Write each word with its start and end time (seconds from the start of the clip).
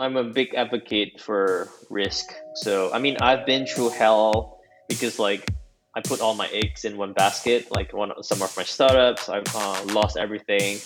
I'm 0.00 0.16
a 0.16 0.22
big 0.22 0.54
advocate 0.54 1.20
for 1.20 1.68
risk. 1.90 2.32
So 2.54 2.92
I 2.92 2.98
mean, 3.00 3.16
I've 3.20 3.44
been 3.46 3.66
through 3.66 3.90
hell 3.90 4.60
because 4.88 5.18
like 5.18 5.50
I 5.96 6.00
put 6.00 6.20
all 6.20 6.34
my 6.34 6.46
eggs 6.48 6.84
in 6.84 6.96
one 6.96 7.12
basket. 7.12 7.66
Like 7.72 7.92
one 7.92 8.12
some 8.22 8.40
of 8.40 8.56
my 8.56 8.62
startups, 8.62 9.28
I 9.28 9.38
uh, 9.54 9.84
lost 9.86 10.16
everything. 10.16 10.78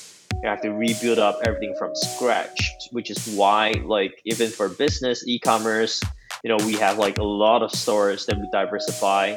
I 0.42 0.48
have 0.48 0.62
to 0.62 0.70
rebuild 0.70 1.18
up 1.18 1.40
everything 1.44 1.74
from 1.78 1.94
scratch, 1.94 2.70
which 2.90 3.10
is 3.10 3.34
why 3.36 3.74
like 3.84 4.18
even 4.24 4.50
for 4.50 4.70
business 4.70 5.22
e-commerce, 5.28 6.02
you 6.42 6.48
know, 6.48 6.64
we 6.64 6.74
have 6.76 6.96
like 6.96 7.18
a 7.18 7.22
lot 7.22 7.62
of 7.62 7.70
stores 7.70 8.24
that 8.26 8.38
we 8.38 8.48
diversify 8.50 9.36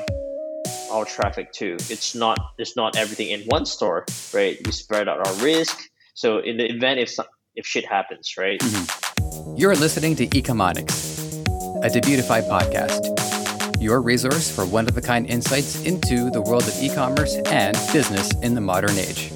our 0.90 1.04
traffic 1.04 1.52
to. 1.54 1.74
It's 1.90 2.16
not 2.16 2.40
it's 2.58 2.78
not 2.78 2.96
everything 2.96 3.28
in 3.32 3.42
one 3.48 3.66
store, 3.66 4.06
right? 4.34 4.58
We 4.66 4.72
spread 4.72 5.10
out 5.10 5.28
our 5.28 5.34
risk. 5.44 5.78
So 6.14 6.40
in 6.40 6.56
the 6.56 6.72
event 6.72 7.02
if 7.02 7.14
if 7.58 7.66
shit 7.66 7.86
happens, 7.86 8.36
right? 8.38 8.60
Mm-hmm. 8.62 9.05
You're 9.54 9.76
listening 9.76 10.16
to 10.16 10.28
Ecomonics, 10.28 11.46
a 11.86 11.90
Debutify 11.90 12.50
podcast, 12.50 13.80
your 13.80 14.02
resource 14.02 14.50
for 14.50 14.66
one 14.66 14.88
of 14.88 14.98
a 14.98 15.02
kind 15.02 15.28
insights 15.28 15.84
into 15.84 16.32
the 16.32 16.42
world 16.42 16.64
of 16.64 16.74
e 16.82 16.90
commerce 16.90 17.36
and 17.46 17.78
business 17.94 18.34
in 18.42 18.56
the 18.56 18.62
modern 18.62 18.98
age. 18.98 19.32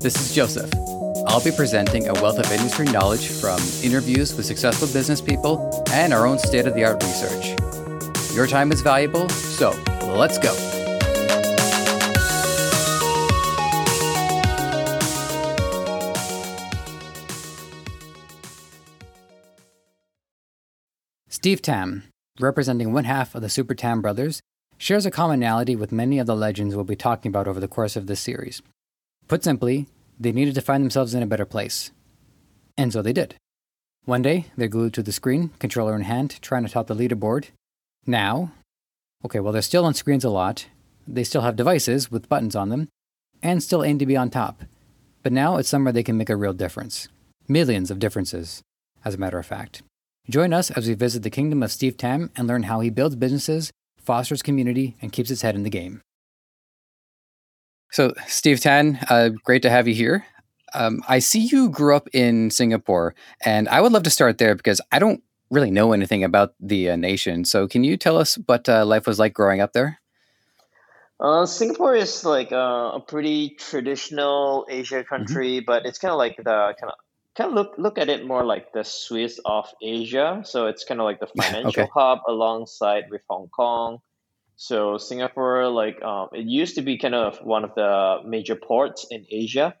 This 0.00 0.16
is 0.16 0.32
Joseph. 0.32 0.72
I'll 1.26 1.42
be 1.42 1.50
presenting 1.50 2.08
a 2.08 2.14
wealth 2.14 2.38
of 2.38 2.50
industry 2.52 2.86
knowledge 2.86 3.28
from 3.28 3.58
interviews 3.82 4.34
with 4.34 4.46
successful 4.46 4.86
business 4.88 5.20
people 5.20 5.84
and 5.90 6.14
our 6.14 6.24
own 6.24 6.38
state 6.38 6.66
of 6.66 6.74
the 6.74 6.84
art 6.84 7.02
research. 7.02 7.58
Your 8.34 8.46
time 8.46 8.70
is 8.70 8.80
valuable, 8.80 9.28
so 9.28 9.70
let's 10.14 10.38
go. 10.38 10.67
Steve 21.38 21.62
Tan, 21.62 22.02
representing 22.40 22.92
one 22.92 23.04
half 23.04 23.32
of 23.32 23.42
the 23.42 23.48
Super 23.48 23.72
Tan 23.72 24.00
brothers, 24.00 24.40
shares 24.76 25.06
a 25.06 25.10
commonality 25.12 25.76
with 25.76 25.92
many 25.92 26.18
of 26.18 26.26
the 26.26 26.34
legends 26.34 26.74
we'll 26.74 26.82
be 26.82 26.96
talking 26.96 27.30
about 27.30 27.46
over 27.46 27.60
the 27.60 27.68
course 27.68 27.94
of 27.94 28.08
this 28.08 28.18
series. 28.18 28.60
Put 29.28 29.44
simply, 29.44 29.86
they 30.18 30.32
needed 30.32 30.56
to 30.56 30.60
find 30.60 30.82
themselves 30.82 31.14
in 31.14 31.22
a 31.22 31.28
better 31.28 31.44
place. 31.44 31.92
And 32.76 32.92
so 32.92 33.02
they 33.02 33.12
did. 33.12 33.36
One 34.04 34.20
day, 34.20 34.46
they're 34.56 34.66
glued 34.66 34.94
to 34.94 35.02
the 35.04 35.12
screen, 35.12 35.50
controller 35.60 35.94
in 35.94 36.02
hand, 36.02 36.42
trying 36.42 36.64
to 36.64 36.68
top 36.68 36.88
the 36.88 36.96
leaderboard. 36.96 37.50
Now, 38.04 38.50
okay, 39.24 39.38
well, 39.38 39.52
they're 39.52 39.62
still 39.62 39.84
on 39.84 39.94
screens 39.94 40.24
a 40.24 40.30
lot. 40.30 40.66
They 41.06 41.22
still 41.22 41.42
have 41.42 41.54
devices 41.54 42.10
with 42.10 42.28
buttons 42.28 42.56
on 42.56 42.70
them, 42.70 42.88
and 43.44 43.62
still 43.62 43.84
aim 43.84 44.00
to 44.00 44.06
be 44.06 44.16
on 44.16 44.30
top. 44.30 44.64
But 45.22 45.32
now 45.32 45.56
it's 45.56 45.68
somewhere 45.68 45.92
they 45.92 46.02
can 46.02 46.18
make 46.18 46.30
a 46.30 46.36
real 46.36 46.52
difference. 46.52 47.06
Millions 47.46 47.92
of 47.92 48.00
differences, 48.00 48.60
as 49.04 49.14
a 49.14 49.18
matter 49.18 49.38
of 49.38 49.46
fact. 49.46 49.82
Join 50.30 50.52
us 50.52 50.70
as 50.70 50.86
we 50.86 50.94
visit 50.94 51.22
the 51.22 51.30
kingdom 51.30 51.62
of 51.62 51.72
Steve 51.72 51.96
Tan 51.96 52.30
and 52.36 52.46
learn 52.46 52.64
how 52.64 52.80
he 52.80 52.90
builds 52.90 53.16
businesses, 53.16 53.72
fosters 53.96 54.42
community, 54.42 54.96
and 55.00 55.10
keeps 55.10 55.30
his 55.30 55.40
head 55.40 55.54
in 55.54 55.62
the 55.62 55.70
game. 55.70 56.02
So, 57.90 58.12
Steve 58.26 58.60
Tan, 58.60 58.98
uh, 59.08 59.30
great 59.42 59.62
to 59.62 59.70
have 59.70 59.88
you 59.88 59.94
here. 59.94 60.26
Um, 60.74 61.02
I 61.08 61.20
see 61.20 61.40
you 61.40 61.70
grew 61.70 61.96
up 61.96 62.08
in 62.12 62.50
Singapore, 62.50 63.14
and 63.42 63.66
I 63.70 63.80
would 63.80 63.92
love 63.92 64.02
to 64.02 64.10
start 64.10 64.36
there 64.36 64.54
because 64.54 64.82
I 64.92 64.98
don't 64.98 65.22
really 65.50 65.70
know 65.70 65.92
anything 65.92 66.22
about 66.22 66.52
the 66.60 66.90
uh, 66.90 66.96
nation. 66.96 67.46
So, 67.46 67.66
can 67.66 67.82
you 67.82 67.96
tell 67.96 68.18
us 68.18 68.36
what 68.44 68.68
uh, 68.68 68.84
life 68.84 69.06
was 69.06 69.18
like 69.18 69.32
growing 69.32 69.62
up 69.62 69.72
there? 69.72 69.98
Uh, 71.18 71.46
Singapore 71.46 71.96
is 71.96 72.24
like 72.26 72.52
uh, 72.52 72.92
a 72.94 73.00
pretty 73.00 73.56
traditional 73.58 74.66
Asia 74.68 74.96
mm-hmm. 74.96 75.08
country, 75.08 75.56
mm-hmm. 75.56 75.64
but 75.66 75.86
it's 75.86 75.98
kind 75.98 76.12
of 76.12 76.18
like 76.18 76.36
the 76.36 76.44
kind 76.44 76.92
of 76.92 76.98
kind 77.38 77.50
of 77.50 77.54
look 77.54 77.74
look 77.78 77.98
at 77.98 78.08
it 78.08 78.26
more 78.26 78.44
like 78.44 78.72
the 78.72 78.82
Swiss 78.82 79.40
of 79.44 79.66
Asia. 79.80 80.42
So 80.44 80.66
it's 80.66 80.84
kind 80.84 81.00
of 81.00 81.04
like 81.04 81.20
the 81.20 81.28
financial 81.42 81.84
okay. 81.84 81.90
hub 81.94 82.18
alongside 82.28 83.04
with 83.10 83.22
Hong 83.30 83.48
Kong. 83.48 83.98
So 84.56 84.98
Singapore, 84.98 85.68
like 85.68 86.02
um, 86.02 86.28
it 86.32 86.46
used 86.46 86.74
to 86.74 86.82
be 86.82 86.98
kind 86.98 87.14
of 87.14 87.38
one 87.38 87.62
of 87.62 87.74
the 87.76 88.18
major 88.26 88.56
ports 88.56 89.06
in 89.08 89.24
Asia, 89.30 89.76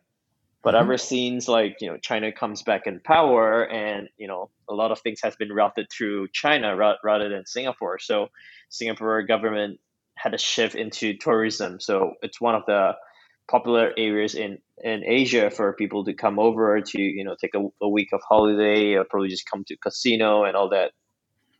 but 0.62 0.74
mm-hmm. 0.74 0.84
ever 0.84 0.96
since 0.96 1.48
like 1.48 1.78
you 1.80 1.90
know 1.90 1.98
China 1.98 2.30
comes 2.30 2.62
back 2.62 2.86
in 2.86 3.00
power, 3.00 3.64
and 3.64 4.08
you 4.16 4.28
know 4.28 4.50
a 4.68 4.74
lot 4.74 4.92
of 4.92 5.00
things 5.00 5.20
has 5.24 5.34
been 5.34 5.52
routed 5.52 5.88
through 5.90 6.28
China 6.28 6.76
ra- 6.76 7.02
rather 7.02 7.28
than 7.28 7.44
Singapore. 7.44 7.98
So 7.98 8.28
Singapore 8.68 9.22
government 9.24 9.80
had 10.14 10.32
a 10.32 10.38
shift 10.38 10.76
into 10.76 11.16
tourism. 11.16 11.80
So 11.80 12.14
it's 12.22 12.40
one 12.40 12.54
of 12.54 12.62
the 12.66 12.92
popular 13.48 13.92
areas 13.96 14.34
in 14.34 14.58
in 14.82 15.04
Asia 15.04 15.50
for 15.50 15.72
people 15.72 16.04
to 16.04 16.14
come 16.14 16.38
over 16.38 16.80
to 16.80 17.00
you 17.00 17.24
know 17.24 17.36
take 17.40 17.54
a, 17.54 17.66
a 17.82 17.88
week 17.88 18.08
of 18.12 18.20
holiday 18.28 18.94
or 18.94 19.04
probably 19.04 19.28
just 19.28 19.48
come 19.48 19.64
to 19.64 19.76
casino 19.76 20.44
and 20.44 20.56
all 20.56 20.68
that. 20.70 20.92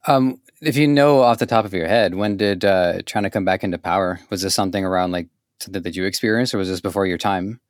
Um, 0.07 0.41
if 0.61 0.77
you 0.77 0.87
know 0.87 1.21
off 1.21 1.39
the 1.39 1.47
top 1.47 1.65
of 1.65 1.75
your 1.75 1.89
head, 1.89 2.15
when 2.15 2.37
did 2.37 2.65
uh, 2.65 3.03
China 3.03 3.31
come 3.31 3.45
back 3.45 3.65
into 3.65 3.79
power? 3.79 4.21
Was 4.31 4.43
this 4.43 4.55
something 4.55 4.85
around 4.85 5.13
like 5.13 5.29
something 5.61 5.83
that 5.83 5.97
you 5.97 6.05
experienced, 6.05 6.55
or 6.55 6.59
was 6.59 6.69
this 6.69 6.81
before 6.81 7.07
your 7.07 7.19
time? 7.19 7.61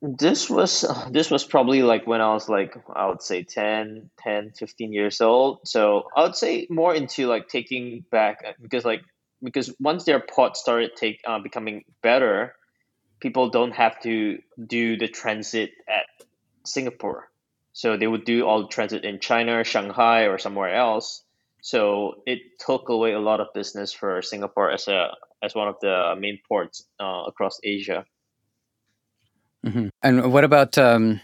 This 0.00 0.50
was 0.50 0.84
this 1.10 1.30
was 1.30 1.44
probably 1.44 1.82
like 1.82 2.06
when 2.06 2.20
I 2.20 2.32
was 2.34 2.48
like 2.48 2.76
I 2.94 3.06
would 3.06 3.22
say 3.22 3.42
10, 3.42 4.10
10, 4.18 4.50
15 4.50 4.92
years 4.92 5.20
old. 5.20 5.60
So 5.66 6.08
I 6.16 6.22
would 6.22 6.36
say 6.36 6.66
more 6.68 6.94
into 6.94 7.26
like 7.26 7.48
taking 7.48 8.04
back 8.10 8.44
because 8.60 8.84
like 8.84 9.02
because 9.42 9.74
once 9.80 10.04
their 10.04 10.20
pot 10.20 10.56
started 10.56 10.92
take 10.96 11.20
uh, 11.26 11.38
becoming 11.38 11.84
better, 12.02 12.54
people 13.24 13.48
don't 13.48 13.72
have 13.72 13.98
to 14.00 14.38
do 14.66 14.98
the 14.98 15.08
transit 15.08 15.70
at 15.88 16.04
Singapore. 16.66 17.30
So 17.72 17.96
they 17.96 18.06
would 18.06 18.26
do 18.26 18.44
all 18.44 18.60
the 18.60 18.68
transit 18.68 19.02
in 19.02 19.18
China, 19.18 19.64
Shanghai, 19.64 20.24
or 20.24 20.36
somewhere 20.36 20.74
else. 20.74 21.24
So 21.62 22.16
it 22.26 22.40
took 22.60 22.90
away 22.90 23.12
a 23.12 23.18
lot 23.18 23.40
of 23.40 23.46
business 23.54 23.94
for 23.94 24.20
Singapore 24.20 24.70
as 24.70 24.88
a 24.88 25.08
as 25.42 25.54
one 25.54 25.68
of 25.68 25.76
the 25.80 26.14
main 26.18 26.38
ports 26.46 26.84
uh, 27.00 27.22
across 27.26 27.58
Asia. 27.64 28.04
Mm-hmm. 29.66 29.88
And 30.02 30.30
what 30.30 30.44
about 30.44 30.76
um, 30.76 31.22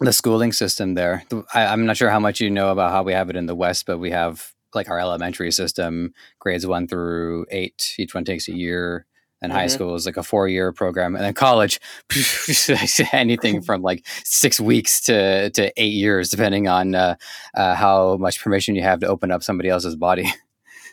the 0.00 0.14
schooling 0.14 0.52
system 0.52 0.94
there? 0.94 1.24
I, 1.52 1.66
I'm 1.66 1.84
not 1.84 1.98
sure 1.98 2.08
how 2.08 2.20
much 2.20 2.40
you 2.40 2.48
know 2.48 2.70
about 2.70 2.90
how 2.90 3.02
we 3.02 3.12
have 3.12 3.28
it 3.28 3.36
in 3.36 3.44
the 3.44 3.54
West, 3.54 3.84
but 3.84 3.98
we 3.98 4.10
have 4.12 4.54
like 4.74 4.88
our 4.88 4.98
elementary 4.98 5.52
system, 5.52 6.14
grades 6.38 6.66
one 6.66 6.88
through 6.88 7.44
eight. 7.50 7.94
Each 7.98 8.14
one 8.14 8.24
takes 8.24 8.48
a 8.48 8.56
year 8.56 9.04
and 9.42 9.52
mm-hmm. 9.52 9.58
high 9.60 9.66
school 9.66 9.94
is 9.94 10.06
like 10.06 10.16
a 10.16 10.22
four 10.22 10.48
year 10.48 10.72
program. 10.72 11.14
And 11.14 11.24
then 11.24 11.34
college 11.34 11.80
anything 13.12 13.60
from 13.66 13.82
like 13.82 14.06
six 14.24 14.60
weeks 14.60 15.00
to, 15.02 15.50
to 15.50 15.72
eight 15.76 15.92
years 15.92 16.30
depending 16.30 16.68
on 16.68 16.94
uh, 16.94 17.16
uh, 17.54 17.74
how 17.74 18.16
much 18.16 18.40
permission 18.40 18.74
you 18.74 18.82
have 18.82 19.00
to 19.00 19.06
open 19.06 19.30
up 19.30 19.42
somebody 19.42 19.68
else's 19.68 19.96
body. 19.96 20.32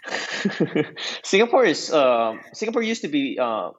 Singapore 1.23 1.65
is 1.65 1.91
uh, 1.91 2.35
singapore 2.53 2.81
used 2.81 3.01
to 3.01 3.09
be 3.09 3.37
uh, 3.37 3.71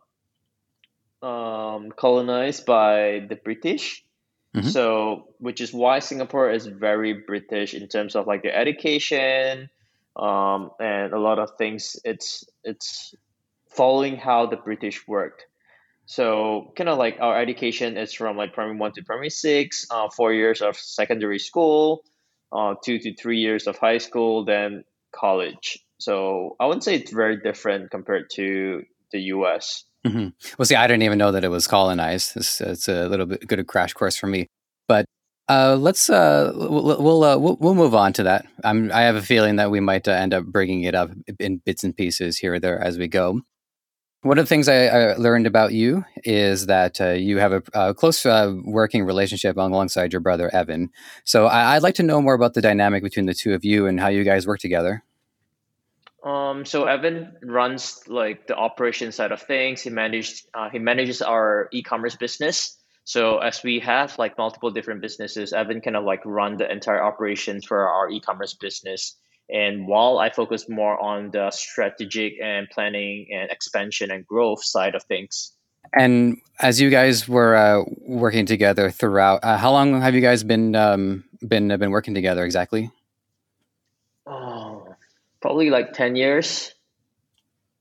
um, 1.22 1.90
colonized 1.96 2.66
by 2.66 3.26
the 3.28 3.36
british. 3.42 4.04
Mm-hmm. 4.54 4.68
so 4.68 5.28
which 5.38 5.60
is 5.60 5.72
why 5.72 6.00
singapore 6.00 6.50
is 6.50 6.66
very 6.66 7.12
british 7.12 7.72
in 7.72 7.86
terms 7.86 8.16
of 8.16 8.26
like 8.26 8.42
the 8.42 8.52
education 8.54 9.70
um, 10.16 10.70
and 10.80 11.12
a 11.12 11.18
lot 11.18 11.38
of 11.38 11.56
things. 11.56 11.96
It's 12.04 12.44
it's 12.64 13.14
following 13.70 14.16
how 14.16 14.46
the 14.46 14.56
British 14.56 15.06
worked. 15.06 15.44
So 16.06 16.72
kind 16.76 16.88
of 16.88 16.98
like 16.98 17.18
our 17.20 17.40
education 17.40 17.96
is 17.96 18.12
from 18.12 18.36
like 18.36 18.52
primary 18.52 18.76
one 18.76 18.92
to 18.94 19.04
primary 19.04 19.30
six, 19.30 19.86
uh, 19.90 20.08
four 20.10 20.32
years 20.32 20.60
of 20.60 20.76
secondary 20.76 21.38
school, 21.38 22.02
uh, 22.52 22.74
two 22.84 22.98
to 22.98 23.14
three 23.14 23.38
years 23.38 23.66
of 23.66 23.78
high 23.78 23.98
school, 23.98 24.44
then 24.44 24.84
college. 25.14 25.78
So 25.98 26.56
I 26.58 26.66
wouldn't 26.66 26.82
say 26.82 26.96
it's 26.96 27.12
very 27.12 27.40
different 27.40 27.90
compared 27.90 28.30
to 28.34 28.82
the 29.12 29.20
U.S. 29.34 29.84
Mm-hmm. 30.06 30.28
Well, 30.58 30.66
see, 30.66 30.74
I 30.74 30.86
didn't 30.86 31.02
even 31.02 31.18
know 31.18 31.32
that 31.32 31.44
it 31.44 31.48
was 31.48 31.66
colonized. 31.66 32.36
It's, 32.36 32.60
it's 32.60 32.88
a 32.88 33.08
little 33.08 33.26
bit 33.26 33.46
good 33.46 33.58
a 33.58 33.64
crash 33.64 33.92
course 33.92 34.16
for 34.16 34.26
me. 34.26 34.46
But 34.88 35.04
uh, 35.48 35.76
let's 35.78 36.08
uh, 36.08 36.52
we'll 36.54 37.02
we'll, 37.02 37.24
uh, 37.24 37.36
we'll, 37.36 37.56
we'll 37.56 37.74
move 37.74 37.94
on 37.94 38.12
to 38.14 38.22
that. 38.22 38.46
I'm, 38.64 38.90
I 38.92 39.02
have 39.02 39.16
a 39.16 39.22
feeling 39.22 39.56
that 39.56 39.70
we 39.70 39.80
might 39.80 40.08
uh, 40.08 40.12
end 40.12 40.32
up 40.32 40.44
bringing 40.44 40.84
it 40.84 40.94
up 40.94 41.10
in 41.38 41.58
bits 41.58 41.84
and 41.84 41.96
pieces 41.96 42.38
here 42.38 42.54
or 42.54 42.60
there 42.60 42.80
as 42.80 42.98
we 42.98 43.08
go. 43.08 43.42
One 44.22 44.36
of 44.36 44.44
the 44.44 44.48
things 44.48 44.68
I, 44.68 44.86
I 44.86 45.14
learned 45.16 45.46
about 45.46 45.72
you 45.72 46.04
is 46.24 46.66
that 46.66 47.00
uh, 47.00 47.12
you 47.12 47.38
have 47.38 47.52
a, 47.52 47.62
a 47.72 47.94
close 47.94 48.26
uh, 48.26 48.54
working 48.64 49.04
relationship 49.04 49.56
alongside 49.56 50.12
your 50.12 50.20
brother 50.20 50.54
Evan. 50.54 50.90
So 51.24 51.46
I, 51.46 51.74
would 51.74 51.82
like 51.82 51.94
to 51.94 52.02
know 52.02 52.20
more 52.20 52.34
about 52.34 52.52
the 52.52 52.60
dynamic 52.60 53.02
between 53.02 53.24
the 53.24 53.32
two 53.32 53.54
of 53.54 53.64
you 53.64 53.86
and 53.86 53.98
how 53.98 54.08
you 54.08 54.22
guys 54.22 54.46
work 54.46 54.60
together. 54.60 55.02
Um, 56.22 56.66
so 56.66 56.84
Evan 56.84 57.32
runs 57.42 58.02
like 58.08 58.46
the 58.46 58.56
operation 58.56 59.10
side 59.10 59.32
of 59.32 59.40
things. 59.40 59.80
He 59.80 59.88
managed 59.88 60.44
uh, 60.52 60.68
he 60.68 60.78
manages 60.78 61.22
our 61.22 61.70
e-commerce 61.72 62.16
business. 62.16 62.76
So 63.04 63.38
as 63.38 63.62
we 63.62 63.80
have 63.80 64.18
like 64.18 64.36
multiple 64.36 64.70
different 64.70 65.00
businesses, 65.00 65.54
Evan 65.54 65.80
kind 65.80 65.96
of 65.96 66.04
like 66.04 66.20
run 66.26 66.58
the 66.58 66.70
entire 66.70 67.02
operations 67.02 67.64
for 67.64 67.88
our 67.88 68.10
e-commerce 68.10 68.52
business 68.52 69.16
and 69.52 69.86
while 69.86 70.18
I 70.18 70.30
focus 70.30 70.68
more 70.68 71.00
on 71.00 71.30
the 71.30 71.50
strategic 71.50 72.34
and 72.42 72.68
planning 72.70 73.28
and 73.32 73.50
expansion 73.50 74.10
and 74.10 74.26
growth 74.26 74.64
side 74.64 74.94
of 74.94 75.02
things. 75.04 75.52
And 75.98 76.38
as 76.60 76.80
you 76.80 76.90
guys 76.90 77.28
were 77.28 77.56
uh, 77.56 77.84
working 78.00 78.46
together 78.46 78.90
throughout, 78.90 79.40
uh, 79.42 79.56
how 79.56 79.72
long 79.72 80.00
have 80.00 80.14
you 80.14 80.20
guys 80.20 80.44
been 80.44 80.76
um, 80.76 81.24
been 81.46 81.70
uh, 81.70 81.76
been 81.76 81.90
working 81.90 82.14
together 82.14 82.44
exactly? 82.44 82.90
Oh, 84.26 84.86
probably 85.40 85.70
like 85.70 85.92
ten 85.92 86.16
years. 86.16 86.74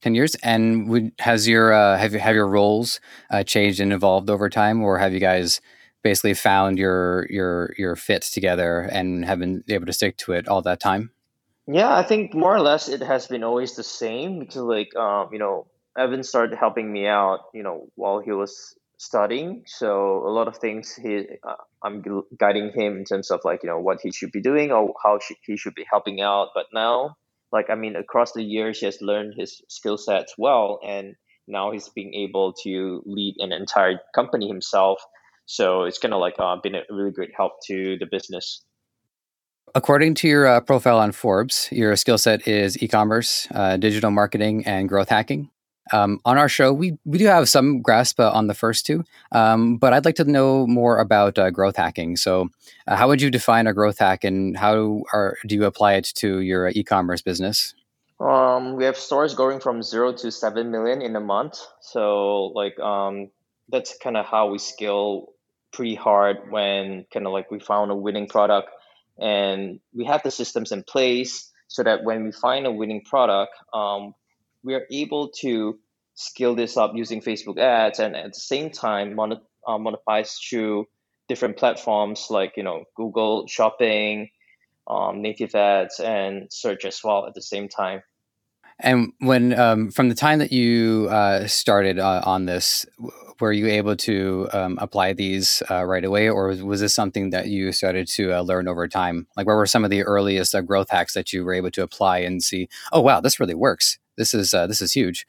Ten 0.02 0.16
years, 0.16 0.36
and 0.36 0.88
would, 0.88 1.12
has 1.20 1.48
your 1.48 1.74
uh, 1.74 1.98
have 1.98 2.14
have 2.14 2.34
your 2.34 2.48
roles 2.48 3.00
uh, 3.30 3.44
changed 3.44 3.80
and 3.80 3.92
evolved 3.92 4.30
over 4.30 4.50
time, 4.50 4.82
or 4.82 4.98
have 4.98 5.14
you 5.14 5.20
guys 5.20 5.60
basically 6.02 6.34
found 6.34 6.80
your 6.80 7.28
your 7.30 7.76
your 7.78 7.96
fit 7.96 8.22
together 8.22 8.90
and 8.92 9.26
have 9.26 9.40
been 9.40 9.64
able 9.68 9.86
to 9.86 9.94
stick 9.94 10.16
to 10.18 10.32
it 10.32 10.48
all 10.48 10.62
that 10.62 10.80
time? 10.80 11.12
Yeah, 11.72 11.96
I 11.96 12.04
think 12.04 12.34
more 12.34 12.56
or 12.56 12.62
less 12.62 12.90
it 12.90 13.02
has 13.02 13.28
been 13.28 13.44
always 13.44 13.76
the 13.76 13.84
same 13.84 14.40
because 14.40 14.58
like 14.64 14.96
um, 14.96 15.30
you 15.32 15.40
know, 15.40 15.68
Evan 15.98 16.24
started 16.24 16.58
helping 16.58 16.92
me 16.92 17.06
out, 17.08 17.42
you 17.54 17.64
know, 17.64 17.88
while 17.96 18.20
he 18.20 18.32
was 18.32 18.76
studying. 18.98 19.64
So 19.68 20.26
a 20.28 20.32
lot 20.32 20.48
of 20.48 20.58
things 20.58 20.96
he 20.96 21.28
uh, 21.48 21.56
I'm 21.84 22.04
guiding 22.40 22.72
him 22.74 22.98
in 22.98 23.06
terms 23.06 23.30
of 23.32 23.42
like, 23.44 23.62
you 23.64 23.70
know, 23.70 23.80
what 23.80 24.00
he 24.02 24.12
should 24.12 24.32
be 24.32 24.42
doing 24.42 24.72
or 24.72 24.94
how 25.04 25.20
he 25.46 25.58
should 25.58 25.76
be 25.76 25.86
helping 25.92 26.22
out. 26.22 26.50
But 26.56 26.66
now 26.74 27.16
like 27.52 27.70
I 27.70 27.76
mean 27.76 27.96
across 27.96 28.34
the 28.34 28.44
years 28.44 28.80
he 28.80 28.88
has 28.88 29.02
learned 29.02 29.36
his 29.38 29.62
skill 29.70 29.98
sets 29.98 30.34
well 30.38 30.80
and 30.86 31.16
now 31.48 31.72
he's 31.72 31.90
being 31.90 32.14
able 32.16 32.54
to 32.64 33.04
lead 33.06 33.36
an 33.40 33.52
entire 33.52 34.00
company 34.16 34.48
himself 34.48 35.02
so 35.46 35.84
it's 35.86 35.98
kind 35.98 36.14
of 36.14 36.20
like 36.20 36.36
uh, 36.38 36.58
been 36.62 36.76
a 36.76 36.84
really 36.92 37.12
great 37.12 37.32
help 37.36 37.54
to 37.66 37.98
the 38.00 38.06
business. 38.06 38.64
According 39.76 40.16
to 40.16 40.28
your 40.28 40.48
uh, 40.48 40.62
profile 40.62 41.00
on 41.00 41.12
Forbes, 41.12 41.70
your 41.72 41.96
skill 41.96 42.18
set 42.18 42.48
is 42.48 42.82
e-commerce, 42.82 43.48
uh, 43.54 43.78
digital 43.78 44.12
marketing, 44.12 44.66
and 44.66 44.90
growth 44.90 45.10
hacking. 45.10 45.50
Um, 45.92 46.20
on 46.24 46.38
our 46.38 46.50
show, 46.50 46.72
we, 46.72 46.98
we 47.06 47.18
do 47.18 47.26
have 47.26 47.50
some 47.50 47.82
grasp 47.82 48.20
uh, 48.20 48.32
on 48.32 48.48
the 48.48 48.54
first 48.54 48.86
two, 48.86 49.04
um, 49.32 49.78
but 49.78 49.92
I'd 49.92 50.06
like 50.06 50.16
to 50.16 50.24
know 50.24 50.68
more 50.68 51.00
about 51.00 51.38
uh, 51.38 51.50
growth 51.50 51.78
hacking. 51.78 52.16
So, 52.16 52.50
uh, 52.88 52.96
how 52.96 53.08
would 53.08 53.22
you 53.22 53.32
define 53.32 53.68
a 53.68 53.74
growth 53.74 53.98
hack, 53.98 54.24
and 54.24 54.56
how 54.56 55.04
are, 55.14 55.38
do 55.48 55.56
you 55.56 55.66
apply 55.66 55.94
it 55.94 56.06
to 56.16 56.40
your 56.40 56.70
e-commerce 56.70 57.22
business? 57.22 57.74
Um, 58.20 58.76
we 58.76 58.84
have 58.84 58.98
stores 58.98 59.34
going 59.34 59.60
from 59.60 59.82
zero 59.82 60.14
to 60.14 60.32
seven 60.32 60.72
million 60.72 61.02
in 61.02 61.16
a 61.16 61.22
month. 61.22 61.60
So, 61.82 62.52
like, 62.56 62.78
um, 62.80 63.30
that's 63.70 63.98
kind 63.98 64.18
of 64.18 64.26
how 64.26 64.50
we 64.50 64.60
scale 64.60 65.30
pretty 65.72 65.96
hard 65.96 66.52
when 66.52 67.06
kind 67.14 67.26
of 67.26 67.34
like 67.34 67.52
we 67.52 67.60
found 67.60 67.92
a 67.92 67.96
winning 67.96 68.28
product 68.28 68.70
and 69.22 69.80
we 69.94 70.06
have 70.06 70.22
the 70.24 70.32
systems 70.32 70.72
in 70.72 70.84
place 70.84 71.52
so 71.68 71.84
that 71.84 72.04
when 72.04 72.24
we 72.24 72.32
find 72.32 72.66
a 72.66 72.72
winning 72.72 73.04
product 73.04 73.54
um, 73.74 74.14
we 74.64 74.74
are 74.74 74.86
able 74.92 75.30
to 75.30 75.78
scale 76.16 76.56
this 76.56 76.78
up 76.78 76.92
using 76.96 77.22
facebook 77.22 77.58
ads 77.60 78.00
and 78.00 78.16
at 78.16 78.34
the 78.34 78.40
same 78.40 78.70
time 78.70 79.18
uh, 79.20 79.78
monetize 79.78 80.38
through 80.50 80.86
different 81.28 81.58
platforms 81.58 82.28
like 82.30 82.54
you 82.58 82.64
know 82.64 82.84
google 82.96 83.48
shopping 83.48 84.30
um, 84.90 85.22
native 85.22 85.54
ads 85.56 86.00
and 86.00 86.52
search 86.52 86.86
as 86.86 87.00
well 87.04 87.28
at 87.28 87.36
the 87.36 87.42
same 87.42 87.70
time. 87.70 88.02
And 88.80 89.14
when 89.20 89.58
um, 89.60 89.92
from 89.92 90.10
the 90.10 90.16
time 90.16 90.40
that 90.40 90.52
you 90.52 91.08
uh, 91.10 91.48
started 91.48 92.00
uh, 92.00 92.22
on 92.26 92.46
this, 92.46 92.86
were 93.40 93.52
you 93.52 93.68
able 93.68 93.96
to 93.96 94.48
um, 94.54 94.78
apply 94.82 95.14
these 95.14 95.64
uh, 95.70 95.84
right 95.84 96.04
away, 96.04 96.30
or 96.30 96.48
was 96.64 96.82
this 96.82 96.94
something 96.94 97.30
that 97.32 97.48
you 97.48 97.72
started 97.72 98.08
to 98.10 98.34
uh, 98.34 98.42
learn 98.42 98.68
over 98.68 98.88
time? 98.88 99.28
Like, 99.36 99.48
where 99.48 99.56
were 99.56 99.66
some 99.66 99.84
of 99.84 99.90
the 99.90 100.04
earliest 100.04 100.56
uh, 100.56 100.62
growth 100.62 100.90
hacks 100.90 101.14
that 101.14 101.32
you 101.34 101.44
were 101.44 101.54
able 101.54 101.72
to 101.72 101.84
apply 101.84 102.20
and 102.20 102.44
see? 102.44 102.70
Oh, 102.92 103.02
wow, 103.02 103.22
this 103.22 103.40
really 103.40 103.56
works. 103.56 103.98
This 104.18 104.34
is 104.34 104.54
uh, 104.54 104.68
this 104.68 104.82
is 104.82 104.94
huge. 104.94 105.26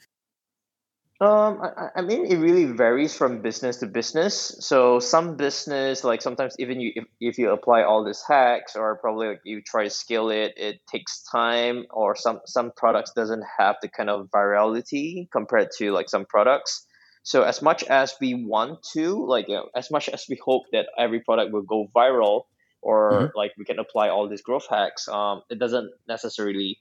Um, 1.20 1.60
I, 1.60 1.88
I 1.96 2.00
mean, 2.00 2.24
it 2.24 2.38
really 2.38 2.64
varies 2.64 3.14
from 3.14 3.42
business 3.42 3.76
to 3.78 3.86
business. 3.86 4.56
So 4.60 5.00
some 5.00 5.36
business, 5.36 6.02
like 6.02 6.22
sometimes 6.22 6.56
even 6.58 6.80
you, 6.80 6.92
if, 6.94 7.04
if 7.20 7.38
you 7.38 7.50
apply 7.50 7.82
all 7.82 8.02
these 8.02 8.22
hacks 8.26 8.74
or 8.74 8.96
probably 8.96 9.28
like 9.28 9.40
you 9.44 9.60
try 9.60 9.84
to 9.84 9.90
scale 9.90 10.30
it, 10.30 10.54
it 10.56 10.80
takes 10.90 11.22
time. 11.30 11.84
Or 11.90 12.16
some 12.16 12.40
some 12.46 12.72
products 12.74 13.12
doesn't 13.14 13.44
have 13.58 13.76
the 13.82 13.88
kind 13.88 14.08
of 14.08 14.28
virality 14.30 15.30
compared 15.30 15.68
to 15.76 15.92
like 15.92 16.08
some 16.08 16.24
products. 16.24 16.86
So 17.22 17.42
as 17.42 17.62
much 17.62 17.84
as 17.84 18.14
we 18.20 18.34
want 18.34 18.82
to, 18.94 19.26
like 19.26 19.48
you 19.48 19.56
know, 19.56 19.68
as 19.76 19.90
much 19.90 20.08
as 20.08 20.24
we 20.28 20.38
hope 20.42 20.64
that 20.72 20.86
every 20.98 21.20
product 21.20 21.52
will 21.52 21.62
go 21.62 21.88
viral, 21.94 22.42
or 22.82 23.12
mm-hmm. 23.12 23.36
like 23.36 23.52
we 23.58 23.64
can 23.64 23.78
apply 23.78 24.08
all 24.08 24.28
these 24.28 24.42
growth 24.42 24.66
hacks, 24.68 25.06
um, 25.08 25.42
it 25.50 25.58
doesn't 25.58 25.90
necessarily 26.08 26.78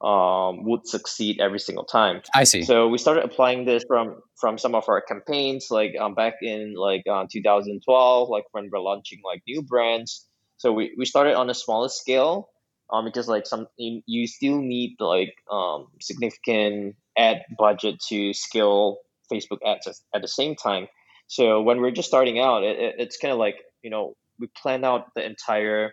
um, 0.00 0.64
would 0.64 0.86
succeed 0.86 1.40
every 1.40 1.58
single 1.58 1.84
time. 1.84 2.22
I 2.34 2.44
see. 2.44 2.62
So 2.62 2.88
we 2.88 2.98
started 2.98 3.24
applying 3.24 3.64
this 3.64 3.84
from 3.86 4.20
from 4.36 4.58
some 4.58 4.74
of 4.74 4.88
our 4.88 5.00
campaigns, 5.00 5.68
like 5.70 5.94
um, 6.00 6.14
back 6.14 6.34
in 6.42 6.74
like 6.76 7.04
uh, 7.10 7.26
2012, 7.30 8.28
like 8.28 8.44
when 8.52 8.70
we're 8.72 8.80
launching 8.80 9.20
like 9.24 9.42
new 9.46 9.62
brands. 9.62 10.26
So 10.56 10.72
we, 10.72 10.94
we 10.96 11.04
started 11.04 11.34
on 11.34 11.50
a 11.50 11.54
smaller 11.54 11.88
scale, 11.88 12.48
um, 12.90 13.04
because 13.04 13.28
like 13.28 13.46
some 13.46 13.66
you, 13.76 14.02
you 14.06 14.26
still 14.26 14.60
need 14.60 14.96
like 14.98 15.34
um 15.50 15.88
significant 16.00 16.96
ad 17.16 17.42
budget 17.58 18.00
to 18.08 18.32
scale 18.32 18.98
Facebook 19.34 19.58
ads 19.66 20.04
at, 20.14 20.22
the 20.22 20.28
same 20.28 20.54
time. 20.54 20.86
So 21.26 21.62
when 21.62 21.80
we're 21.80 21.90
just 21.90 22.08
starting 22.08 22.38
out, 22.38 22.62
it, 22.62 22.96
it's 22.98 23.16
kind 23.16 23.32
of 23.32 23.38
like 23.38 23.56
you 23.82 23.90
know 23.90 24.14
we 24.38 24.48
plan 24.62 24.84
out 24.84 25.14
the 25.14 25.24
entire 25.24 25.92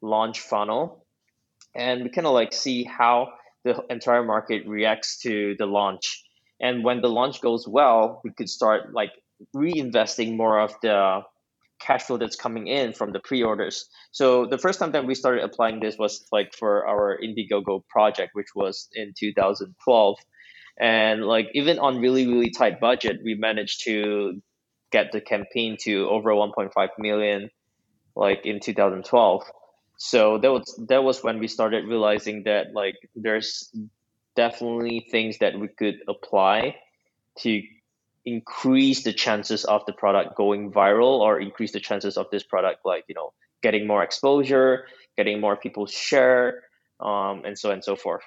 launch 0.00 0.40
funnel, 0.40 1.04
and 1.74 2.04
we 2.04 2.10
kind 2.10 2.26
of 2.26 2.34
like 2.34 2.52
see 2.52 2.84
how 2.84 3.32
the 3.64 3.84
entire 3.90 4.22
market 4.22 4.66
reacts 4.66 5.18
to 5.22 5.56
the 5.58 5.66
launch. 5.66 6.22
And 6.60 6.84
when 6.84 7.00
the 7.02 7.08
launch 7.08 7.40
goes 7.40 7.66
well, 7.68 8.20
we 8.24 8.30
could 8.30 8.48
start 8.48 8.94
like 8.94 9.10
reinvesting 9.54 10.36
more 10.36 10.60
of 10.60 10.74
the 10.82 11.22
cash 11.80 12.04
flow 12.04 12.16
that's 12.16 12.36
coming 12.36 12.66
in 12.66 12.92
from 12.92 13.12
the 13.12 13.20
pre-orders. 13.20 13.88
So 14.12 14.46
the 14.46 14.58
first 14.58 14.78
time 14.78 14.92
that 14.92 15.06
we 15.06 15.14
started 15.14 15.44
applying 15.44 15.80
this 15.80 15.96
was 15.98 16.26
like 16.32 16.54
for 16.54 16.86
our 16.86 17.18
Indiegogo 17.22 17.82
project, 17.88 18.30
which 18.34 18.54
was 18.54 18.88
in 18.94 19.12
2012. 19.18 20.18
And 20.78 21.24
like 21.24 21.48
even 21.54 21.78
on 21.78 22.00
really 22.00 22.26
really 22.26 22.50
tight 22.50 22.80
budget, 22.80 23.20
we 23.24 23.34
managed 23.34 23.84
to 23.84 24.42
get 24.92 25.12
the 25.12 25.20
campaign 25.20 25.76
to 25.80 26.08
over 26.08 26.30
1.5 26.30 26.70
million, 26.98 27.50
like 28.14 28.46
in 28.46 28.60
2012 28.60 29.42
so 29.96 30.38
that 30.38 30.52
was 30.52 30.80
that 30.88 31.02
was 31.02 31.22
when 31.22 31.38
we 31.38 31.48
started 31.48 31.86
realizing 31.86 32.42
that 32.44 32.74
like 32.74 32.96
there's 33.14 33.74
definitely 34.34 35.06
things 35.10 35.38
that 35.38 35.58
we 35.58 35.68
could 35.68 35.96
apply 36.06 36.76
to 37.38 37.62
increase 38.24 39.04
the 39.04 39.12
chances 39.12 39.64
of 39.64 39.86
the 39.86 39.92
product 39.92 40.36
going 40.36 40.70
viral 40.70 41.20
or 41.20 41.40
increase 41.40 41.72
the 41.72 41.80
chances 41.80 42.16
of 42.16 42.26
this 42.30 42.42
product 42.42 42.80
like 42.84 43.04
you 43.08 43.14
know 43.14 43.32
getting 43.62 43.86
more 43.86 44.02
exposure 44.02 44.86
getting 45.16 45.40
more 45.40 45.56
people 45.56 45.86
share 45.86 46.62
um, 47.00 47.42
and 47.44 47.58
so 47.58 47.70
on 47.70 47.74
and 47.74 47.84
so 47.84 47.96
forth 47.96 48.24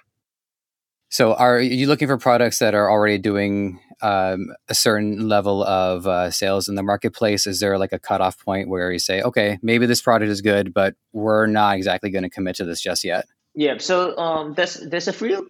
so, 1.09 1.33
are 1.33 1.59
you 1.59 1.87
looking 1.87 2.07
for 2.07 2.17
products 2.17 2.59
that 2.59 2.75
are 2.75 2.89
already 2.89 3.17
doing 3.17 3.79
um, 4.01 4.53
a 4.67 4.75
certain 4.75 5.27
level 5.27 5.63
of 5.63 6.05
uh, 6.05 6.29
sales 6.29 6.67
in 6.67 6.75
the 6.75 6.83
marketplace? 6.83 7.47
Is 7.47 7.59
there 7.59 7.79
like 7.79 7.91
a 7.91 7.99
cutoff 7.99 8.37
point 8.37 8.69
where 8.69 8.91
you 8.91 8.99
say, 8.99 9.23
okay, 9.23 9.57
maybe 9.63 9.87
this 9.87 10.01
product 10.01 10.29
is 10.29 10.41
good, 10.41 10.71
but 10.71 10.93
we're 11.11 11.47
not 11.47 11.75
exactly 11.75 12.11
going 12.11 12.23
to 12.23 12.29
commit 12.29 12.57
to 12.57 12.65
this 12.65 12.79
just 12.79 13.03
yet? 13.03 13.25
Yeah. 13.55 13.79
So, 13.79 14.15
um, 14.17 14.53
there's 14.53 14.75
there's 14.75 15.07
a 15.07 15.13
few 15.13 15.49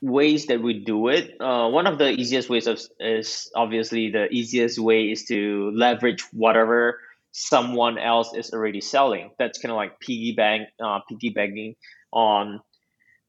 ways 0.00 0.46
that 0.46 0.62
we 0.62 0.84
do 0.84 1.08
it. 1.08 1.36
Uh, 1.40 1.68
one 1.68 1.88
of 1.88 1.98
the 1.98 2.10
easiest 2.10 2.48
ways 2.48 2.68
of, 2.68 2.80
is 3.00 3.50
obviously 3.56 4.12
the 4.12 4.28
easiest 4.30 4.78
way 4.78 5.10
is 5.10 5.24
to 5.24 5.72
leverage 5.74 6.22
whatever 6.32 7.00
someone 7.32 7.98
else 7.98 8.32
is 8.34 8.52
already 8.52 8.80
selling. 8.80 9.32
That's 9.40 9.58
kind 9.58 9.72
of 9.72 9.76
like 9.76 9.98
piggy 9.98 10.34
bank, 10.36 10.68
uh, 10.80 11.00
piggybacking 11.10 11.74
on 12.12 12.60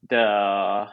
the 0.08 0.86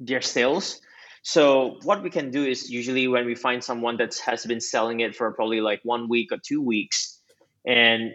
their 0.00 0.20
sales. 0.20 0.80
So 1.22 1.78
what 1.82 2.02
we 2.02 2.10
can 2.10 2.30
do 2.30 2.44
is 2.44 2.70
usually 2.70 3.08
when 3.08 3.26
we 3.26 3.34
find 3.34 3.62
someone 3.62 3.96
that 3.98 4.16
has 4.24 4.46
been 4.46 4.60
selling 4.60 5.00
it 5.00 5.16
for 5.16 5.32
probably 5.32 5.60
like 5.60 5.80
one 5.82 6.08
week 6.08 6.32
or 6.32 6.38
two 6.38 6.62
weeks, 6.62 7.20
and 7.66 8.12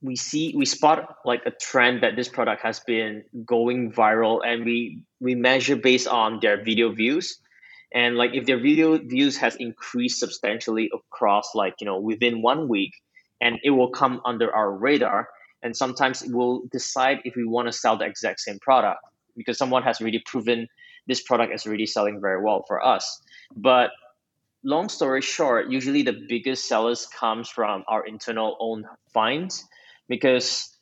we 0.00 0.16
see 0.16 0.54
we 0.56 0.64
spot 0.64 1.16
like 1.24 1.42
a 1.44 1.50
trend 1.50 2.02
that 2.02 2.16
this 2.16 2.28
product 2.28 2.62
has 2.62 2.80
been 2.80 3.24
going 3.44 3.92
viral, 3.92 4.40
and 4.44 4.64
we 4.64 5.02
we 5.20 5.34
measure 5.34 5.76
based 5.76 6.08
on 6.08 6.38
their 6.40 6.62
video 6.62 6.90
views, 6.90 7.38
and 7.92 8.16
like 8.16 8.34
if 8.34 8.46
their 8.46 8.58
video 8.58 8.98
views 8.98 9.36
has 9.36 9.54
increased 9.56 10.18
substantially 10.18 10.90
across 10.94 11.54
like 11.54 11.74
you 11.80 11.84
know 11.84 12.00
within 12.00 12.42
one 12.42 12.66
week, 12.68 12.92
and 13.40 13.58
it 13.62 13.70
will 13.70 13.90
come 13.90 14.20
under 14.24 14.52
our 14.54 14.72
radar, 14.72 15.28
and 15.62 15.76
sometimes 15.76 16.24
we'll 16.26 16.62
decide 16.72 17.20
if 17.24 17.36
we 17.36 17.44
want 17.44 17.68
to 17.68 17.72
sell 17.72 17.96
the 17.96 18.06
exact 18.06 18.40
same 18.40 18.58
product 18.58 19.00
because 19.36 19.58
someone 19.58 19.82
has 19.82 20.00
really 20.00 20.22
proven 20.26 20.66
this 21.08 21.22
product 21.22 21.52
is 21.52 21.66
really 21.66 21.86
selling 21.86 22.20
very 22.20 22.40
well 22.42 22.62
for 22.68 22.84
us. 22.84 23.20
But 23.56 23.90
long 24.62 24.88
story 24.88 25.22
short, 25.22 25.70
usually 25.70 26.02
the 26.02 26.16
biggest 26.28 26.68
sellers 26.68 27.06
comes 27.06 27.48
from 27.48 27.84
our 27.88 28.06
internal 28.06 28.56
own 28.60 28.84
finds 29.12 29.64
because 30.08 30.76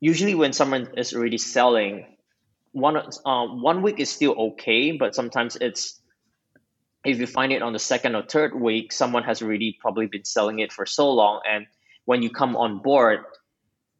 usually 0.00 0.34
when 0.34 0.52
someone 0.52 0.88
is 0.96 1.14
already 1.14 1.38
selling, 1.38 2.16
one 2.72 2.96
uh, 2.96 3.46
one 3.46 3.82
week 3.82 4.00
is 4.00 4.10
still 4.10 4.34
okay, 4.52 4.92
but 4.92 5.14
sometimes 5.14 5.56
it's 5.60 6.00
if 7.04 7.18
you 7.20 7.26
find 7.26 7.52
it 7.52 7.62
on 7.62 7.72
the 7.72 7.78
second 7.78 8.16
or 8.16 8.22
third 8.22 8.58
week, 8.58 8.90
someone 8.90 9.22
has 9.22 9.42
already 9.42 9.76
probably 9.80 10.06
been 10.06 10.24
selling 10.24 10.58
it 10.58 10.72
for 10.72 10.84
so 10.84 11.10
long, 11.10 11.40
and 11.48 11.66
when 12.04 12.22
you 12.22 12.30
come 12.30 12.56
on 12.56 12.82
board, 12.82 13.20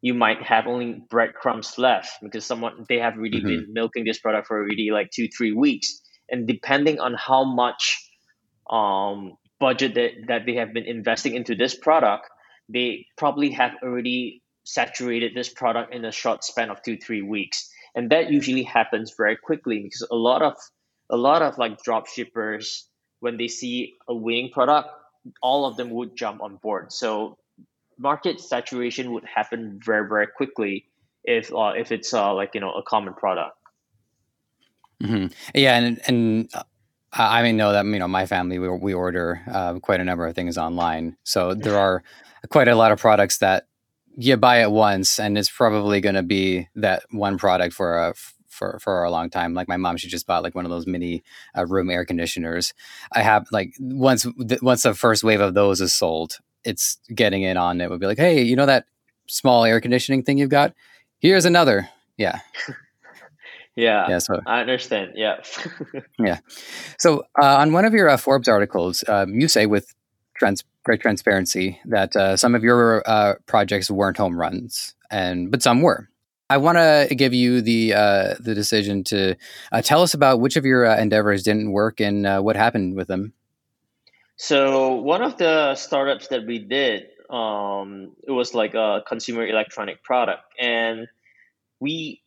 you 0.05 0.15
might 0.15 0.43
have 0.43 0.67
only 0.69 1.03
breadcrumbs 1.11 1.79
left 1.79 2.11
because 2.23 2.45
someone 2.47 2.85
they 2.91 2.99
have 3.01 3.17
really 3.17 3.41
Mhm. 3.41 3.49
been 3.53 3.67
milking 3.73 4.05
this 4.05 4.21
product 4.21 4.49
for 4.49 4.59
already 4.59 4.91
like 4.93 5.11
two 5.11 5.29
three 5.37 5.53
weeks. 5.53 5.89
And 6.31 6.47
depending 6.47 7.01
on 7.01 7.15
how 7.15 7.45
much 7.45 8.05
um, 8.71 9.37
budget 9.61 9.95
that, 9.97 10.11
that 10.29 10.47
they 10.47 10.57
have 10.57 10.75
been 10.75 10.85
investing 10.87 11.35
into 11.35 11.55
this 11.57 11.75
product 11.77 12.29
they 12.71 13.07
probably 13.19 13.51
have 13.53 13.73
already 13.83 14.43
saturated 14.65 15.33
this 15.35 15.51
product 15.51 15.95
in 15.95 16.05
a 16.05 16.13
short 16.13 16.45
span 16.45 16.71
of 16.71 16.83
two 16.83 16.99
three 16.99 17.23
weeks. 17.23 17.71
And 17.95 18.11
that 18.11 18.31
usually 18.31 18.65
happens 18.65 19.15
very 19.17 19.37
quickly 19.37 19.81
because 19.85 20.07
a 20.11 20.17
lot 20.17 20.43
of 20.43 20.55
a 21.11 21.17
lot 21.17 21.43
of 21.43 21.59
like 21.59 21.83
drop 21.83 22.09
shippers 22.09 22.89
when 23.21 23.39
they 23.39 23.49
see 23.49 23.95
a 24.09 24.15
winning 24.15 24.51
product 24.53 24.89
all 25.43 25.67
of 25.67 25.77
them 25.79 25.91
would 25.91 26.17
jump 26.17 26.43
on 26.43 26.57
board. 26.63 26.93
So 26.93 27.39
market 27.99 28.41
saturation 28.41 29.13
would 29.13 29.25
happen 29.25 29.81
very 29.85 30.09
very 30.09 30.27
quickly 30.27 30.87
if 31.25 31.53
uh, 31.55 31.73
if 31.77 31.93
it's 31.93 32.13
uh, 32.15 32.35
like 32.35 32.51
you 32.55 32.61
know 32.61 32.73
a 32.73 32.83
common 32.83 33.15
product 33.15 33.57
hmm 35.01 35.27
Yeah, 35.55 35.77
and 35.79 36.01
and 36.07 36.51
uh, 36.55 36.63
I 37.13 37.41
I 37.41 37.43
mean 37.43 37.57
know 37.57 37.73
that 37.73 37.85
you 37.87 37.99
know 37.99 38.09
my 38.09 38.27
family 38.27 38.59
we 38.59 38.69
we 38.69 38.95
order 38.95 39.43
uh, 39.51 39.79
quite 39.81 40.01
a 40.01 40.05
number 40.05 40.27
of 40.27 40.35
things 40.35 40.57
online, 40.59 41.17
so 41.25 41.55
there 41.55 41.79
are 41.79 42.03
quite 42.51 42.69
a 42.69 42.77
lot 42.77 42.93
of 42.93 43.01
products 43.01 43.39
that 43.39 43.67
you 44.17 44.37
buy 44.37 44.63
it 44.63 44.71
once, 44.71 45.19
and 45.19 45.37
it's 45.37 45.51
probably 45.51 46.01
going 46.01 46.15
to 46.15 46.23
be 46.23 46.69
that 46.77 47.03
one 47.11 47.39
product 47.39 47.75
for 47.75 47.99
a 47.99 48.15
for 48.49 48.79
for 48.81 49.03
a 49.03 49.11
long 49.11 49.31
time. 49.31 49.55
Like 49.55 49.69
my 49.69 49.77
mom, 49.77 49.97
she 49.97 50.09
just 50.09 50.27
bought 50.27 50.43
like 50.43 50.55
one 50.55 50.65
of 50.65 50.71
those 50.71 50.87
mini 50.87 51.23
uh, 51.57 51.67
room 51.67 51.91
air 51.91 52.05
conditioners. 52.05 52.73
I 53.13 53.23
have 53.23 53.47
like 53.51 53.75
once 53.81 54.27
th- 54.49 54.63
once 54.63 54.83
the 54.83 54.95
first 54.95 55.25
wave 55.25 55.41
of 55.41 55.55
those 55.55 55.81
is 55.81 55.95
sold, 55.95 56.39
it's 56.65 56.99
getting 57.15 57.43
in 57.43 57.57
on 57.57 57.81
it. 57.81 57.91
Would 57.91 58.01
be 58.01 58.07
like, 58.07 58.19
hey, 58.19 58.43
you 58.43 58.57
know 58.57 58.67
that 58.67 58.87
small 59.29 59.65
air 59.65 59.81
conditioning 59.81 60.23
thing 60.23 60.39
you've 60.39 60.51
got? 60.51 60.75
Here's 61.21 61.45
another. 61.45 61.89
Yeah, 62.17 62.41
yeah, 63.77 64.09
yeah. 64.09 64.19
So 64.19 64.41
i 64.47 64.61
understand 64.61 65.13
yeah 65.17 65.37
yeah. 66.19 66.39
So, 66.99 67.25
uh, 67.41 67.57
on 67.57 67.73
one 67.73 67.85
of 67.85 67.93
your 67.93 68.09
uh, 68.09 68.17
Forbes 68.17 68.49
articles, 68.49 69.05
um, 69.09 69.35
you 69.35 69.49
say 69.49 69.67
with 69.67 69.95
trans- 70.37 70.65
great 70.85 71.01
transparency 71.01 71.81
that 71.87 72.15
uh, 72.15 72.37
some 72.37 72.55
of 72.55 72.63
your 72.63 73.03
uh, 73.07 73.35
projects 73.47 73.91
weren't 73.91 74.17
home 74.17 74.39
runs, 74.39 74.95
and 75.11 75.51
but 75.51 75.63
some 75.63 75.83
were. 75.83 76.09
I 76.51 76.59
want 76.59 76.77
to 76.77 77.15
give 77.15 77.33
you 77.33 77.63
the 77.63 77.95
uh, 77.95 78.35
the 78.39 78.55
decision 78.55 79.03
to 79.05 79.37
uh, 79.73 79.83
tell 79.83 80.03
us 80.03 80.15
about 80.15 80.41
which 80.41 80.57
of 80.57 80.65
your 80.65 80.85
uh, 80.85 80.99
endeavors 80.99 81.43
didn't 81.43 81.73
work 81.73 82.01
and 82.01 82.27
uh, 82.27 82.41
what 82.41 82.57
happened 82.57 82.97
with 82.97 83.09
them. 83.09 83.33
So 84.37 84.95
one 84.95 85.23
of 85.23 85.39
the 85.39 85.75
startups 85.75 86.29
that 86.29 86.47
we 86.47 86.59
did 86.59 87.07
um, 87.31 88.13
it 88.27 88.31
was 88.31 88.55
like 88.55 88.75
a 88.75 89.03
consumer 89.07 89.47
electronic 89.47 90.03
product. 90.03 90.45
And 90.59 91.09
we 91.81 92.23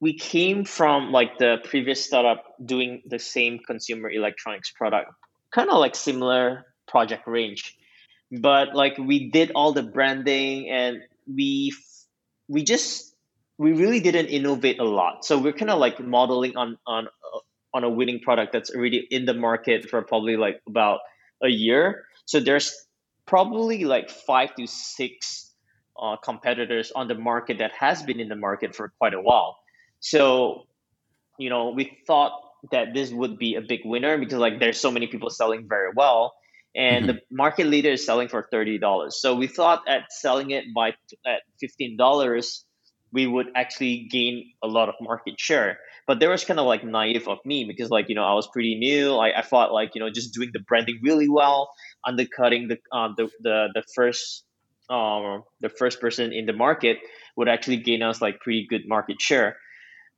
we 0.00 0.14
came 0.14 0.64
from 0.64 1.12
like 1.12 1.38
the 1.38 1.58
previous 1.64 2.04
startup 2.04 2.44
doing 2.64 3.02
the 3.06 3.18
same 3.18 3.58
consumer 3.58 4.10
electronics 4.10 4.70
product 4.70 5.10
kind 5.50 5.70
of 5.70 5.78
like 5.78 5.94
similar 5.94 6.66
project 6.86 7.26
range. 7.26 7.76
But 8.30 8.74
like 8.74 8.98
we 8.98 9.30
did 9.30 9.52
all 9.54 9.72
the 9.72 9.82
branding 9.82 10.68
and 10.68 11.02
we 11.26 11.72
we 12.48 12.62
just 12.62 13.14
we 13.56 13.72
really 13.72 14.00
didn't 14.00 14.26
innovate 14.26 14.78
a 14.78 14.84
lot. 14.84 15.24
So 15.24 15.38
we're 15.38 15.52
kind 15.52 15.70
of 15.70 15.78
like 15.78 16.00
modeling 16.00 16.56
on 16.56 16.78
on 16.86 17.06
uh, 17.06 17.38
on 17.74 17.84
a 17.84 17.90
winning 17.90 18.20
product 18.20 18.52
that's 18.52 18.70
already 18.70 19.06
in 19.10 19.24
the 19.24 19.34
market 19.34 19.88
for 19.88 20.02
probably 20.02 20.36
like 20.36 20.60
about 20.66 21.00
a 21.42 21.48
year. 21.48 22.04
So 22.26 22.40
there's 22.40 22.74
probably 23.26 23.84
like 23.84 24.10
five 24.10 24.54
to 24.56 24.66
six 24.66 25.52
uh, 26.00 26.16
competitors 26.16 26.92
on 26.94 27.08
the 27.08 27.14
market 27.14 27.58
that 27.58 27.72
has 27.78 28.02
been 28.02 28.20
in 28.20 28.28
the 28.28 28.36
market 28.36 28.74
for 28.74 28.92
quite 28.98 29.14
a 29.14 29.20
while. 29.20 29.56
So 30.00 30.64
you 31.38 31.50
know 31.50 31.70
we 31.70 31.98
thought 32.06 32.32
that 32.72 32.94
this 32.94 33.10
would 33.10 33.38
be 33.38 33.54
a 33.54 33.60
big 33.60 33.80
winner 33.84 34.18
because 34.18 34.38
like 34.38 34.58
there's 34.60 34.80
so 34.80 34.90
many 34.90 35.06
people 35.06 35.30
selling 35.30 35.66
very 35.68 35.92
well 35.94 36.34
and 36.74 37.06
Mhm. 37.06 37.06
the 37.08 37.20
market 37.30 37.66
leader 37.66 37.90
is 37.90 38.04
selling 38.04 38.28
for 38.28 38.48
$30 38.52 39.14
so 39.14 39.34
we 39.34 39.46
thought 39.46 39.82
at 39.88 40.12
selling 40.12 40.50
it 40.50 40.64
by 40.74 40.94
at 41.26 41.42
$15 41.62 42.64
we 43.12 43.26
would 43.26 43.48
actually 43.54 44.08
gain 44.10 44.52
a 44.62 44.68
lot 44.68 44.88
of 44.88 44.94
market 45.00 45.38
share 45.40 45.78
but 46.08 46.18
there 46.18 46.30
was 46.30 46.44
kind 46.44 46.58
of 46.58 46.66
like 46.66 46.82
naive 46.82 47.28
of 47.28 47.38
me 47.44 47.64
because 47.64 47.90
like 47.90 48.08
you 48.08 48.16
know 48.16 48.24
i 48.24 48.34
was 48.34 48.48
pretty 48.48 48.74
new. 48.76 49.14
I, 49.14 49.38
I 49.38 49.42
thought 49.42 49.72
like 49.72 49.94
you 49.94 50.00
know 50.00 50.10
just 50.10 50.34
doing 50.34 50.50
the 50.52 50.58
branding 50.58 50.98
really 51.02 51.28
well 51.28 51.70
undercutting 52.04 52.66
the 52.66 52.78
uh, 52.90 53.10
the, 53.16 53.28
the 53.40 53.68
the 53.74 53.82
first 53.94 54.44
um 54.90 55.44
the 55.60 55.68
first 55.68 56.00
person 56.00 56.32
in 56.32 56.46
the 56.46 56.54
market 56.54 56.96
would 57.36 57.48
actually 57.48 57.76
gain 57.76 58.02
us 58.02 58.20
like 58.20 58.40
pretty 58.40 58.66
good 58.68 58.88
market 58.88 59.20
share. 59.22 59.58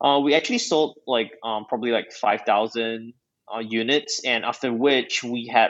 Uh, 0.01 0.19
we 0.21 0.35
actually 0.35 0.57
sold 0.57 0.97
like 1.07 1.31
um, 1.45 1.67
probably 1.69 1.91
like 1.91 2.11
5,000 2.11 3.13
uh, 3.55 3.59
units, 3.59 4.23
and 4.25 4.47
after 4.47 4.73
which 4.73 5.23
we 5.23 5.47
had 5.47 5.69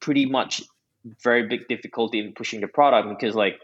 pretty 0.00 0.24
much 0.24 0.62
very 1.22 1.46
big 1.46 1.68
difficulty 1.68 2.18
in 2.18 2.32
pushing 2.32 2.62
the 2.62 2.68
product 2.68 3.08
because 3.10 3.34
like 3.34 3.58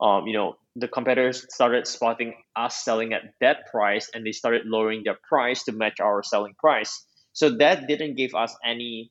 um, 0.00 0.26
you 0.26 0.34
know 0.34 0.56
the 0.76 0.88
competitors 0.88 1.46
started 1.48 1.86
spotting 1.86 2.34
us 2.54 2.84
selling 2.84 3.14
at 3.14 3.22
that 3.40 3.66
price 3.70 4.10
and 4.12 4.26
they 4.26 4.32
started 4.32 4.62
lowering 4.66 5.02
their 5.04 5.16
price 5.26 5.64
to 5.64 5.72
match 5.72 6.00
our 6.00 6.22
selling 6.22 6.54
price. 6.58 7.04
So 7.32 7.50
that 7.56 7.86
didn't 7.88 8.16
give 8.16 8.34
us 8.34 8.54
any 8.64 9.10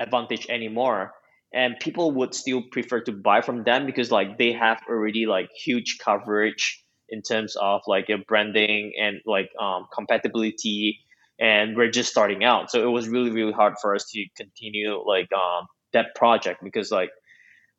advantage 0.00 0.46
anymore. 0.48 1.12
And 1.52 1.78
people 1.78 2.10
would 2.12 2.34
still 2.34 2.62
prefer 2.72 3.00
to 3.02 3.12
buy 3.12 3.42
from 3.42 3.62
them 3.62 3.86
because 3.86 4.10
like 4.10 4.38
they 4.38 4.52
have 4.52 4.80
already 4.90 5.26
like 5.26 5.50
huge 5.54 5.98
coverage 6.04 6.84
in 7.08 7.22
terms 7.22 7.54
of 7.54 7.82
like 7.86 8.08
your 8.08 8.18
branding 8.26 8.92
and 9.00 9.20
like 9.24 9.50
um, 9.60 9.86
compatibility 9.94 10.98
and 11.38 11.76
we're 11.76 11.90
just 11.90 12.10
starting 12.10 12.44
out 12.44 12.70
so 12.70 12.82
it 12.82 12.90
was 12.90 13.08
really 13.08 13.30
really 13.30 13.52
hard 13.52 13.74
for 13.80 13.94
us 13.94 14.10
to 14.10 14.24
continue 14.36 15.02
like 15.04 15.28
um, 15.32 15.66
that 15.92 16.14
project 16.14 16.62
because 16.62 16.90
like 16.90 17.10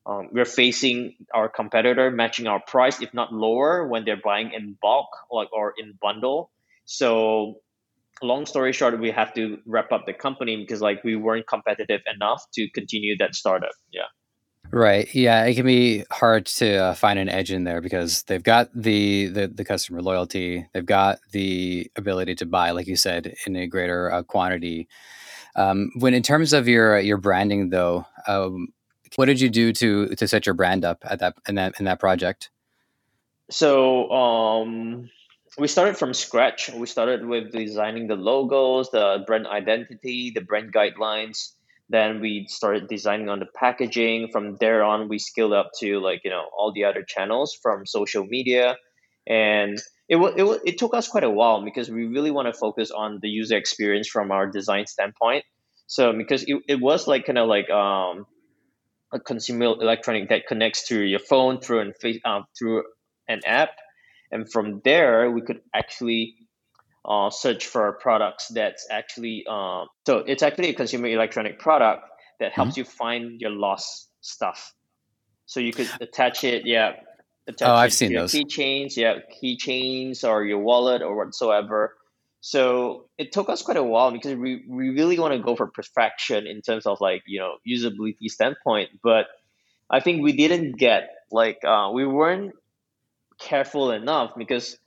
um, 0.06 0.30
we're 0.32 0.46
facing 0.46 1.16
our 1.34 1.50
competitor 1.50 2.12
matching 2.12 2.48
our 2.48 2.60
price 2.60 3.02
if 3.02 3.14
not 3.14 3.34
lower 3.34 3.88
when 3.88 4.06
they're 4.06 4.22
buying 4.24 4.52
in 4.54 4.78
bulk 4.82 5.08
like 5.32 5.52
or 5.54 5.74
in 5.78 5.98
bundle 6.02 6.52
so 6.86 7.56
long 8.22 8.46
story 8.46 8.72
short 8.72 9.00
we 9.00 9.12
have 9.12 9.34
to 9.34 9.60
wrap 9.66 9.92
up 9.92 10.06
the 10.06 10.14
company 10.14 10.58
because 10.58 10.82
like 10.82 11.04
we 11.04 11.16
weren't 11.16 11.48
competitive 11.48 12.02
enough 12.14 12.44
to 12.54 12.70
continue 12.72 13.16
that 13.18 13.36
startup 13.36 13.74
yeah 13.92 14.04
Right. 14.72 15.14
Yeah, 15.14 15.44
it 15.46 15.56
can 15.56 15.66
be 15.66 16.04
hard 16.12 16.48
to 16.48 16.76
uh, 16.76 16.94
find 16.96 17.20
an 17.20 17.30
edge 17.30 17.52
in 17.52 17.64
there 17.64 17.82
because 17.82 18.24
they've 18.24 18.44
got 18.44 18.70
the, 18.74 19.28
the 19.28 19.48
the 19.48 19.64
customer 19.64 20.02
loyalty, 20.02 20.68
they've 20.74 20.86
got 20.86 21.20
the 21.32 21.90
ability 21.96 22.36
to 22.36 22.46
buy, 22.46 22.72
like 22.72 22.88
you 22.88 22.96
said, 22.96 23.36
in 23.46 23.56
a 23.56 23.68
greater 23.68 24.12
uh, 24.12 24.24
quantity. 24.24 24.88
Um, 25.56 25.92
when 26.00 26.14
in 26.14 26.24
terms 26.24 26.52
of 26.52 26.68
your 26.68 27.00
your 27.00 27.18
branding, 27.18 27.70
though, 27.70 28.06
um, 28.28 28.70
what 29.16 29.26
did 29.26 29.40
you 29.40 29.50
do 29.50 29.72
to 29.74 30.08
to 30.16 30.28
set 30.28 30.46
your 30.46 30.56
brand 30.56 30.84
up 30.86 31.04
at 31.04 31.20
that 31.20 31.36
in 31.48 31.56
that 31.56 31.80
in 31.80 31.86
that 31.86 32.00
project? 32.00 32.50
So 33.50 34.10
um, 34.10 35.10
we 35.58 35.68
started 35.68 35.98
from 35.98 36.14
scratch. 36.14 36.70
We 36.74 36.88
started 36.88 37.26
with 37.26 37.52
designing 37.52 38.08
the 38.08 38.16
logos, 38.16 38.90
the 38.92 39.24
brand 39.26 39.48
identity, 39.48 40.32
the 40.34 40.42
brand 40.42 40.74
guidelines. 40.74 41.52
Then 41.88 42.20
we 42.20 42.48
started 42.50 42.88
designing 42.88 43.30
on 43.30 43.40
the 43.40 43.46
packaging. 43.46 44.30
From 44.32 44.58
there 44.60 44.84
on, 44.84 45.08
we 45.08 45.20
scaled 45.20 45.54
up 45.54 45.70
to 45.80 46.00
like 46.00 46.22
you 46.24 46.32
know 46.32 46.46
all 46.58 46.74
the 46.74 46.86
other 46.86 47.04
channels 47.04 47.58
from 47.62 47.86
social 47.86 48.26
media, 48.26 48.76
and 49.28 49.78
it 50.10 50.18
it 50.18 50.62
it 50.66 50.78
took 50.78 50.96
us 50.96 51.08
quite 51.08 51.24
a 51.24 51.30
while 51.30 51.64
because 51.64 51.90
we 51.90 52.06
really 52.06 52.32
want 52.32 52.48
to 52.48 52.54
focus 52.54 52.90
on 52.92 53.20
the 53.22 53.30
user 53.30 53.56
experience 53.56 54.08
from 54.08 54.32
our 54.32 54.48
design 54.48 54.88
standpoint. 54.88 55.46
So 55.88 56.14
because 56.14 56.44
it, 56.44 56.58
it 56.68 56.80
was 56.82 57.08
like 57.08 57.28
kind 57.28 57.38
of 57.38 57.48
like 57.48 57.70
um, 57.70 58.26
a 59.16 59.20
consumer 59.20 59.66
electronic 59.66 60.30
that 60.30 60.46
connects 60.46 60.88
to 60.90 61.02
your 61.02 61.20
phone 61.20 61.60
through 61.60 61.80
an 61.80 61.94
face 62.00 62.20
uh, 62.26 62.42
through 62.58 62.84
an 63.28 63.40
app, 63.46 63.72
and 64.32 64.52
from 64.52 64.82
there 64.84 65.32
we 65.32 65.42
could 65.42 65.62
actually 65.74 66.36
uh, 67.06 67.30
search 67.30 67.66
for 67.66 67.94
products 67.94 68.50
that's 68.50 68.86
actually 68.92 69.46
um, 69.50 69.88
so 70.06 70.18
it's 70.20 70.44
actually 70.44 70.70
a 70.70 70.74
consumer 70.74 71.08
electronic 71.08 71.58
product 71.58 72.04
that 72.40 72.52
helps 72.52 72.76
you 72.78 72.84
find 72.84 73.40
your 73.40 73.52
lost 73.52 74.10
stuff. 74.22 74.74
So 75.46 75.60
you 75.60 75.72
could 75.72 75.90
attach 76.02 76.44
it, 76.44 76.66
yeah, 76.66 76.94
attach 77.48 77.68
Oh, 77.68 77.74
I've 77.74 77.94
seen 77.94 78.14
those. 78.14 78.32
keychains, 78.34 78.98
yeah, 78.98 79.20
keychains 79.42 80.28
or 80.28 80.44
your 80.44 80.60
wallet 80.60 81.02
or 81.02 81.16
whatsoever. 81.16 81.96
So 82.46 83.06
it 83.18 83.32
took 83.32 83.50
us 83.50 83.64
quite 83.64 83.76
a 83.76 83.84
while 83.84 84.12
because 84.12 84.36
we, 84.36 84.64
we 84.68 84.90
really 84.90 85.18
want 85.18 85.34
to 85.34 85.40
go 85.40 85.56
for 85.56 85.66
perfection 85.66 86.46
in 86.46 86.62
terms 86.62 86.86
of 86.86 87.02
like 87.02 87.24
you 87.26 87.40
know 87.40 87.56
usability 87.68 88.30
standpoint, 88.30 88.92
but 89.02 89.26
I 89.90 90.00
think 90.00 90.22
we 90.22 90.34
didn't 90.34 90.78
get 90.78 91.10
like 91.32 91.66
uh, 91.66 91.90
we 91.92 92.06
weren't 92.06 92.54
careful 93.40 93.90
enough 93.90 94.34
because 94.38 94.78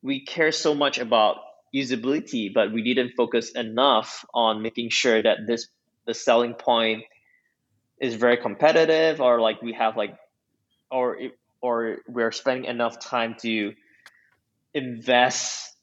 we 0.00 0.24
care 0.24 0.50
so 0.50 0.74
much 0.74 0.96
about 0.96 1.36
usability, 1.74 2.50
but 2.54 2.72
we 2.72 2.82
didn't 2.82 3.12
focus 3.18 3.50
enough 3.50 4.24
on 4.32 4.62
making 4.62 4.88
sure 4.88 5.22
that 5.22 5.40
this 5.46 5.68
the 6.06 6.14
selling 6.14 6.54
point 6.54 7.04
is 8.00 8.14
very 8.14 8.38
competitive 8.38 9.20
or 9.20 9.42
like 9.42 9.60
we 9.60 9.74
have 9.74 9.98
like 9.98 10.16
or 10.90 11.18
or 11.60 11.98
we're 12.08 12.32
spending 12.32 12.64
enough 12.64 12.98
time 12.98 13.36
to 13.40 13.74
invest 14.72 15.73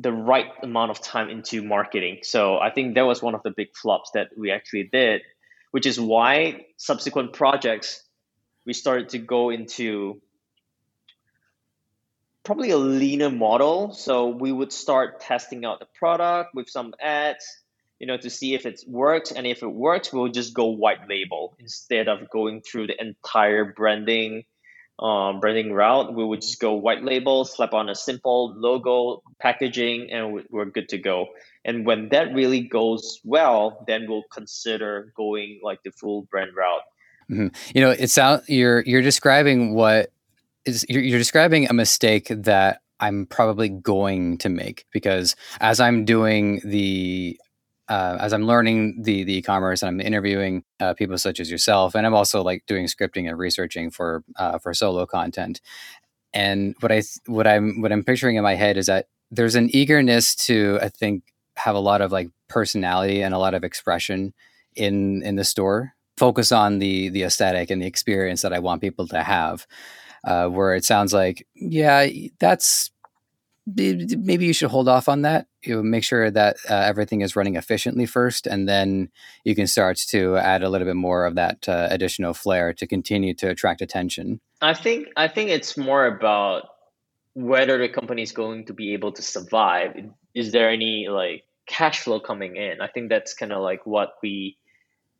the 0.00 0.12
right 0.12 0.46
amount 0.62 0.90
of 0.90 1.00
time 1.00 1.28
into 1.28 1.62
marketing. 1.62 2.18
So 2.22 2.58
I 2.58 2.70
think 2.70 2.94
that 2.94 3.06
was 3.06 3.22
one 3.22 3.34
of 3.34 3.42
the 3.42 3.50
big 3.50 3.68
flops 3.74 4.12
that 4.14 4.28
we 4.36 4.50
actually 4.50 4.88
did, 4.90 5.22
which 5.70 5.86
is 5.86 6.00
why 6.00 6.66
subsequent 6.76 7.32
projects 7.32 8.02
we 8.66 8.72
started 8.72 9.10
to 9.10 9.18
go 9.18 9.50
into 9.50 10.20
probably 12.44 12.70
a 12.70 12.78
leaner 12.78 13.30
model. 13.30 13.92
So 13.92 14.28
we 14.28 14.52
would 14.52 14.72
start 14.72 15.20
testing 15.20 15.64
out 15.64 15.80
the 15.80 15.86
product 15.98 16.54
with 16.54 16.68
some 16.68 16.94
ads, 17.00 17.44
you 17.98 18.06
know, 18.06 18.16
to 18.16 18.30
see 18.30 18.54
if 18.54 18.66
it 18.66 18.80
works. 18.86 19.32
And 19.32 19.46
if 19.46 19.62
it 19.62 19.70
works, 19.70 20.12
we'll 20.12 20.28
just 20.28 20.54
go 20.54 20.66
white 20.66 21.08
label 21.08 21.56
instead 21.58 22.08
of 22.08 22.30
going 22.30 22.62
through 22.62 22.86
the 22.88 23.00
entire 23.00 23.64
branding 23.64 24.44
um, 25.00 25.40
branding 25.40 25.72
route, 25.72 26.14
we 26.14 26.24
would 26.24 26.42
just 26.42 26.60
go 26.60 26.74
white 26.74 27.02
label, 27.02 27.44
slap 27.44 27.72
on 27.72 27.88
a 27.88 27.94
simple 27.94 28.54
logo, 28.56 29.22
packaging, 29.40 30.10
and 30.10 30.44
we're 30.50 30.66
good 30.66 30.88
to 30.90 30.98
go. 30.98 31.28
And 31.64 31.86
when 31.86 32.10
that 32.10 32.34
really 32.34 32.60
goes 32.60 33.20
well, 33.24 33.84
then 33.86 34.06
we'll 34.08 34.24
consider 34.30 35.12
going 35.16 35.60
like 35.62 35.82
the 35.82 35.90
full 35.90 36.22
brand 36.30 36.50
route. 36.54 36.82
Mm-hmm. 37.30 37.48
You 37.74 37.80
know, 37.80 37.90
it's 37.90 38.18
out. 38.18 38.48
You're 38.48 38.80
you're 38.80 39.02
describing 39.02 39.74
what 39.74 40.12
is 40.66 40.84
you're, 40.88 41.02
you're 41.02 41.18
describing 41.18 41.68
a 41.68 41.72
mistake 41.72 42.28
that 42.28 42.82
I'm 42.98 43.26
probably 43.26 43.68
going 43.68 44.36
to 44.38 44.48
make 44.48 44.84
because 44.92 45.34
as 45.60 45.80
I'm 45.80 46.04
doing 46.04 46.60
the 46.64 47.38
uh, 47.90 48.16
as 48.20 48.32
I'm 48.32 48.46
learning 48.46 49.02
the 49.02 49.24
the 49.24 49.38
e-commerce 49.38 49.82
and 49.82 49.88
I'm 49.88 50.00
interviewing 50.00 50.62
uh, 50.78 50.94
people 50.94 51.18
such 51.18 51.40
as 51.40 51.50
yourself, 51.50 51.94
and 51.94 52.06
I'm 52.06 52.14
also 52.14 52.42
like 52.42 52.64
doing 52.66 52.86
scripting 52.86 53.28
and 53.28 53.36
researching 53.36 53.90
for 53.90 54.22
uh, 54.36 54.58
for 54.60 54.72
solo 54.72 55.06
content. 55.06 55.60
And 56.32 56.76
what 56.80 56.92
I 56.92 57.02
what 57.26 57.48
I'm 57.48 57.82
what 57.82 57.92
I'm 57.92 58.04
picturing 58.04 58.36
in 58.36 58.44
my 58.44 58.54
head 58.54 58.76
is 58.76 58.86
that 58.86 59.08
there's 59.32 59.56
an 59.56 59.74
eagerness 59.74 60.36
to 60.46 60.78
I 60.80 60.88
think 60.88 61.24
have 61.56 61.74
a 61.74 61.80
lot 61.80 62.00
of 62.00 62.12
like 62.12 62.30
personality 62.48 63.22
and 63.22 63.34
a 63.34 63.38
lot 63.38 63.54
of 63.54 63.64
expression 63.64 64.32
in 64.76 65.22
in 65.24 65.34
the 65.34 65.44
store. 65.44 65.92
Focus 66.16 66.52
on 66.52 66.78
the 66.78 67.08
the 67.08 67.24
aesthetic 67.24 67.70
and 67.70 67.82
the 67.82 67.86
experience 67.86 68.42
that 68.42 68.52
I 68.52 68.60
want 68.60 68.82
people 68.82 69.08
to 69.08 69.22
have. 69.22 69.66
Uh, 70.22 70.48
where 70.48 70.74
it 70.74 70.84
sounds 70.84 71.14
like, 71.14 71.46
yeah, 71.54 72.06
that's 72.40 72.90
maybe 73.66 74.46
you 74.46 74.52
should 74.52 74.70
hold 74.70 74.88
off 74.88 75.08
on 75.08 75.22
that. 75.22 75.46
You 75.62 75.82
make 75.82 76.04
sure 76.04 76.30
that 76.30 76.56
uh, 76.68 76.74
everything 76.74 77.20
is 77.20 77.36
running 77.36 77.56
efficiently 77.56 78.06
first, 78.06 78.46
and 78.46 78.68
then 78.68 79.10
you 79.44 79.54
can 79.54 79.66
start 79.66 79.98
to 80.08 80.36
add 80.36 80.62
a 80.62 80.68
little 80.68 80.86
bit 80.86 80.96
more 80.96 81.26
of 81.26 81.34
that 81.34 81.68
uh, 81.68 81.88
additional 81.90 82.34
flair 82.34 82.72
to 82.74 82.86
continue 82.86 83.34
to 83.34 83.48
attract 83.48 83.80
attention. 83.80 84.40
I 84.60 84.74
think 84.74 85.08
I 85.16 85.28
think 85.28 85.50
it's 85.50 85.76
more 85.76 86.06
about 86.06 86.68
whether 87.34 87.78
the 87.78 87.88
company 87.88 88.22
is 88.22 88.32
going 88.32 88.66
to 88.66 88.74
be 88.74 88.94
able 88.94 89.12
to 89.12 89.22
survive. 89.22 89.96
Is 90.34 90.52
there 90.52 90.70
any 90.70 91.06
like 91.08 91.44
cash 91.68 92.00
flow 92.00 92.20
coming 92.20 92.56
in? 92.56 92.80
I 92.80 92.88
think 92.88 93.08
that's 93.08 93.34
kind 93.34 93.52
of 93.52 93.62
like 93.62 93.86
what 93.86 94.14
we 94.22 94.56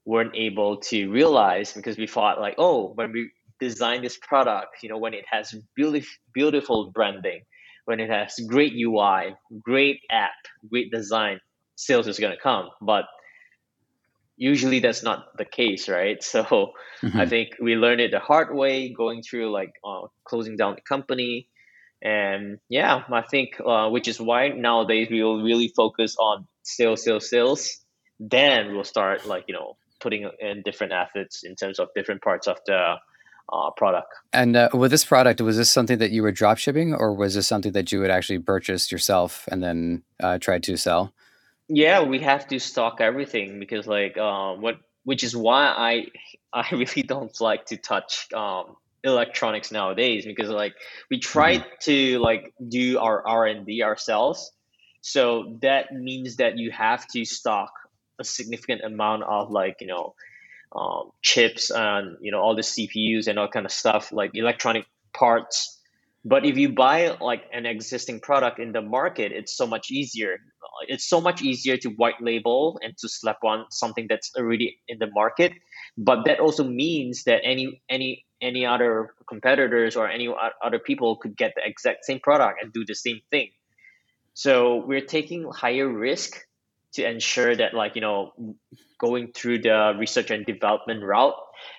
weren't 0.04 0.34
able 0.34 0.78
to 0.78 1.10
realize 1.10 1.72
because 1.72 1.96
we 1.96 2.06
thought 2.06 2.40
like, 2.40 2.54
oh, 2.58 2.92
when 2.94 3.12
we 3.12 3.30
design 3.60 4.02
this 4.02 4.16
product, 4.16 4.82
you 4.82 4.88
know, 4.88 4.98
when 4.98 5.14
it 5.14 5.24
has 5.30 5.54
beautiful 5.76 6.08
beautiful 6.34 6.90
branding 6.90 7.42
when 7.84 8.00
it 8.00 8.10
has 8.10 8.38
great 8.46 8.72
UI, 8.74 9.34
great 9.62 10.00
app, 10.10 10.32
great 10.68 10.90
design, 10.90 11.40
sales 11.76 12.06
is 12.06 12.18
going 12.18 12.32
to 12.32 12.40
come. 12.40 12.70
But 12.80 13.04
usually 14.36 14.80
that's 14.80 15.02
not 15.02 15.36
the 15.36 15.44
case, 15.44 15.88
right? 15.88 16.22
So 16.24 16.72
mm-hmm. 17.02 17.18
I 17.18 17.26
think 17.26 17.50
we 17.60 17.76
learned 17.76 18.00
it 18.00 18.10
the 18.10 18.18
hard 18.18 18.54
way, 18.54 18.92
going 18.92 19.22
through 19.22 19.50
like 19.50 19.72
uh, 19.84 20.08
closing 20.24 20.56
down 20.56 20.74
the 20.74 20.82
company. 20.82 21.48
And 22.02 22.58
yeah, 22.68 23.02
I 23.12 23.22
think, 23.22 23.60
uh, 23.64 23.90
which 23.90 24.08
is 24.08 24.18
why 24.18 24.48
nowadays 24.48 25.08
we 25.10 25.22
will 25.22 25.42
really 25.42 25.68
focus 25.68 26.16
on 26.18 26.46
sales, 26.62 27.04
sales, 27.04 27.28
sales. 27.28 27.78
Then 28.18 28.72
we'll 28.72 28.84
start 28.84 29.26
like, 29.26 29.44
you 29.48 29.54
know, 29.54 29.76
putting 30.00 30.28
in 30.40 30.62
different 30.62 30.94
efforts 30.94 31.44
in 31.44 31.56
terms 31.56 31.78
of 31.78 31.88
different 31.94 32.22
parts 32.22 32.48
of 32.48 32.56
the 32.66 32.96
uh, 33.52 33.70
product. 33.76 34.08
And 34.32 34.56
uh, 34.56 34.68
with 34.72 34.90
this 34.90 35.04
product, 35.04 35.40
was 35.40 35.56
this 35.56 35.70
something 35.70 35.98
that 35.98 36.10
you 36.10 36.22
were 36.22 36.32
drop 36.32 36.58
shipping, 36.58 36.94
or 36.94 37.12
was 37.12 37.34
this 37.34 37.46
something 37.46 37.72
that 37.72 37.92
you 37.92 38.00
would 38.00 38.10
actually 38.10 38.38
purchase 38.38 38.90
yourself 38.90 39.48
and 39.50 39.62
then 39.62 40.02
uh, 40.22 40.38
try 40.38 40.58
to 40.58 40.76
sell? 40.76 41.12
Yeah, 41.68 42.02
we 42.02 42.18
have 42.20 42.48
to 42.48 42.58
stock 42.58 43.00
everything 43.00 43.60
because, 43.60 43.86
like, 43.86 44.18
um, 44.18 44.60
what 44.60 44.78
which 45.04 45.24
is 45.24 45.36
why 45.36 45.66
I 45.66 46.06
I 46.52 46.66
really 46.72 47.02
don't 47.02 47.38
like 47.40 47.66
to 47.66 47.76
touch 47.76 48.26
um, 48.32 48.76
electronics 49.04 49.70
nowadays 49.70 50.26
because 50.26 50.48
like 50.50 50.74
we 51.10 51.18
try 51.18 51.58
mm-hmm. 51.58 51.68
to 51.82 52.18
like 52.18 52.52
do 52.68 52.98
our 52.98 53.26
R 53.26 53.46
and 53.46 53.66
D 53.66 53.82
ourselves, 53.82 54.50
so 55.00 55.58
that 55.62 55.92
means 55.92 56.36
that 56.36 56.58
you 56.58 56.70
have 56.70 57.06
to 57.08 57.24
stock 57.24 57.72
a 58.18 58.24
significant 58.24 58.82
amount 58.82 59.22
of 59.22 59.50
like 59.50 59.76
you 59.80 59.86
know 59.86 60.14
um, 60.72 61.10
chips 61.22 61.70
and 61.70 62.16
you 62.20 62.30
know 62.30 62.40
all 62.40 62.54
the 62.54 62.62
CPUs 62.62 63.26
and 63.26 63.38
all 63.38 63.48
kind 63.48 63.66
of 63.66 63.72
stuff 63.72 64.12
like 64.12 64.30
electronic 64.34 64.86
parts. 65.12 65.78
But 66.24 66.44
if 66.44 66.58
you 66.58 66.72
buy 66.72 67.16
like 67.20 67.44
an 67.52 67.64
existing 67.64 68.20
product 68.20 68.58
in 68.58 68.72
the 68.72 68.82
market, 68.82 69.32
it's 69.32 69.56
so 69.56 69.66
much 69.66 69.90
easier. 69.90 70.36
It's 70.86 71.08
so 71.08 71.20
much 71.20 71.42
easier 71.42 71.76
to 71.78 71.88
white 71.88 72.20
label 72.20 72.78
and 72.82 72.96
to 72.98 73.08
slap 73.08 73.42
on 73.42 73.64
something 73.70 74.06
that's 74.08 74.30
already 74.36 74.78
in 74.86 74.98
the 74.98 75.08
market. 75.10 75.52
But 75.96 76.26
that 76.26 76.38
also 76.40 76.62
means 76.62 77.24
that 77.24 77.40
any 77.42 77.82
any 77.88 78.26
any 78.40 78.66
other 78.66 79.14
competitors 79.28 79.96
or 79.96 80.08
any 80.08 80.32
other 80.62 80.78
people 80.78 81.16
could 81.16 81.36
get 81.36 81.54
the 81.56 81.62
exact 81.66 82.04
same 82.04 82.20
product 82.20 82.62
and 82.62 82.72
do 82.72 82.84
the 82.84 82.94
same 82.94 83.20
thing. 83.30 83.50
So 84.34 84.84
we're 84.86 85.04
taking 85.04 85.50
higher 85.50 85.88
risk 85.88 86.46
to 86.94 87.08
ensure 87.08 87.54
that 87.56 87.74
like 87.74 87.94
you 87.94 88.00
know 88.00 88.32
going 89.00 89.32
through 89.34 89.58
the 89.58 89.94
research 89.98 90.30
and 90.30 90.46
development 90.46 91.02
route 91.02 91.34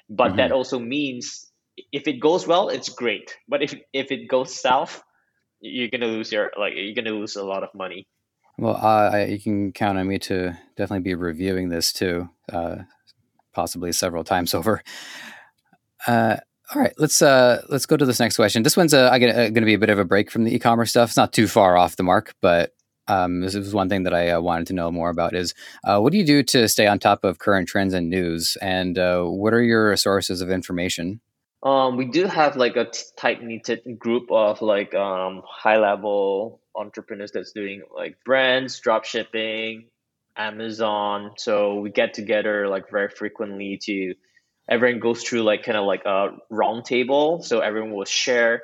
but 0.09 0.29
mm-hmm. 0.29 0.37
that 0.37 0.51
also 0.51 0.79
means 0.79 1.51
if 1.91 2.07
it 2.07 2.19
goes 2.19 2.47
well 2.47 2.69
it's 2.69 2.89
great 2.89 3.35
but 3.47 3.61
if 3.61 3.73
if 3.93 4.11
it 4.11 4.27
goes 4.27 4.59
south 4.59 5.01
you're 5.59 5.89
gonna 5.89 6.07
lose 6.07 6.31
your 6.31 6.51
like 6.57 6.73
you're 6.75 6.95
gonna 6.95 7.15
lose 7.15 7.35
a 7.35 7.43
lot 7.43 7.63
of 7.63 7.69
money 7.73 8.07
well 8.57 8.75
uh, 8.75 9.09
I, 9.11 9.25
you 9.25 9.39
can 9.39 9.71
count 9.71 9.97
on 9.97 10.07
me 10.07 10.19
to 10.19 10.57
definitely 10.75 11.03
be 11.03 11.15
reviewing 11.15 11.69
this 11.69 11.93
too 11.93 12.29
uh, 12.51 12.77
possibly 13.53 13.91
several 13.91 14.23
times 14.23 14.53
over 14.53 14.81
uh, 16.07 16.37
all 16.73 16.81
right, 16.81 16.93
let's 16.97 17.21
uh, 17.21 17.61
let's 17.67 17.85
go 17.85 17.97
to 17.97 18.05
this 18.05 18.19
next 18.19 18.37
question. 18.37 18.63
This 18.63 18.77
one's 18.77 18.93
uh, 18.93 19.09
going 19.17 19.53
to 19.53 19.61
be 19.61 19.73
a 19.73 19.79
bit 19.79 19.89
of 19.89 19.99
a 19.99 20.05
break 20.05 20.31
from 20.31 20.45
the 20.45 20.55
e-commerce 20.55 20.91
stuff. 20.91 21.09
It's 21.09 21.17
not 21.17 21.33
too 21.33 21.47
far 21.47 21.77
off 21.77 21.97
the 21.97 22.03
mark, 22.03 22.33
but 22.41 22.71
um, 23.11 23.41
this 23.41 23.55
was 23.55 23.73
one 23.73 23.89
thing 23.89 24.03
that 24.03 24.13
I 24.13 24.29
uh, 24.29 24.39
wanted 24.39 24.67
to 24.67 24.73
know 24.73 24.89
more 24.91 25.09
about 25.09 25.35
is 25.35 25.53
uh, 25.83 25.99
what 25.99 26.11
do 26.11 26.17
you 26.17 26.25
do 26.25 26.43
to 26.43 26.69
stay 26.69 26.87
on 26.87 26.97
top 26.97 27.25
of 27.25 27.39
current 27.39 27.67
trends 27.67 27.93
and 27.93 28.09
news? 28.09 28.57
And 28.61 28.97
uh, 28.97 29.23
what 29.23 29.53
are 29.53 29.61
your 29.61 29.95
sources 29.97 30.39
of 30.41 30.49
information? 30.49 31.19
Um, 31.63 31.97
we 31.97 32.05
do 32.05 32.25
have 32.25 32.55
like 32.55 32.77
a 32.77 32.85
t- 32.85 33.03
tight 33.17 33.43
knitted 33.43 33.99
group 33.99 34.31
of 34.31 34.61
like 34.61 34.95
um, 34.95 35.43
high 35.45 35.77
level 35.77 36.61
entrepreneurs 36.75 37.31
that's 37.31 37.51
doing 37.51 37.81
like 37.93 38.15
brands 38.23 38.79
drop 38.79 39.03
shipping 39.03 39.85
amazon. 40.37 41.31
So 41.37 41.81
we 41.81 41.89
get 41.91 42.13
together 42.13 42.69
like 42.69 42.89
very 42.89 43.09
frequently 43.09 43.77
to 43.83 44.15
everyone 44.69 45.01
goes 45.01 45.21
through 45.21 45.43
like 45.43 45.63
kind 45.63 45.77
of 45.77 45.85
like 45.85 46.05
a 46.05 46.29
round 46.49 46.85
table. 46.85 47.43
So 47.43 47.59
everyone 47.59 47.91
will 47.91 48.05
share 48.05 48.63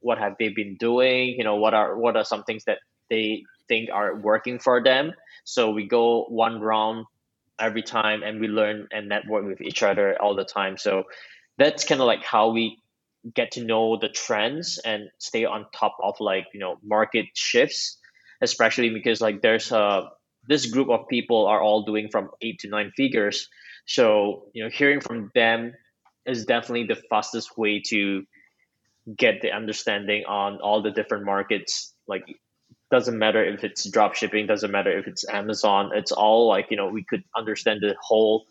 what 0.00 0.18
have 0.18 0.34
they 0.38 0.50
been 0.50 0.76
doing 0.76 1.34
you 1.38 1.42
know 1.42 1.56
what 1.56 1.72
are 1.72 1.96
what 1.96 2.16
are 2.16 2.24
some 2.24 2.44
things 2.44 2.64
that 2.66 2.78
they 3.10 3.42
think 3.68 3.90
are 3.92 4.14
working 4.16 4.58
for 4.58 4.82
them. 4.82 5.12
So 5.44 5.70
we 5.70 5.86
go 5.86 6.24
one 6.28 6.60
round 6.60 7.06
every 7.58 7.82
time 7.82 8.22
and 8.22 8.40
we 8.40 8.48
learn 8.48 8.88
and 8.92 9.08
network 9.08 9.46
with 9.46 9.60
each 9.60 9.82
other 9.82 10.20
all 10.20 10.34
the 10.34 10.44
time. 10.44 10.76
So 10.76 11.04
that's 11.58 11.84
kind 11.84 12.00
of 12.00 12.06
like 12.06 12.24
how 12.24 12.50
we 12.50 12.78
get 13.34 13.52
to 13.52 13.64
know 13.64 13.96
the 13.96 14.08
trends 14.08 14.78
and 14.84 15.08
stay 15.18 15.44
on 15.44 15.66
top 15.74 15.96
of 16.02 16.16
like, 16.20 16.46
you 16.52 16.60
know, 16.60 16.78
market 16.84 17.26
shifts, 17.34 17.98
especially 18.40 18.90
because 18.90 19.20
like 19.20 19.42
there's 19.42 19.72
a 19.72 20.10
this 20.48 20.66
group 20.66 20.90
of 20.90 21.08
people 21.08 21.46
are 21.46 21.60
all 21.60 21.82
doing 21.82 22.08
from 22.08 22.30
eight 22.40 22.60
to 22.60 22.68
nine 22.68 22.92
figures. 22.96 23.48
So, 23.86 24.44
you 24.52 24.62
know, 24.62 24.70
hearing 24.70 25.00
from 25.00 25.32
them 25.34 25.74
is 26.24 26.44
definitely 26.44 26.86
the 26.86 27.02
fastest 27.08 27.56
way 27.58 27.82
to 27.86 28.24
get 29.16 29.40
the 29.40 29.52
understanding 29.52 30.24
on 30.26 30.60
all 30.60 30.82
the 30.82 30.90
different 30.90 31.24
markets 31.24 31.94
like 32.08 32.24
doesn't 32.90 33.18
matter 33.18 33.44
if 33.44 33.64
it's 33.64 33.88
drop 33.90 34.14
shipping 34.14 34.46
doesn't 34.46 34.70
matter 34.70 34.96
if 34.96 35.06
it's 35.06 35.28
amazon 35.28 35.90
it's 35.94 36.12
all 36.12 36.48
like 36.48 36.66
you 36.70 36.76
know 36.76 36.88
we 36.88 37.04
could 37.04 37.24
understand 37.36 37.80
the 37.80 37.94
whole 38.00 38.46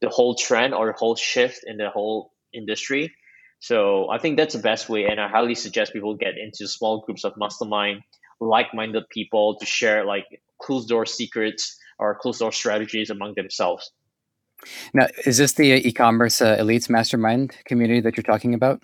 the 0.00 0.08
whole 0.08 0.34
trend 0.34 0.74
or 0.74 0.86
the 0.86 0.92
whole 0.92 1.16
shift 1.16 1.60
in 1.66 1.78
the 1.78 1.88
whole 1.88 2.32
industry. 2.52 3.14
So 3.58 4.10
i 4.10 4.18
think 4.18 4.36
that's 4.36 4.54
the 4.54 4.60
best 4.60 4.88
way 4.88 5.06
and 5.06 5.20
i 5.20 5.28
highly 5.28 5.54
suggest 5.54 5.92
people 5.92 6.14
get 6.14 6.34
into 6.36 6.68
small 6.68 7.00
groups 7.00 7.24
of 7.24 7.32
mastermind 7.36 8.02
like-minded 8.40 9.04
people 9.10 9.56
to 9.58 9.66
share 9.66 10.04
like 10.04 10.26
closed 10.60 10.88
door 10.88 11.06
secrets 11.06 11.78
or 11.98 12.14
closed 12.14 12.40
door 12.40 12.52
strategies 12.52 13.08
among 13.08 13.34
themselves. 13.34 13.90
Now 14.92 15.06
is 15.24 15.38
this 15.38 15.54
the 15.54 15.86
e-commerce 15.88 16.40
uh, 16.42 16.56
elites 16.58 16.88
mastermind 16.88 17.56
community 17.64 18.00
that 18.00 18.16
you're 18.16 18.24
talking 18.24 18.54
about 18.54 18.82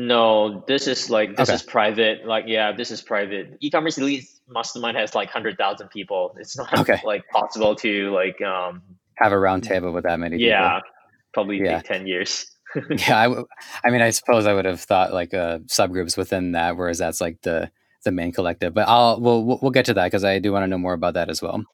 No, 0.00 0.62
this 0.68 0.86
is 0.86 1.10
like 1.10 1.34
this 1.34 1.48
okay. 1.48 1.56
is 1.56 1.62
private. 1.64 2.24
Like 2.24 2.44
yeah, 2.46 2.70
this 2.70 2.92
is 2.92 3.02
private. 3.02 3.58
E-commerce 3.58 3.98
elite 3.98 4.28
mastermind 4.46 4.96
has 4.96 5.12
like 5.12 5.28
hundred 5.28 5.58
thousand 5.58 5.88
people. 5.88 6.36
It's 6.38 6.56
not 6.56 6.72
okay. 6.78 7.00
like 7.04 7.26
possible 7.30 7.74
to 7.74 8.14
like 8.14 8.40
um 8.40 8.80
have 9.16 9.32
a 9.32 9.34
roundtable 9.34 9.92
with 9.92 10.04
that 10.04 10.20
many. 10.20 10.36
People. 10.36 10.50
Yeah, 10.50 10.76
people. 10.76 10.90
probably 11.34 11.58
yeah. 11.64 11.80
ten 11.80 12.06
years. 12.06 12.46
yeah, 12.90 13.18
I, 13.18 13.24
w- 13.24 13.46
I 13.84 13.90
mean, 13.90 14.00
I 14.00 14.10
suppose 14.10 14.46
I 14.46 14.54
would 14.54 14.66
have 14.66 14.80
thought 14.80 15.12
like 15.12 15.34
uh, 15.34 15.58
subgroups 15.66 16.16
within 16.16 16.52
that, 16.52 16.76
whereas 16.76 16.98
that's 16.98 17.20
like 17.20 17.40
the 17.42 17.68
the 18.04 18.12
main 18.12 18.30
collective. 18.30 18.74
But 18.74 18.86
I'll 18.86 19.20
we'll 19.20 19.58
we'll 19.60 19.72
get 19.72 19.86
to 19.86 19.94
that 19.94 20.04
because 20.04 20.22
I 20.22 20.38
do 20.38 20.52
want 20.52 20.62
to 20.62 20.68
know 20.68 20.78
more 20.78 20.94
about 20.94 21.14
that 21.14 21.28
as 21.28 21.42
well. 21.42 21.64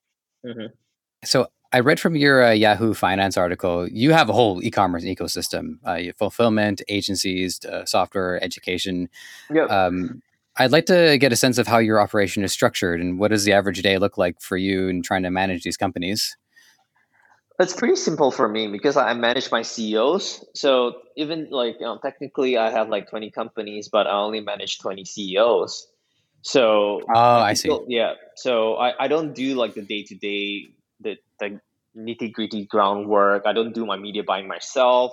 Mm-hmm. 0.46 0.72
So 1.26 1.48
I 1.74 1.80
read 1.80 1.98
from 1.98 2.14
your 2.14 2.44
uh, 2.44 2.50
Yahoo 2.52 2.94
Finance 2.94 3.36
article, 3.36 3.88
you 3.88 4.12
have 4.12 4.28
a 4.28 4.32
whole 4.32 4.62
e-commerce 4.62 5.02
ecosystem, 5.02 5.78
uh, 5.84 6.12
fulfillment, 6.16 6.82
agencies, 6.86 7.64
uh, 7.64 7.84
software, 7.84 8.40
education. 8.44 9.08
Yep. 9.52 9.70
Um, 9.72 10.22
I'd 10.56 10.70
like 10.70 10.86
to 10.86 11.18
get 11.18 11.32
a 11.32 11.36
sense 11.36 11.58
of 11.58 11.66
how 11.66 11.78
your 11.78 12.00
operation 12.00 12.44
is 12.44 12.52
structured 12.52 13.00
and 13.00 13.18
what 13.18 13.32
does 13.32 13.42
the 13.42 13.52
average 13.52 13.82
day 13.82 13.98
look 13.98 14.16
like 14.16 14.40
for 14.40 14.56
you 14.56 14.86
in 14.86 15.02
trying 15.02 15.24
to 15.24 15.32
manage 15.32 15.64
these 15.64 15.76
companies? 15.76 16.36
It's 17.58 17.74
pretty 17.74 17.96
simple 17.96 18.30
for 18.30 18.48
me 18.48 18.68
because 18.68 18.96
I 18.96 19.12
manage 19.14 19.50
my 19.50 19.62
CEOs. 19.62 20.44
So 20.54 21.02
even 21.16 21.48
like 21.50 21.80
you 21.80 21.86
know, 21.86 21.98
technically, 21.98 22.56
I 22.56 22.70
have 22.70 22.88
like 22.88 23.10
twenty 23.10 23.32
companies, 23.32 23.88
but 23.88 24.06
I 24.06 24.12
only 24.12 24.40
manage 24.40 24.78
twenty 24.78 25.04
CEOs. 25.04 25.88
So 26.42 27.00
oh, 27.12 27.38
I 27.38 27.54
see. 27.54 27.76
Yeah. 27.88 28.14
So 28.36 28.76
I, 28.76 29.04
I 29.04 29.08
don't 29.08 29.34
do 29.34 29.54
like 29.54 29.74
the 29.74 29.82
day 29.82 30.02
to 30.04 30.14
day 30.14 30.73
the 31.48 31.60
nitty 32.00 32.32
gritty 32.32 32.66
groundwork. 32.66 33.44
I 33.46 33.52
don't 33.52 33.74
do 33.74 33.86
my 33.86 33.96
media 33.96 34.22
buying 34.22 34.48
myself. 34.48 35.12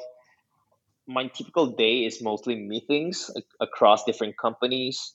My 1.08 1.28
typical 1.28 1.67
day 1.67 2.06
is 2.06 2.22
mostly 2.22 2.56
meetings 2.56 3.30
across 3.60 4.04
different 4.06 4.38
companies 4.38 5.13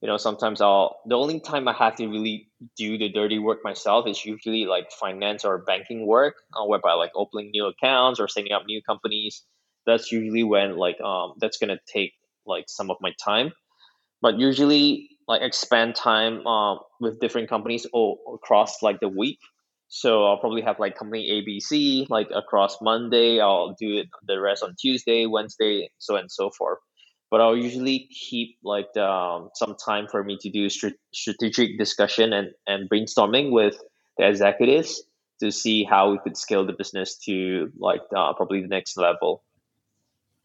you 0.00 0.06
know 0.08 0.16
sometimes 0.16 0.60
i'll 0.60 1.00
the 1.06 1.16
only 1.16 1.40
time 1.40 1.66
i 1.68 1.72
have 1.72 1.94
to 1.96 2.06
really 2.06 2.48
do 2.76 2.98
the 2.98 3.08
dirty 3.08 3.38
work 3.38 3.58
myself 3.64 4.06
is 4.06 4.24
usually 4.24 4.64
like 4.64 4.90
finance 4.92 5.44
or 5.44 5.58
banking 5.58 6.06
work 6.06 6.34
uh, 6.54 6.64
whereby 6.64 6.92
like 6.92 7.10
opening 7.14 7.50
new 7.50 7.66
accounts 7.66 8.20
or 8.20 8.28
setting 8.28 8.52
up 8.52 8.62
new 8.66 8.80
companies 8.82 9.42
that's 9.86 10.12
usually 10.12 10.44
when 10.44 10.76
like 10.76 11.00
um 11.00 11.34
that's 11.40 11.58
gonna 11.58 11.78
take 11.92 12.12
like 12.46 12.64
some 12.68 12.90
of 12.90 12.96
my 13.00 13.12
time 13.22 13.52
but 14.20 14.38
usually 14.38 15.08
like 15.26 15.42
expand 15.42 15.94
time 15.94 16.46
um 16.46 16.78
with 17.00 17.20
different 17.20 17.48
companies 17.48 17.86
all 17.92 18.18
across 18.34 18.82
like 18.82 19.00
the 19.00 19.08
week 19.08 19.38
so 19.88 20.26
i'll 20.26 20.38
probably 20.38 20.62
have 20.62 20.78
like 20.78 20.96
company 20.96 21.30
abc 21.30 22.06
like 22.08 22.28
across 22.34 22.80
monday 22.80 23.40
i'll 23.40 23.74
do 23.78 24.04
the 24.26 24.40
rest 24.40 24.62
on 24.62 24.74
tuesday 24.78 25.26
wednesday 25.26 25.88
so 25.98 26.16
and 26.16 26.30
so 26.30 26.50
forth 26.50 26.78
but 27.30 27.40
I'll 27.40 27.56
usually 27.56 28.08
keep 28.10 28.56
like 28.62 28.96
um, 28.96 29.50
some 29.54 29.76
time 29.84 30.06
for 30.10 30.24
me 30.24 30.38
to 30.40 30.50
do 30.50 30.68
strategic 31.12 31.78
discussion 31.78 32.32
and, 32.32 32.48
and 32.66 32.88
brainstorming 32.88 33.50
with 33.50 33.76
the 34.16 34.26
executives 34.26 35.02
to 35.40 35.52
see 35.52 35.84
how 35.84 36.10
we 36.10 36.18
could 36.18 36.36
scale 36.36 36.66
the 36.66 36.72
business 36.72 37.16
to 37.18 37.70
like 37.78 38.00
uh, 38.16 38.32
probably 38.34 38.62
the 38.62 38.68
next 38.68 38.96
level. 38.96 39.42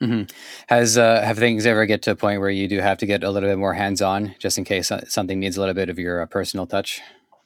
Mm-hmm. 0.01 0.23
Has 0.67 0.97
uh, 0.97 1.21
have 1.21 1.37
things 1.37 1.65
ever 1.65 1.85
get 1.85 2.01
to 2.03 2.11
a 2.11 2.15
point 2.15 2.41
where 2.41 2.49
you 2.49 2.67
do 2.67 2.79
have 2.79 2.97
to 2.97 3.05
get 3.05 3.23
a 3.23 3.31
little 3.31 3.49
bit 3.49 3.57
more 3.57 3.73
hands 3.73 4.01
on, 4.01 4.35
just 4.37 4.57
in 4.57 4.65
case 4.65 4.91
something 5.07 5.39
needs 5.39 5.55
a 5.55 5.61
little 5.61 5.73
bit 5.73 5.89
of 5.89 5.97
your 5.97 6.21
uh, 6.21 6.25
personal 6.25 6.67
touch? 6.67 7.01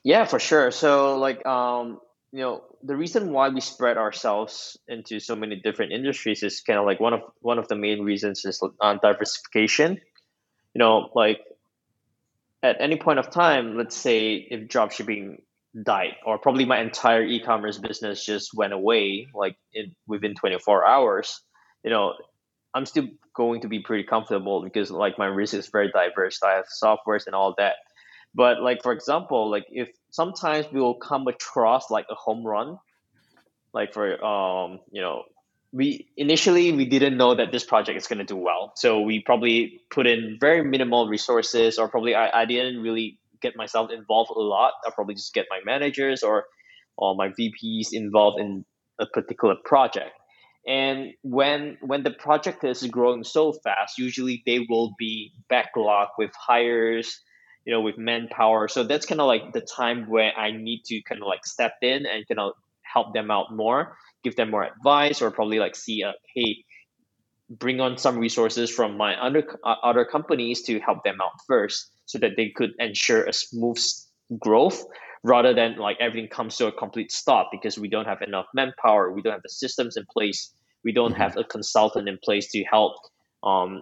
Yeah, 0.07 0.23
for 0.23 0.39
sure. 0.39 0.71
So 0.71 1.17
like 1.19 1.45
um, 1.45 1.99
you 2.31 2.39
know 2.39 2.63
the 2.81 2.95
reason 2.95 3.33
why 3.33 3.49
we 3.49 3.59
spread 3.59 3.97
ourselves 3.97 4.77
into 4.87 5.19
so 5.19 5.35
many 5.35 5.57
different 5.57 5.91
industries 5.91 6.43
is 6.43 6.61
kind 6.61 6.79
of 6.79 6.85
like 6.85 7.01
one 7.01 7.13
of 7.13 7.21
one 7.41 7.59
of 7.59 7.67
the 7.67 7.75
main 7.75 8.03
reasons 8.03 8.45
is 8.45 8.63
on 8.79 8.99
diversification. 9.03 9.99
You 10.73 10.79
know 10.79 11.09
like 11.13 11.41
at 12.63 12.77
any 12.79 12.97
point 12.97 13.19
of 13.19 13.29
time 13.29 13.77
let's 13.77 13.95
say 13.95 14.35
if 14.35 14.67
dropshipping 14.69 15.37
died 15.83 16.15
or 16.25 16.37
probably 16.39 16.65
my 16.65 16.79
entire 16.79 17.23
e-commerce 17.23 17.77
business 17.77 18.25
just 18.25 18.53
went 18.53 18.73
away 18.73 19.27
like 19.33 19.57
in 19.73 19.95
within 20.07 20.33
24 20.33 20.85
hours 20.87 21.41
you 21.83 21.91
know 21.91 22.13
i'm 22.73 22.85
still 22.85 23.07
going 23.35 23.61
to 23.61 23.67
be 23.67 23.79
pretty 23.79 24.03
comfortable 24.03 24.63
because 24.63 24.89
like 24.89 25.17
my 25.19 25.27
risk 25.27 25.53
is 25.53 25.69
very 25.69 25.91
diverse. 25.91 26.41
I 26.43 26.53
have 26.53 26.65
softwares 26.83 27.27
and 27.27 27.35
all 27.35 27.53
that. 27.59 27.75
But 28.35 28.61
like 28.61 28.83
for 28.83 28.91
example, 28.91 29.49
like 29.49 29.65
if 29.69 29.89
sometimes 30.11 30.65
we 30.71 30.79
will 30.79 30.95
come 30.95 31.27
across 31.27 31.89
like 31.89 32.05
a 32.09 32.15
home 32.15 32.45
run, 32.45 32.77
like 33.73 33.93
for 33.93 34.23
um 34.23 34.79
you 34.91 35.01
know 35.01 35.23
we 35.71 36.07
initially 36.15 36.71
we 36.71 36.85
didn't 36.85 37.17
know 37.17 37.35
that 37.35 37.51
this 37.51 37.63
project 37.63 37.97
is 37.97 38.07
going 38.07 38.19
to 38.19 38.25
do 38.25 38.37
well. 38.37 38.73
So 38.75 39.01
we 39.01 39.21
probably 39.21 39.81
put 39.91 40.07
in 40.07 40.37
very 40.39 40.63
minimal 40.63 41.07
resources 41.07 41.77
or 41.77 41.89
probably 41.89 42.15
I, 42.15 42.41
I 42.41 42.45
didn't 42.45 42.81
really 42.81 43.19
get 43.41 43.55
myself 43.55 43.91
involved 43.91 44.31
a 44.31 44.39
lot. 44.39 44.73
I'll 44.85 44.91
probably 44.93 45.15
just 45.15 45.33
get 45.33 45.45
my 45.49 45.59
managers 45.65 46.23
or 46.23 46.45
or 46.97 47.15
my 47.15 47.29
vps 47.29 47.89
involved 47.91 48.39
in 48.39 48.65
a 48.99 49.05
particular 49.05 49.55
project. 49.63 50.11
And 50.65 51.13
when 51.21 51.77
when 51.81 52.03
the 52.03 52.11
project 52.11 52.63
is 52.63 52.85
growing 52.87 53.23
so 53.23 53.53
fast 53.53 53.97
usually 53.97 54.43
they 54.45 54.65
will 54.67 54.95
be 54.97 55.33
backlogged 55.51 56.17
with 56.17 56.31
hires 56.35 57.21
you 57.67 57.73
know, 57.73 57.81
with 57.81 57.97
manpower. 57.97 58.69
So 58.69 58.85
that's 58.85 59.05
kind 59.05 59.19
of 59.19 59.27
like 59.27 59.51
the 59.51 59.59
time 59.59 60.05
where 60.07 60.31
I 60.31 60.51
need 60.51 60.83
to 60.85 61.01
kind 61.01 61.21
of 61.21 61.27
like 61.27 61.45
step 61.45 61.73
in 61.81 62.05
and 62.05 62.25
kind 62.25 62.39
of 62.39 62.53
help 62.81 63.13
them 63.13 63.29
out 63.29 63.53
more, 63.53 63.97
give 64.23 64.37
them 64.37 64.51
more 64.51 64.63
advice, 64.63 65.21
or 65.21 65.31
probably 65.31 65.59
like 65.59 65.75
see, 65.75 66.01
uh, 66.01 66.13
hey, 66.33 66.63
bring 67.49 67.81
on 67.81 67.97
some 67.97 68.17
resources 68.19 68.71
from 68.71 68.95
my 68.95 69.15
other 69.21 69.43
uh, 69.65 69.75
other 69.83 70.05
companies 70.05 70.61
to 70.61 70.79
help 70.79 71.03
them 71.03 71.17
out 71.21 71.33
first, 71.45 71.91
so 72.05 72.17
that 72.19 72.37
they 72.37 72.53
could 72.55 72.71
ensure 72.79 73.25
a 73.25 73.33
smooth 73.33 73.83
growth 74.39 74.85
rather 75.23 75.53
than 75.53 75.75
like 75.75 75.97
everything 75.99 76.29
comes 76.29 76.55
to 76.55 76.67
a 76.67 76.71
complete 76.71 77.11
stop 77.11 77.49
because 77.51 77.77
we 77.77 77.89
don't 77.89 78.05
have 78.05 78.21
enough 78.21 78.45
manpower, 78.53 79.11
we 79.11 79.21
don't 79.21 79.33
have 79.33 79.43
the 79.43 79.49
systems 79.49 79.97
in 79.97 80.05
place, 80.09 80.53
we 80.85 80.93
don't 80.93 81.11
mm-hmm. 81.11 81.21
have 81.21 81.35
a 81.35 81.43
consultant 81.43 82.07
in 82.07 82.17
place 82.23 82.49
to 82.51 82.63
help 82.63 82.93
um, 83.43 83.81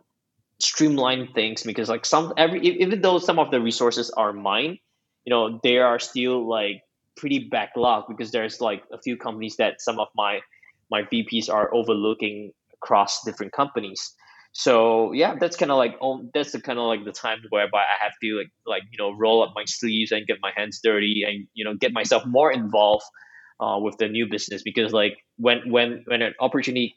streamline 0.59 1.27
things 1.33 1.63
because 1.63 1.89
like 1.89 2.05
some 2.05 2.33
every 2.37 2.59
even 2.61 3.01
though 3.01 3.19
some 3.19 3.39
of 3.39 3.51
the 3.51 3.59
resources 3.59 4.09
are 4.11 4.31
mine 4.31 4.77
you 5.25 5.31
know 5.31 5.59
they 5.63 5.77
are 5.77 5.99
still 5.99 6.47
like 6.47 6.81
pretty 7.17 7.49
backlogged 7.49 8.07
because 8.07 8.31
there's 8.31 8.61
like 8.61 8.83
a 8.91 9.01
few 9.01 9.17
companies 9.17 9.55
that 9.57 9.81
some 9.81 9.99
of 9.99 10.07
my 10.15 10.39
my 10.89 11.03
vps 11.03 11.49
are 11.49 11.73
overlooking 11.73 12.51
across 12.73 13.23
different 13.23 13.51
companies. 13.51 14.13
So 14.53 15.11
yeah 15.11 15.35
that's 15.39 15.57
kind 15.57 15.71
of 15.71 15.77
like 15.77 15.95
oh, 16.01 16.29
that's 16.33 16.53
the 16.53 16.61
kind 16.61 16.79
of 16.79 16.85
like 16.85 17.03
the 17.03 17.11
time 17.11 17.39
whereby 17.49 17.79
i 17.79 18.01
have 18.01 18.13
to 18.23 18.37
like 18.37 18.51
like 18.65 18.83
you 18.89 18.97
know 18.97 19.11
roll 19.11 19.43
up 19.43 19.51
my 19.53 19.65
sleeves 19.65 20.13
and 20.13 20.25
get 20.25 20.37
my 20.41 20.51
hands 20.55 20.79
dirty 20.81 21.25
and 21.27 21.47
you 21.53 21.65
know 21.65 21.73
get 21.73 21.91
myself 21.91 22.23
more 22.25 22.51
involved 22.53 23.03
uh, 23.59 23.77
with 23.81 23.97
the 23.97 24.07
new 24.07 24.27
business 24.29 24.63
because 24.63 24.93
like 24.93 25.17
when 25.37 25.69
when 25.69 26.03
when 26.05 26.21
an 26.21 26.33
opportunity 26.39 26.95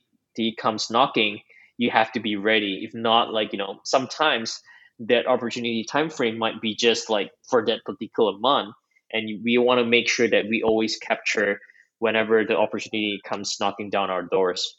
comes 0.56 0.88
knocking 0.88 1.40
you 1.78 1.90
have 1.90 2.12
to 2.12 2.20
be 2.20 2.36
ready. 2.36 2.80
If 2.82 2.94
not, 2.94 3.32
like 3.32 3.52
you 3.52 3.58
know, 3.58 3.80
sometimes 3.84 4.60
that 5.00 5.26
opportunity 5.26 5.84
time 5.88 6.10
frame 6.10 6.38
might 6.38 6.60
be 6.60 6.74
just 6.74 7.08
like 7.08 7.30
for 7.48 7.64
that 7.66 7.84
particular 7.84 8.36
month, 8.38 8.74
and 9.12 9.42
we 9.42 9.56
want 9.56 9.78
to 9.78 9.86
make 9.86 10.08
sure 10.08 10.28
that 10.28 10.44
we 10.50 10.62
always 10.62 10.96
capture 10.98 11.58
whenever 12.00 12.44
the 12.44 12.56
opportunity 12.56 13.20
comes 13.24 13.56
knocking 13.60 13.90
down 13.90 14.10
our 14.10 14.22
doors. 14.22 14.76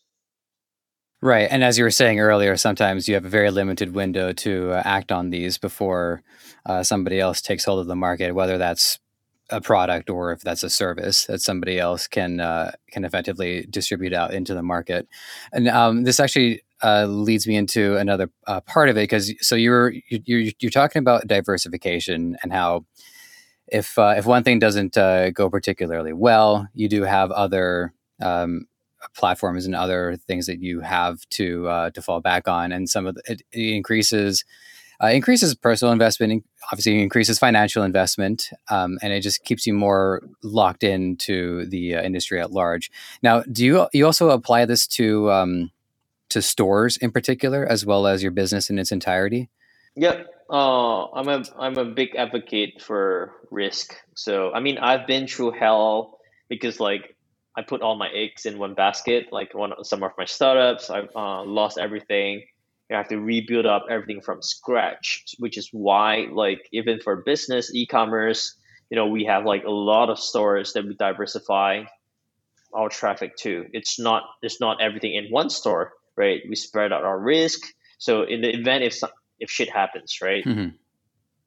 Right. 1.21 1.49
And 1.51 1.65
as 1.65 1.77
you 1.77 1.83
were 1.83 1.91
saying 1.91 2.21
earlier, 2.21 2.55
sometimes 2.55 3.09
you 3.09 3.15
have 3.15 3.25
a 3.25 3.29
very 3.29 3.51
limited 3.51 3.93
window 3.93 4.31
to 4.31 4.71
uh, 4.71 4.81
act 4.85 5.11
on 5.11 5.31
these 5.31 5.57
before 5.57 6.23
uh, 6.65 6.81
somebody 6.81 7.19
else 7.19 7.41
takes 7.41 7.65
hold 7.65 7.81
of 7.81 7.87
the 7.87 7.95
market, 7.95 8.33
whether 8.33 8.57
that's 8.57 8.99
a 9.49 9.59
product 9.59 10.09
or 10.09 10.31
if 10.31 10.41
that's 10.41 10.63
a 10.63 10.69
service 10.69 11.25
that 11.25 11.41
somebody 11.41 11.79
else 11.79 12.07
can 12.07 12.39
uh, 12.39 12.71
can 12.91 13.03
effectively 13.03 13.65
distribute 13.69 14.13
out 14.13 14.33
into 14.33 14.53
the 14.53 14.63
market. 14.63 15.07
And 15.51 15.67
um, 15.67 16.03
this 16.03 16.19
actually 16.19 16.61
uh, 16.83 17.05
leads 17.05 17.47
me 17.47 17.55
into 17.55 17.97
another 17.97 18.29
uh, 18.47 18.61
part 18.61 18.89
of 18.89 18.97
it 18.97 19.01
because 19.01 19.33
so 19.41 19.55
you're 19.55 19.93
you're 20.09 20.51
you're 20.59 20.71
talking 20.71 20.99
about 20.99 21.27
diversification 21.27 22.37
and 22.41 22.51
how 22.51 22.85
if 23.71 23.97
uh, 23.97 24.15
if 24.17 24.25
one 24.25 24.43
thing 24.43 24.59
doesn't 24.59 24.97
uh, 24.97 25.31
go 25.31 25.49
particularly 25.49 26.13
well, 26.13 26.67
you 26.73 26.89
do 26.89 27.03
have 27.03 27.31
other 27.31 27.93
um, 28.21 28.65
platforms 29.15 29.65
and 29.65 29.75
other 29.75 30.17
things 30.27 30.45
that 30.47 30.61
you 30.61 30.81
have 30.81 31.19
to 31.31 31.67
uh, 31.67 31.89
to 31.91 32.01
fall 32.01 32.21
back 32.21 32.47
on, 32.47 32.71
and 32.71 32.89
some 32.89 33.07
of 33.07 33.15
the, 33.15 33.21
it, 33.25 33.41
it 33.51 33.73
increases. 33.73 34.43
Uh, 35.01 35.07
increases 35.07 35.55
personal 35.55 35.93
investment, 35.93 36.43
obviously 36.73 37.01
increases 37.01 37.39
financial 37.39 37.83
investment, 37.83 38.49
um, 38.69 38.97
and 39.01 39.13
it 39.13 39.21
just 39.21 39.45
keeps 39.45 39.65
you 39.65 39.73
more 39.73 40.21
locked 40.43 40.83
into 40.83 41.65
the 41.67 41.93
industry 41.93 42.37
at 42.41 42.51
large. 42.51 42.91
Now, 43.23 43.41
do 43.43 43.63
you 43.63 43.87
you 43.93 44.05
also 44.05 44.29
apply 44.31 44.65
this 44.65 44.85
to 44.87 45.31
um, 45.31 45.71
to 46.29 46.41
stores 46.41 46.97
in 46.97 47.11
particular, 47.11 47.65
as 47.65 47.85
well 47.85 48.07
as 48.07 48.21
your 48.23 48.31
business 48.31 48.69
in 48.69 48.79
its 48.79 48.91
entirety? 48.91 49.49
Yep. 49.95 50.27
Uh, 50.49 51.11
I'm 51.11 51.27
a 51.27 51.43
I'm 51.59 51.77
a 51.77 51.85
big 51.85 52.15
advocate 52.15 52.81
for 52.81 53.33
risk. 53.51 53.95
So 54.15 54.51
I 54.51 54.59
mean, 54.59 54.77
I've 54.77 55.05
been 55.05 55.27
through 55.27 55.51
hell 55.51 56.17
because 56.47 56.79
like 56.79 57.15
I 57.57 57.61
put 57.61 57.81
all 57.81 57.97
my 57.97 58.09
eggs 58.09 58.45
in 58.45 58.57
one 58.57 58.73
basket. 58.73 59.27
Like 59.31 59.53
one 59.53 59.73
some 59.83 60.01
of 60.03 60.11
my 60.17 60.25
startups, 60.25 60.89
I 60.89 61.01
uh, 61.15 61.43
lost 61.43 61.77
everything, 61.77 62.43
You 62.89 62.95
have 62.95 63.07
to 63.09 63.19
rebuild 63.19 63.67
up 63.67 63.85
everything 63.89 64.21
from 64.21 64.41
scratch, 64.41 65.23
which 65.37 65.57
is 65.57 65.69
why, 65.71 66.27
like, 66.31 66.67
even 66.71 66.99
for 66.99 67.17
business 67.17 67.71
e-commerce, 67.73 68.55
you 68.89 68.95
know, 68.95 69.07
we 69.07 69.25
have 69.25 69.45
like 69.45 69.63
a 69.63 69.69
lot 69.69 70.09
of 70.09 70.17
stores 70.17 70.73
that 70.73 70.85
we 70.85 70.95
diversify 70.95 71.83
our 72.73 72.89
traffic 72.89 73.35
to. 73.37 73.65
It's 73.73 73.99
not 73.99 74.23
it's 74.41 74.59
not 74.59 74.81
everything 74.81 75.13
in 75.13 75.29
one 75.29 75.51
store, 75.51 75.93
right? 76.19 76.41
We 76.47 76.55
spread 76.55 76.93
out 76.93 77.03
our 77.03 77.17
risk. 77.17 77.61
So 77.97 78.23
in 78.23 78.41
the 78.41 78.49
event 78.49 78.83
if 78.83 79.01
if 79.39 79.49
shit 79.49 79.69
happens, 79.69 80.19
right, 80.21 80.45
mm-hmm. 80.45 80.75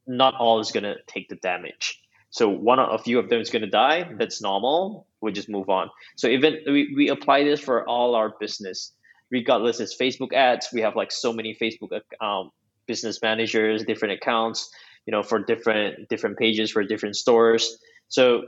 not 0.06 0.34
all 0.34 0.58
is 0.58 0.72
gonna 0.72 0.96
take 1.06 1.28
the 1.28 1.36
damage. 1.36 2.00
So 2.30 2.48
one 2.48 2.80
or 2.80 2.92
a 2.92 2.98
few 2.98 3.18
of 3.20 3.28
them 3.28 3.40
is 3.40 3.50
gonna 3.50 3.70
die. 3.70 4.10
That's 4.18 4.42
normal. 4.42 5.06
We 5.20 5.30
just 5.30 5.48
move 5.48 5.68
on. 5.68 5.90
So 6.16 6.26
even 6.26 6.58
we, 6.66 6.92
we 6.96 7.08
apply 7.10 7.44
this 7.44 7.60
for 7.60 7.88
all 7.88 8.16
our 8.16 8.34
business 8.40 8.92
regardless 9.32 9.80
it's 9.80 9.96
facebook 9.96 10.32
ads 10.32 10.68
we 10.72 10.82
have 10.82 10.94
like 10.94 11.10
so 11.10 11.32
many 11.32 11.56
facebook 11.60 12.00
um, 12.20 12.52
business 12.86 13.20
managers 13.22 13.82
different 13.82 14.14
accounts 14.14 14.70
you 15.06 15.10
know 15.10 15.22
for 15.22 15.40
different 15.40 16.08
different 16.08 16.38
pages 16.38 16.70
for 16.70 16.84
different 16.84 17.16
stores 17.16 17.78
so 18.08 18.44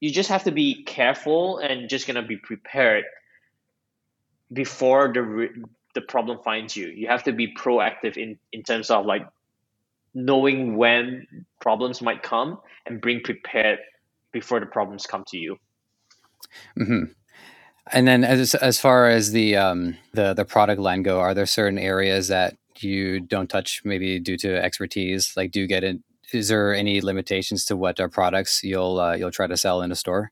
you 0.00 0.10
just 0.10 0.28
have 0.28 0.44
to 0.44 0.50
be 0.50 0.82
careful 0.82 1.58
and 1.58 1.88
just 1.88 2.06
gonna 2.06 2.26
be 2.26 2.36
prepared 2.36 3.04
before 4.52 5.12
the 5.12 5.48
the 5.94 6.00
problem 6.00 6.38
finds 6.42 6.76
you 6.76 6.88
you 6.88 7.06
have 7.06 7.22
to 7.22 7.32
be 7.32 7.52
proactive 7.54 8.16
in 8.16 8.38
in 8.52 8.62
terms 8.62 8.90
of 8.90 9.06
like 9.06 9.26
knowing 10.14 10.76
when 10.76 11.26
problems 11.60 12.00
might 12.00 12.22
come 12.22 12.58
and 12.86 13.00
being 13.00 13.20
prepared 13.22 13.78
before 14.32 14.60
the 14.60 14.66
problems 14.66 15.06
come 15.06 15.24
to 15.26 15.38
you 15.38 15.56
mm-hmm. 16.78 17.04
And 17.92 18.08
then 18.08 18.24
as 18.24 18.54
as 18.54 18.80
far 18.80 19.10
as 19.10 19.32
the 19.32 19.56
um, 19.56 19.98
the 20.14 20.32
the 20.32 20.44
product 20.44 20.80
line 20.80 21.02
go, 21.02 21.20
are 21.20 21.34
there 21.34 21.44
certain 21.44 21.78
areas 21.78 22.28
that 22.28 22.56
you 22.78 23.20
don't 23.20 23.48
touch 23.48 23.82
maybe 23.84 24.18
due 24.18 24.38
to 24.38 24.56
expertise? 24.62 25.36
Like 25.36 25.50
do 25.50 25.60
you 25.60 25.66
get 25.66 25.84
it 25.84 26.00
is 26.32 26.48
there 26.48 26.74
any 26.74 27.00
limitations 27.00 27.64
to 27.66 27.76
what 27.76 28.00
our 28.00 28.08
products 28.08 28.64
you'll 28.64 28.98
uh, 28.98 29.14
you'll 29.14 29.30
try 29.30 29.46
to 29.46 29.56
sell 29.56 29.82
in 29.82 29.92
a 29.92 29.96
store? 29.96 30.30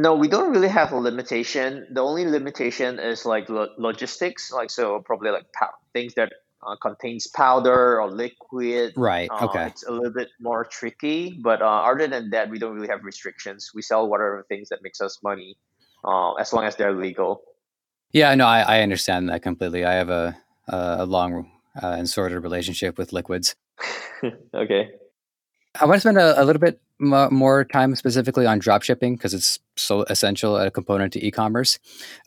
No, 0.00 0.14
we 0.14 0.28
don't 0.28 0.50
really 0.50 0.68
have 0.68 0.92
a 0.92 0.96
limitation. 0.96 1.86
The 1.92 2.00
only 2.00 2.24
limitation 2.24 2.98
is 2.98 3.26
like 3.26 3.50
lo- 3.50 3.74
logistics, 3.76 4.50
like 4.50 4.70
so 4.70 5.00
probably 5.04 5.30
like 5.30 5.44
pow- 5.52 5.76
things 5.92 6.14
that 6.14 6.32
uh, 6.66 6.76
contains 6.80 7.26
powder 7.26 8.00
or 8.00 8.10
liquid. 8.10 8.94
Right. 8.96 9.28
Uh, 9.30 9.44
okay. 9.44 9.66
It's 9.66 9.84
a 9.84 9.92
little 9.92 10.12
bit 10.12 10.28
more 10.40 10.64
tricky, 10.64 11.38
but 11.42 11.60
uh, 11.60 11.84
other 11.84 12.08
than 12.08 12.30
that, 12.30 12.48
we 12.48 12.58
don't 12.58 12.74
really 12.74 12.88
have 12.88 13.04
restrictions. 13.04 13.72
We 13.74 13.82
sell 13.82 14.08
whatever 14.08 14.42
things 14.48 14.70
that 14.70 14.78
makes 14.82 15.02
us 15.02 15.18
money, 15.22 15.58
uh, 16.02 16.32
as 16.34 16.54
long 16.54 16.64
as 16.64 16.76
they're 16.76 16.94
legal. 16.94 17.42
Yeah, 18.10 18.34
no, 18.34 18.46
I, 18.46 18.60
I 18.60 18.80
understand 18.80 19.28
that 19.28 19.42
completely. 19.42 19.84
I 19.84 19.92
have 19.92 20.08
a 20.08 20.34
a 20.68 21.04
long 21.04 21.50
uh, 21.82 21.96
and 21.98 22.08
sorted 22.08 22.42
relationship 22.42 22.96
with 22.96 23.12
liquids. 23.12 23.54
okay. 24.54 24.88
I 25.78 25.84
want 25.84 25.96
to 25.96 26.00
spend 26.00 26.18
a, 26.18 26.40
a 26.40 26.44
little 26.44 26.60
bit 26.60 26.80
more 27.00 27.64
time 27.64 27.94
specifically 27.94 28.44
on 28.44 28.58
drop 28.58 28.82
shipping 28.82 29.16
because 29.16 29.32
it's 29.32 29.58
so 29.76 30.02
essential 30.02 30.56
a 30.56 30.70
component 30.70 31.12
to 31.14 31.24
e-commerce. 31.24 31.78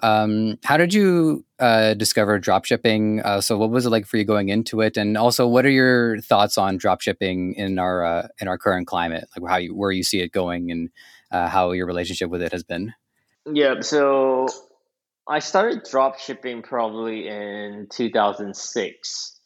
Um, 0.02 0.58
how 0.64 0.78
did 0.78 0.94
you 0.94 1.46
uh, 1.60 1.94
discover 1.94 2.40
drop 2.40 2.66
shipping? 2.66 3.22
Uh, 3.22 3.42
so, 3.42 3.58
what 3.58 3.70
was 3.70 3.86
it 3.86 3.90
like 3.90 4.06
for 4.06 4.18
you 4.18 4.24
going 4.24 4.50
into 4.50 4.82
it, 4.82 4.98
and 4.98 5.18
also, 5.18 5.48
what 5.48 5.66
are 5.66 5.70
your 5.70 6.20
thoughts 6.22 6.58
on 6.58 6.78
drop 6.78 7.02
shipping 7.02 7.54
in 7.56 7.78
our 7.80 8.04
uh, 8.04 8.28
in 8.40 8.48
our 8.48 8.58
current 8.58 8.88
climate? 8.88 9.28
Like 9.38 9.50
how 9.50 9.58
you 9.58 9.76
where 9.76 9.92
you 9.92 10.04
see 10.04 10.22
it 10.22 10.32
going, 10.32 10.72
and 10.72 10.90
uh, 11.32 11.48
how 11.50 11.72
your 11.72 11.86
relationship 11.86 12.30
with 12.30 12.42
it 12.42 12.52
has 12.52 12.64
been. 12.64 12.94
Yeah, 13.52 13.82
so 13.82 14.48
I 15.28 15.40
started 15.40 15.84
drop 15.90 16.20
shipping 16.20 16.62
probably 16.62 17.28
in 17.28 17.88
2006. 17.92 19.40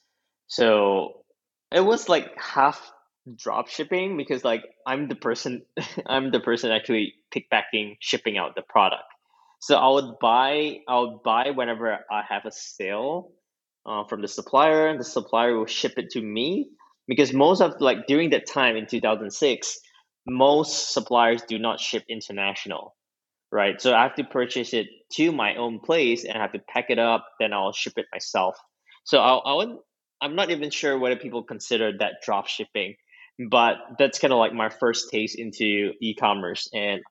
So 0.47 1.23
it 1.71 1.81
was 1.81 2.07
like 2.07 2.31
half 2.39 2.91
drop 3.35 3.67
shipping 3.67 4.17
because 4.17 4.43
like 4.43 4.63
I'm 4.85 5.07
the 5.07 5.15
person 5.15 5.63
I'm 6.05 6.31
the 6.31 6.39
person 6.39 6.71
actually 6.71 7.15
pickpacking 7.35 7.97
shipping 7.99 8.37
out 8.37 8.55
the 8.55 8.61
product. 8.61 9.03
So 9.59 9.75
I 9.77 9.89
would 9.89 10.19
buy 10.19 10.79
I 10.87 10.99
would 10.99 11.23
buy 11.23 11.51
whenever 11.51 11.99
I 12.11 12.23
have 12.29 12.45
a 12.45 12.51
sale 12.51 13.31
uh, 13.85 14.03
from 14.05 14.21
the 14.21 14.27
supplier. 14.27 14.87
and 14.87 14.99
The 14.99 15.03
supplier 15.05 15.57
will 15.57 15.65
ship 15.65 15.93
it 15.97 16.11
to 16.11 16.21
me 16.21 16.69
because 17.07 17.33
most 17.33 17.61
of 17.61 17.79
like 17.79 18.07
during 18.07 18.31
that 18.31 18.47
time 18.47 18.75
in 18.75 18.85
2006, 18.85 19.79
most 20.27 20.93
suppliers 20.93 21.41
do 21.47 21.57
not 21.57 21.79
ship 21.79 22.03
international, 22.09 22.95
right? 23.51 23.81
So 23.81 23.93
I 23.93 24.03
have 24.03 24.15
to 24.15 24.23
purchase 24.23 24.73
it 24.73 24.87
to 25.13 25.31
my 25.31 25.55
own 25.55 25.79
place 25.79 26.25
and 26.25 26.37
I 26.37 26.41
have 26.41 26.51
to 26.53 26.59
pack 26.59 26.85
it 26.89 26.99
up. 26.99 27.25
Then 27.39 27.53
I'll 27.53 27.73
ship 27.73 27.93
it 27.97 28.05
myself. 28.11 28.57
So 29.05 29.19
I, 29.19 29.35
I 29.37 29.53
would 29.55 29.77
I'm 30.21 30.35
not 30.35 30.49
even 30.49 30.71
sure 30.71 30.97
whether 30.97 31.15
people 31.15 31.43
consider 31.43 31.95
that 31.99 32.21
drop 32.23 32.47
shipping 32.47 32.95
but 33.49 33.77
that's 33.99 34.19
kind 34.19 34.33
of 34.33 34.39
like 34.39 34.53
my 34.53 34.69
first 34.69 35.09
taste 35.09 35.37
into 35.37 35.93
e-commerce 36.01 36.67
and 36.73 37.01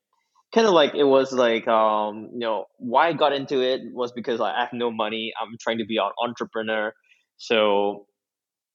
kind 0.55 0.67
of 0.67 0.73
like 0.73 0.95
it 0.95 1.05
was 1.05 1.33
like 1.33 1.67
um 1.69 2.31
you 2.33 2.39
know 2.39 2.65
why 2.79 3.09
i 3.09 3.13
got 3.13 3.33
into 3.33 3.61
it 3.61 3.81
was 3.93 4.13
because 4.13 4.41
i 4.41 4.59
have 4.59 4.73
no 4.73 4.91
money 4.91 5.33
i'm 5.41 5.57
trying 5.61 5.79
to 5.79 5.85
be 5.85 5.97
an 5.97 6.11
entrepreneur 6.23 6.93
so 7.37 8.07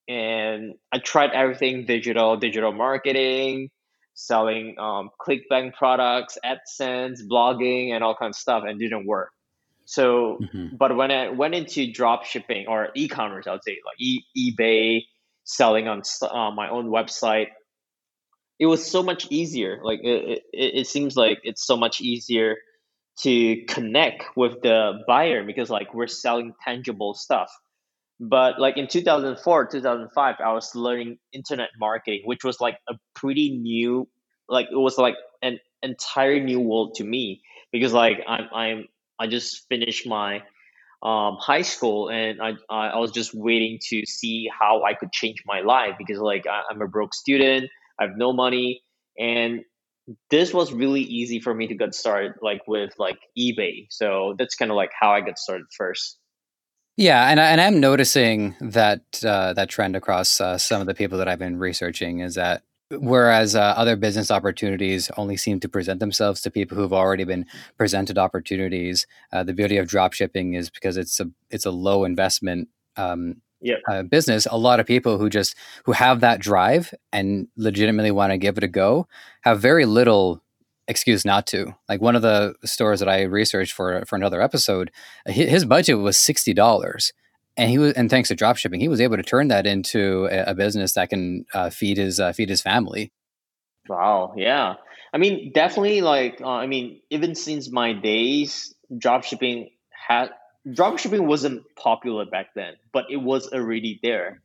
and 0.08 0.74
i 0.92 0.98
tried 1.00 1.32
everything 1.32 1.86
digital 1.86 2.38
digital 2.38 2.72
marketing 2.72 3.70
selling 4.14 4.76
um, 4.78 5.10
clickbank 5.20 5.74
products 5.74 6.38
adsense 6.46 7.22
blogging 7.30 7.92
and 7.92 8.04
all 8.04 8.16
kinds 8.16 8.38
of 8.38 8.42
stuff 8.42 8.64
and 8.68 8.80
didn't 8.80 9.06
work 9.06 9.30
so 9.86 10.38
mm-hmm. 10.42 10.76
but 10.76 10.96
when 10.96 11.12
i 11.12 11.30
went 11.30 11.56
into 11.56 11.92
drop 11.92 12.26
shipping 12.26 12.66
or 12.68 12.90
e-commerce 12.96 13.48
i 13.48 13.52
would 13.52 13.64
say 13.64 13.78
like 13.86 14.00
e- 14.00 14.24
ebay 14.38 15.02
selling 15.44 15.88
on 15.88 16.02
uh, 16.22 16.52
my 16.52 16.70
own 16.70 16.88
website. 16.90 17.48
It 18.60 18.68
was 18.68 18.86
so 18.86 19.02
much 19.02 19.28
easier 19.32 19.80
like 19.84 20.02
it, 20.04 20.44
it, 20.54 20.72
it 20.82 20.88
seems 20.88 21.16
like 21.16 21.40
it's 21.44 21.66
so 21.66 21.76
much 21.76 22.00
easier 22.00 22.58
to 23.20 23.64
connect 23.66 24.24
with 24.36 24.62
the 24.62 25.04
buyer 25.08 25.44
because 25.44 25.70
like 25.70 25.94
we're 25.94 26.08
selling 26.08 26.54
tangible 26.64 27.14
stuff. 27.14 27.52
But 28.20 28.60
like 28.60 28.78
in 28.78 28.88
2004 28.88 29.66
2005 29.66 30.36
i 30.46 30.54
was 30.54 30.76
learning 30.76 31.18
internet 31.34 31.70
marketing 31.80 32.22
which 32.26 32.44
was 32.44 32.62
like 32.62 32.78
a 32.88 32.94
pretty 33.16 33.58
new 33.58 34.08
like 34.48 34.68
it 34.72 34.76
was 34.76 35.00
like 35.00 35.16
an 35.42 35.58
entire 35.82 36.40
new 36.40 36.60
world 36.60 36.94
to 36.96 37.04
me 37.04 37.42
because 37.72 37.94
like 37.94 38.20
i'm 38.28 38.48
i'm 38.54 38.86
i 39.18 39.26
just 39.26 39.68
finished 39.70 40.06
my 40.06 40.44
um, 41.04 41.38
high 41.40 41.64
school 41.64 42.10
and 42.10 42.42
I, 42.42 42.54
I 42.70 42.98
was 42.98 43.12
just 43.12 43.34
waiting 43.34 43.80
to 43.90 44.06
see 44.06 44.50
how 44.58 44.84
I 44.84 44.94
could 44.94 45.12
change 45.12 45.44
my 45.46 45.62
life 45.62 45.96
because 45.98 46.20
like 46.20 46.46
I, 46.48 46.62
I'm 46.70 46.82
a 46.82 46.88
broke 46.88 47.14
student, 47.14 47.70
I 48.00 48.04
have 48.04 48.18
no 48.18 48.34
money, 48.34 48.82
and 49.18 49.62
this 50.30 50.54
was 50.54 50.74
really 50.74 51.02
easy 51.02 51.40
for 51.40 51.54
me 51.54 51.68
to 51.68 51.76
get 51.76 51.96
started 51.96 52.34
like 52.42 52.68
with 52.68 52.94
like 52.98 53.20
eBay. 53.38 53.88
So 53.90 54.36
that's 54.38 54.56
kind 54.56 54.72
of 54.72 54.78
like 54.78 54.92
how 54.98 55.12
I 55.12 55.22
got 55.22 55.38
started 55.38 55.68
first. 55.76 56.18
Yeah, 56.98 57.30
and 57.30 57.40
I, 57.40 57.46
and 57.52 57.62
I'm 57.62 57.80
noticing 57.80 58.56
that 58.60 59.02
uh, 59.26 59.54
that 59.54 59.70
trend 59.70 59.96
across 59.96 60.40
uh, 60.42 60.58
some 60.58 60.82
of 60.82 60.88
the 60.88 60.94
people 60.94 61.18
that 61.18 61.28
I've 61.28 61.40
been 61.40 61.58
researching 61.58 62.20
is 62.20 62.36
that 62.36 62.64
Whereas 63.00 63.56
uh, 63.56 63.74
other 63.78 63.96
business 63.96 64.32
opportunities 64.32 65.10
only 65.18 65.38
seem 65.38 65.60
to 65.62 65.70
present 65.70 66.00
themselves 66.00 66.42
to 66.42 66.52
people 66.52 66.78
who've 66.78 66.94
already 66.94 67.24
been 67.24 67.46
presented 67.78 68.18
opportunities. 68.18 69.08
Uh, 69.32 69.44
the 69.44 69.54
beauty 69.54 69.78
of 69.78 69.88
drop 69.88 70.14
shipping 70.14 70.54
is 70.54 70.70
because 70.70 70.98
it's 70.98 71.20
a 71.20 71.30
it's 71.50 71.66
a 71.66 71.72
low 71.72 72.04
investment 72.04 72.68
um, 72.98 73.42
yep. 73.62 73.80
uh, 73.90 74.04
business. 74.04 74.48
A 74.50 74.58
lot 74.58 74.80
of 74.80 74.86
people 74.86 75.18
who 75.18 75.30
just 75.30 75.56
who 75.86 75.94
have 75.94 76.20
that 76.20 76.40
drive 76.40 76.94
and 77.14 77.48
legitimately 77.56 78.12
want 78.12 78.32
to 78.32 78.38
give 78.38 78.58
it 78.58 78.64
a 78.64 78.68
go 78.68 79.08
have 79.42 79.62
very 79.62 79.86
little 79.86 80.42
excuse 80.88 81.24
not 81.24 81.48
to. 81.48 81.74
Like 81.88 82.02
one 82.02 82.16
of 82.16 82.22
the 82.22 82.56
stores 82.66 83.00
that 83.00 83.10
I 83.10 83.24
researched 83.24 83.74
for 83.74 84.04
for 84.06 84.16
another 84.16 84.42
episode, 84.42 84.92
his 85.26 85.66
budget 85.66 85.98
was 85.98 86.18
sixty 86.18 86.54
dollars 86.54 87.14
and 87.58 87.70
he 87.70 87.78
was 87.78 87.94
and 87.94 88.10
thanks 88.10 88.30
to 88.30 88.36
drop 88.36 88.58
shipping 88.58 88.80
he 88.80 88.88
was 88.88 89.02
able 89.02 89.18
to 89.18 89.24
turn 89.24 89.50
that 89.50 89.66
into 89.66 90.28
a, 90.32 90.52
a 90.52 90.56
business 90.56 90.94
that 90.94 91.10
can 91.10 91.46
uh, 91.54 91.70
feed 91.70 91.98
his 91.98 92.20
uh, 92.20 92.34
feed 92.34 92.50
his 92.50 92.62
family. 92.62 93.12
Wow 93.90 94.34
yeah. 94.38 94.76
I 95.14 95.18
mean 95.18 95.52
definitely 95.54 96.02
like 96.02 96.42
uh, 96.42 96.50
i 96.50 96.68
mean 96.68 97.02
even 97.10 97.36
since 97.36 97.70
my 97.72 97.94
days 97.94 98.74
drop 98.98 99.24
shipping 99.24 99.70
had 99.92 100.30
drop 100.72 101.00
shipping 101.00 101.28
wasn't 101.28 101.64
popular 101.76 102.26
back 102.26 102.48
then 102.56 102.74
but 102.94 103.06
it 103.10 103.18
was 103.18 103.52
already 103.52 104.00
there. 104.02 104.42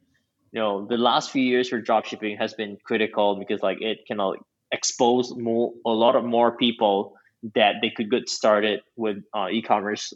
You 0.53 0.61
know 0.61 0.87
the 0.87 0.97
last 0.97 1.31
few 1.31 1.43
years 1.43 1.69
for 1.69 1.81
drop 1.81 2.07
shipping 2.07 2.37
has 2.39 2.55
been 2.55 2.79
critical 2.85 3.37
because 3.37 3.63
like 3.63 3.83
it 3.83 3.99
can 4.07 4.19
like, 4.19 4.41
expose 4.73 5.35
more 5.37 5.73
a 5.85 5.91
lot 5.91 6.17
of 6.17 6.25
more 6.25 6.57
people 6.57 7.15
that 7.55 7.77
they 7.83 7.91
could 7.91 8.11
get 8.11 8.29
started 8.29 8.81
with 8.97 9.19
uh, 9.33 9.49
e-commerce 9.51 10.13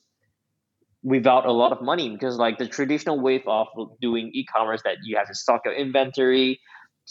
without 1.03 1.47
a 1.47 1.53
lot 1.53 1.73
of 1.73 1.81
money 1.81 2.11
because 2.11 2.37
like 2.37 2.59
the 2.59 2.69
traditional 2.69 3.19
way 3.19 3.43
of 3.47 3.69
doing 4.01 4.31
e-commerce 4.35 4.83
that 4.85 4.97
you 5.03 5.17
have 5.17 5.27
to 5.27 5.35
stock 5.35 5.63
your 5.65 5.75
inventory 5.75 6.61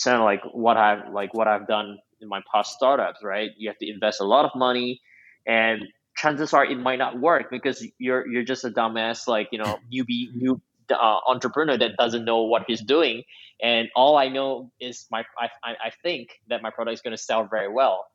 kind 0.04 0.17
of 0.17 0.23
like 0.23 0.41
what 0.54 0.78
i've 0.78 1.12
like 1.12 1.34
what 1.34 1.47
i've 1.47 1.67
done 1.67 1.97
in 2.21 2.28
my 2.28 2.41
past 2.54 2.73
startups 2.73 3.19
right? 3.23 3.52
You 3.58 3.69
have 3.69 3.78
to 3.80 3.89
invest 3.89 4.21
a 4.21 4.25
lot 4.25 4.45
of 4.45 4.52
money 4.56 5.02
and 5.45 5.84
chances 6.15 6.54
are 6.54 6.65
it 6.65 6.78
might 6.78 6.99
not 6.99 7.19
work 7.19 7.49
because 7.49 7.86
you're 7.97 8.28
you're 8.28 8.43
just 8.43 8.65
a 8.65 8.69
dumbass 8.69 9.28
like 9.28 9.49
you 9.52 9.60
know 9.60 9.80
newbie 9.93 10.34
new 10.36 10.62
uh, 10.91 11.19
entrepreneur 11.28 11.78
that 11.78 11.91
doesn't 11.97 12.25
know 12.25 12.41
what 12.41 12.63
he's 12.67 12.82
doing. 12.82 13.23
And 13.62 13.89
all 13.95 14.17
i 14.17 14.28
know 14.28 14.71
is 14.80 15.06
my 15.12 15.23
i, 15.38 15.49
I 15.63 15.91
think 16.04 16.30
that 16.47 16.62
my 16.62 16.71
product 16.71 16.95
is 16.95 17.02
going 17.02 17.15
to 17.15 17.21
sell 17.21 17.47
very 17.49 17.71
well. 17.71 18.06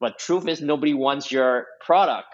But 0.00 0.18
truth 0.18 0.46
is 0.48 0.60
nobody 0.60 0.92
wants 0.92 1.30
your 1.30 1.66
product 1.80 2.33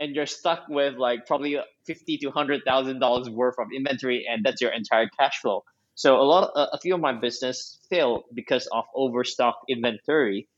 and 0.00 0.16
you're 0.16 0.26
stuck 0.26 0.64
with 0.68 0.94
like 0.96 1.26
probably 1.26 1.58
fifty 1.86 2.18
to 2.18 2.30
hundred 2.30 2.62
thousand 2.66 2.98
dollars 2.98 3.28
worth 3.30 3.56
of 3.58 3.68
inventory 3.76 4.26
and 4.28 4.44
that's 4.44 4.60
your 4.60 4.72
entire 4.72 5.08
cash 5.18 5.40
flow 5.40 5.62
so 5.94 6.16
a 6.20 6.24
lot 6.24 6.50
of, 6.54 6.68
a 6.72 6.78
few 6.78 6.94
of 6.94 7.00
my 7.00 7.12
business 7.12 7.78
failed 7.90 8.24
because 8.34 8.66
of 8.72 8.84
overstock 8.94 9.60
inventory 9.68 10.48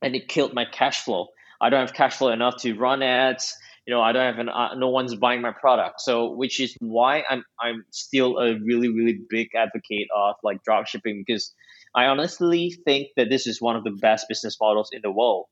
and 0.00 0.14
it 0.14 0.28
killed 0.28 0.54
my 0.54 0.64
cash 0.64 1.00
flow 1.04 1.28
I 1.62 1.70
don't 1.70 1.80
have 1.80 1.94
cash 1.94 2.16
flow 2.16 2.30
enough 2.30 2.56
to 2.62 2.74
run 2.74 3.02
ads. 3.02 3.56
You 3.86 3.94
know, 3.94 4.00
I 4.00 4.12
don't 4.12 4.26
have 4.26 4.38
an, 4.38 4.48
uh, 4.48 4.74
no 4.74 4.88
one's 4.88 5.14
buying 5.14 5.40
my 5.40 5.52
product. 5.52 6.00
So, 6.00 6.32
which 6.32 6.60
is 6.60 6.76
why 6.80 7.22
I'm 7.28 7.44
I'm 7.58 7.84
still 7.90 8.38
a 8.38 8.58
really 8.58 8.88
really 8.88 9.18
big 9.30 9.50
advocate 9.54 10.08
of 10.14 10.34
like 10.42 10.62
drop 10.64 10.88
shipping 10.88 11.22
because 11.24 11.54
I 11.94 12.06
honestly 12.06 12.74
think 12.84 13.08
that 13.16 13.28
this 13.30 13.46
is 13.46 13.60
one 13.60 13.76
of 13.76 13.84
the 13.84 13.92
best 13.92 14.26
business 14.28 14.56
models 14.60 14.90
in 14.92 15.02
the 15.02 15.10
world, 15.10 15.46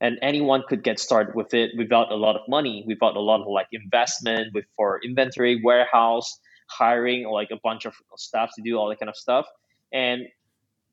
and 0.00 0.18
anyone 0.22 0.62
could 0.68 0.82
get 0.82 0.98
started 0.98 1.34
with 1.34 1.54
it 1.54 1.70
without 1.76 2.10
a 2.12 2.16
lot 2.16 2.36
of 2.36 2.42
money, 2.48 2.84
without 2.86 3.16
a 3.16 3.20
lot 3.20 3.40
of 3.40 3.46
like 3.46 3.68
investment, 3.72 4.52
with 4.54 4.64
for 4.76 5.00
inventory, 5.02 5.60
warehouse, 5.62 6.38
hiring, 6.68 7.28
like 7.28 7.50
a 7.50 7.58
bunch 7.62 7.84
of 7.84 7.94
staff 8.16 8.50
to 8.56 8.62
do 8.62 8.76
all 8.76 8.88
that 8.88 8.98
kind 8.98 9.08
of 9.08 9.16
stuff, 9.16 9.46
and 9.92 10.22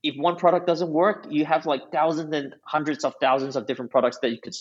if 0.04 0.16
one 0.16 0.36
product 0.36 0.66
doesn't 0.66 0.90
work, 0.90 1.28
you 1.30 1.46
have 1.46 1.66
like 1.66 1.92
thousands 1.92 2.34
and 2.34 2.56
hundreds 2.64 3.04
of 3.04 3.14
thousands 3.22 3.56
of 3.56 3.68
different 3.68 3.92
products 3.92 4.18
that 4.22 4.32
you 4.32 4.40
could 4.42 4.56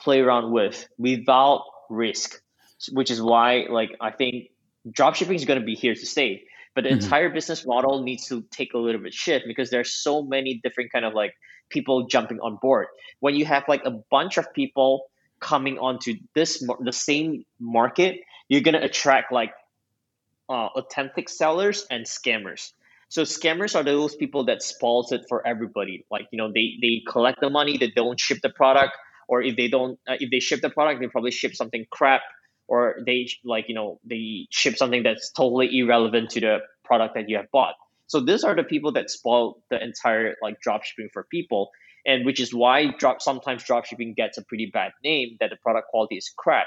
play 0.00 0.20
around 0.20 0.52
with 0.52 0.88
without 0.98 1.64
risk, 1.88 2.40
which 2.92 3.10
is 3.10 3.22
why 3.22 3.66
like 3.70 3.90
I 4.00 4.10
think 4.10 4.50
dropshipping 4.88 5.36
is 5.36 5.44
going 5.44 5.60
to 5.60 5.66
be 5.66 5.74
here 5.74 5.94
to 5.94 6.06
stay. 6.06 6.44
But 6.74 6.84
the 6.84 6.90
mm-hmm. 6.90 7.04
entire 7.04 7.30
business 7.30 7.66
model 7.66 8.02
needs 8.02 8.26
to 8.28 8.42
take 8.50 8.74
a 8.74 8.78
little 8.78 9.00
bit 9.00 9.12
shift 9.12 9.44
because 9.46 9.70
there's 9.70 9.92
so 9.92 10.22
many 10.22 10.60
different 10.62 10.92
kind 10.92 11.04
of 11.04 11.12
like 11.14 11.34
people 11.68 12.06
jumping 12.06 12.38
on 12.40 12.58
board. 12.60 12.86
When 13.20 13.34
you 13.34 13.44
have 13.44 13.64
like 13.68 13.84
a 13.84 13.92
bunch 14.10 14.38
of 14.38 14.52
people 14.54 15.06
coming 15.40 15.78
onto 15.78 16.14
this 16.34 16.64
the 16.80 16.92
same 16.92 17.44
market, 17.60 18.20
you're 18.48 18.62
going 18.62 18.74
to 18.74 18.84
attract 18.84 19.32
like 19.32 19.52
uh, 20.48 20.68
authentic 20.76 21.28
sellers 21.28 21.86
and 21.90 22.06
scammers 22.06 22.72
so 23.12 23.24
scammers 23.24 23.76
are 23.76 23.84
those 23.84 24.16
people 24.16 24.46
that 24.46 24.62
spoils 24.62 25.12
it 25.12 25.26
for 25.28 25.46
everybody. 25.46 26.06
Like 26.10 26.28
you 26.32 26.38
know, 26.38 26.50
they 26.50 26.78
they 26.80 27.02
collect 27.06 27.42
the 27.42 27.50
money, 27.50 27.76
they 27.76 27.92
don't 27.94 28.18
ship 28.18 28.38
the 28.42 28.48
product, 28.48 28.96
or 29.28 29.42
if 29.42 29.54
they 29.54 29.68
don't, 29.68 29.98
uh, 30.08 30.16
if 30.18 30.30
they 30.30 30.40
ship 30.40 30.62
the 30.62 30.70
product, 30.70 31.02
they 31.02 31.08
probably 31.08 31.30
ship 31.30 31.54
something 31.54 31.84
crap, 31.90 32.22
or 32.68 32.96
they 33.06 33.28
like 33.44 33.66
you 33.68 33.74
know 33.74 34.00
they 34.04 34.46
ship 34.50 34.76
something 34.76 35.02
that's 35.02 35.30
totally 35.30 35.78
irrelevant 35.78 36.30
to 36.30 36.40
the 36.40 36.58
product 36.84 37.14
that 37.14 37.28
you 37.28 37.36
have 37.36 37.50
bought. 37.50 37.74
So 38.06 38.20
these 38.20 38.44
are 38.44 38.54
the 38.54 38.64
people 38.64 38.92
that 38.92 39.10
spoil 39.10 39.62
the 39.70 39.82
entire 39.82 40.36
like 40.42 40.60
drop 40.60 40.84
shipping 40.84 41.08
for 41.12 41.24
people, 41.24 41.70
and 42.06 42.24
which 42.24 42.40
is 42.40 42.54
why 42.54 42.92
drop 42.98 43.22
sometimes 43.22 43.64
drop 43.64 43.84
shipping 43.84 44.14
gets 44.14 44.38
a 44.38 44.42
pretty 44.42 44.70
bad 44.72 44.92
name 45.04 45.36
that 45.40 45.50
the 45.50 45.56
product 45.56 45.88
quality 45.88 46.16
is 46.16 46.30
crap. 46.36 46.66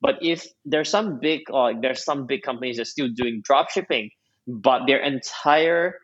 But 0.00 0.16
if 0.22 0.46
there's 0.64 0.90
some 0.90 1.20
big 1.20 1.42
uh, 1.52 1.72
there's 1.80 2.04
some 2.04 2.26
big 2.26 2.42
companies 2.42 2.76
that 2.76 2.86
still 2.86 3.08
doing 3.08 3.42
drop 3.44 3.70
shipping 3.70 4.10
but 4.46 4.86
their 4.86 4.98
entire 4.98 5.98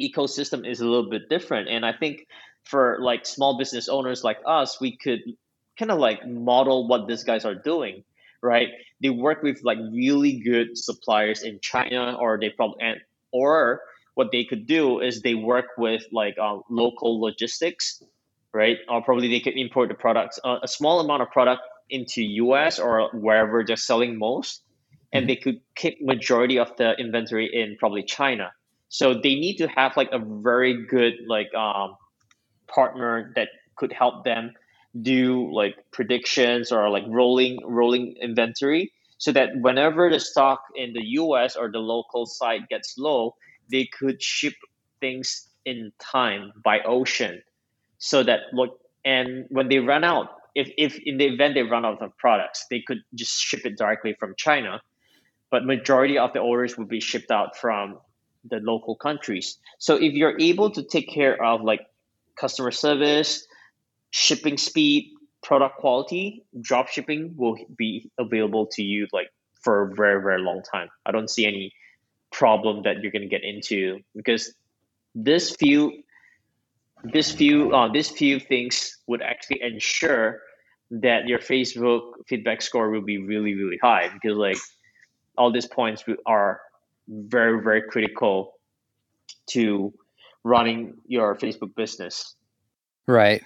ecosystem 0.00 0.68
is 0.68 0.80
a 0.80 0.86
little 0.86 1.08
bit 1.08 1.28
different. 1.28 1.68
And 1.68 1.86
I 1.86 1.92
think 1.92 2.26
for 2.64 2.98
like 3.00 3.26
small 3.26 3.58
business 3.58 3.88
owners 3.88 4.24
like 4.24 4.38
us, 4.44 4.80
we 4.80 4.96
could 4.96 5.20
kind 5.78 5.90
of 5.90 5.98
like 5.98 6.26
model 6.26 6.88
what 6.88 7.06
these 7.06 7.24
guys 7.24 7.44
are 7.44 7.54
doing, 7.54 8.04
right? 8.44 8.68
They 9.00 9.10
work 9.10 9.42
with 9.42 9.60
like 9.64 9.78
really 9.92 10.38
good 10.38 10.76
suppliers 10.78 11.42
in 11.42 11.58
China, 11.60 12.16
or 12.20 12.38
they 12.38 12.50
probably 12.50 12.76
and 12.80 13.00
or 13.32 13.80
what 14.14 14.30
they 14.30 14.44
could 14.44 14.66
do 14.66 15.00
is 15.00 15.22
they 15.22 15.34
work 15.34 15.66
with 15.76 16.04
like 16.12 16.36
uh, 16.40 16.58
local 16.70 17.20
logistics, 17.20 18.02
right? 18.52 18.78
Or 18.88 19.02
probably 19.02 19.28
they 19.28 19.40
could 19.40 19.56
import 19.56 19.88
the 19.88 19.94
products, 19.94 20.38
uh, 20.44 20.58
a 20.62 20.68
small 20.68 21.00
amount 21.00 21.22
of 21.22 21.30
product 21.30 21.62
into 21.90 22.22
US 22.22 22.78
or 22.78 23.10
wherever 23.12 23.64
they're 23.66 23.76
selling 23.76 24.18
most, 24.18 24.62
and 25.12 25.22
mm-hmm. 25.22 25.28
they 25.28 25.36
could 25.36 25.60
keep 25.74 26.00
majority 26.00 26.58
of 26.58 26.76
the 26.76 26.92
inventory 26.98 27.50
in 27.52 27.76
probably 27.78 28.04
China. 28.04 28.52
So 28.88 29.14
they 29.14 29.34
need 29.34 29.56
to 29.56 29.66
have 29.68 29.96
like 29.96 30.10
a 30.12 30.20
very 30.20 30.86
good 30.86 31.14
like 31.26 31.52
um, 31.54 31.96
partner 32.68 33.32
that 33.34 33.48
could 33.76 33.92
help 33.92 34.24
them 34.24 34.52
do 35.00 35.52
like 35.52 35.76
predictions 35.90 36.70
or 36.70 36.88
like 36.90 37.04
rolling 37.08 37.58
rolling 37.64 38.16
inventory 38.20 38.92
so 39.18 39.32
that 39.32 39.50
whenever 39.56 40.10
the 40.10 40.20
stock 40.20 40.62
in 40.76 40.92
the 40.92 41.04
US 41.20 41.56
or 41.56 41.70
the 41.70 41.78
local 41.78 42.26
site 42.26 42.68
gets 42.68 42.96
low, 42.98 43.34
they 43.70 43.86
could 43.86 44.22
ship 44.22 44.54
things 45.00 45.48
in 45.64 45.92
time 45.98 46.52
by 46.62 46.80
ocean 46.80 47.42
so 47.98 48.22
that 48.22 48.40
look 48.52 48.78
and 49.04 49.46
when 49.48 49.68
they 49.68 49.78
run 49.78 50.04
out 50.04 50.28
if, 50.54 50.70
if 50.76 50.98
in 51.04 51.16
the 51.16 51.24
event 51.24 51.54
they 51.54 51.62
run 51.62 51.84
out 51.84 52.00
of 52.02 52.16
products 52.18 52.66
they 52.70 52.80
could 52.86 52.98
just 53.14 53.40
ship 53.40 53.64
it 53.64 53.78
directly 53.78 54.14
from 54.20 54.34
china 54.36 54.80
but 55.50 55.64
majority 55.64 56.18
of 56.18 56.32
the 56.32 56.38
orders 56.38 56.76
would 56.76 56.88
be 56.88 57.00
shipped 57.00 57.30
out 57.30 57.56
from 57.56 57.98
the 58.44 58.58
local 58.58 58.94
countries. 58.94 59.58
So 59.78 59.96
if 59.96 60.12
you're 60.12 60.38
able 60.40 60.70
to 60.70 60.82
take 60.82 61.08
care 61.08 61.42
of 61.42 61.62
like 61.62 61.80
customer 62.36 62.70
service, 62.70 63.46
shipping 64.14 64.56
speed, 64.56 65.12
product 65.42 65.78
quality, 65.78 66.44
drop 66.60 66.86
shipping 66.86 67.34
will 67.36 67.58
be 67.76 68.12
available 68.16 68.64
to 68.64 68.80
you 68.80 69.08
like 69.12 69.28
for 69.60 69.82
a 69.82 69.94
very 69.94 70.22
very 70.22 70.40
long 70.40 70.62
time. 70.62 70.88
I 71.04 71.10
don't 71.10 71.28
see 71.28 71.46
any 71.46 71.72
problem 72.30 72.84
that 72.84 73.02
you're 73.02 73.10
going 73.10 73.22
to 73.22 73.28
get 73.28 73.42
into 73.42 73.98
because 74.14 74.54
this 75.16 75.56
few 75.56 76.04
this 77.02 77.32
few 77.32 77.74
uh, 77.74 77.92
this 77.92 78.08
few 78.08 78.38
things 78.38 78.98
would 79.08 79.20
actually 79.20 79.60
ensure 79.62 80.42
that 80.92 81.26
your 81.26 81.40
Facebook 81.40 82.12
feedback 82.28 82.62
score 82.62 82.90
will 82.90 83.02
be 83.02 83.18
really 83.18 83.56
really 83.56 83.80
high 83.82 84.10
because 84.14 84.38
like 84.38 84.58
all 85.36 85.50
these 85.50 85.66
points 85.66 86.04
are 86.24 86.60
very 87.08 87.60
very 87.64 87.82
critical 87.82 88.52
to 89.46 89.92
running 90.44 90.94
your 91.06 91.34
facebook 91.34 91.74
business 91.74 92.36
right. 93.06 93.42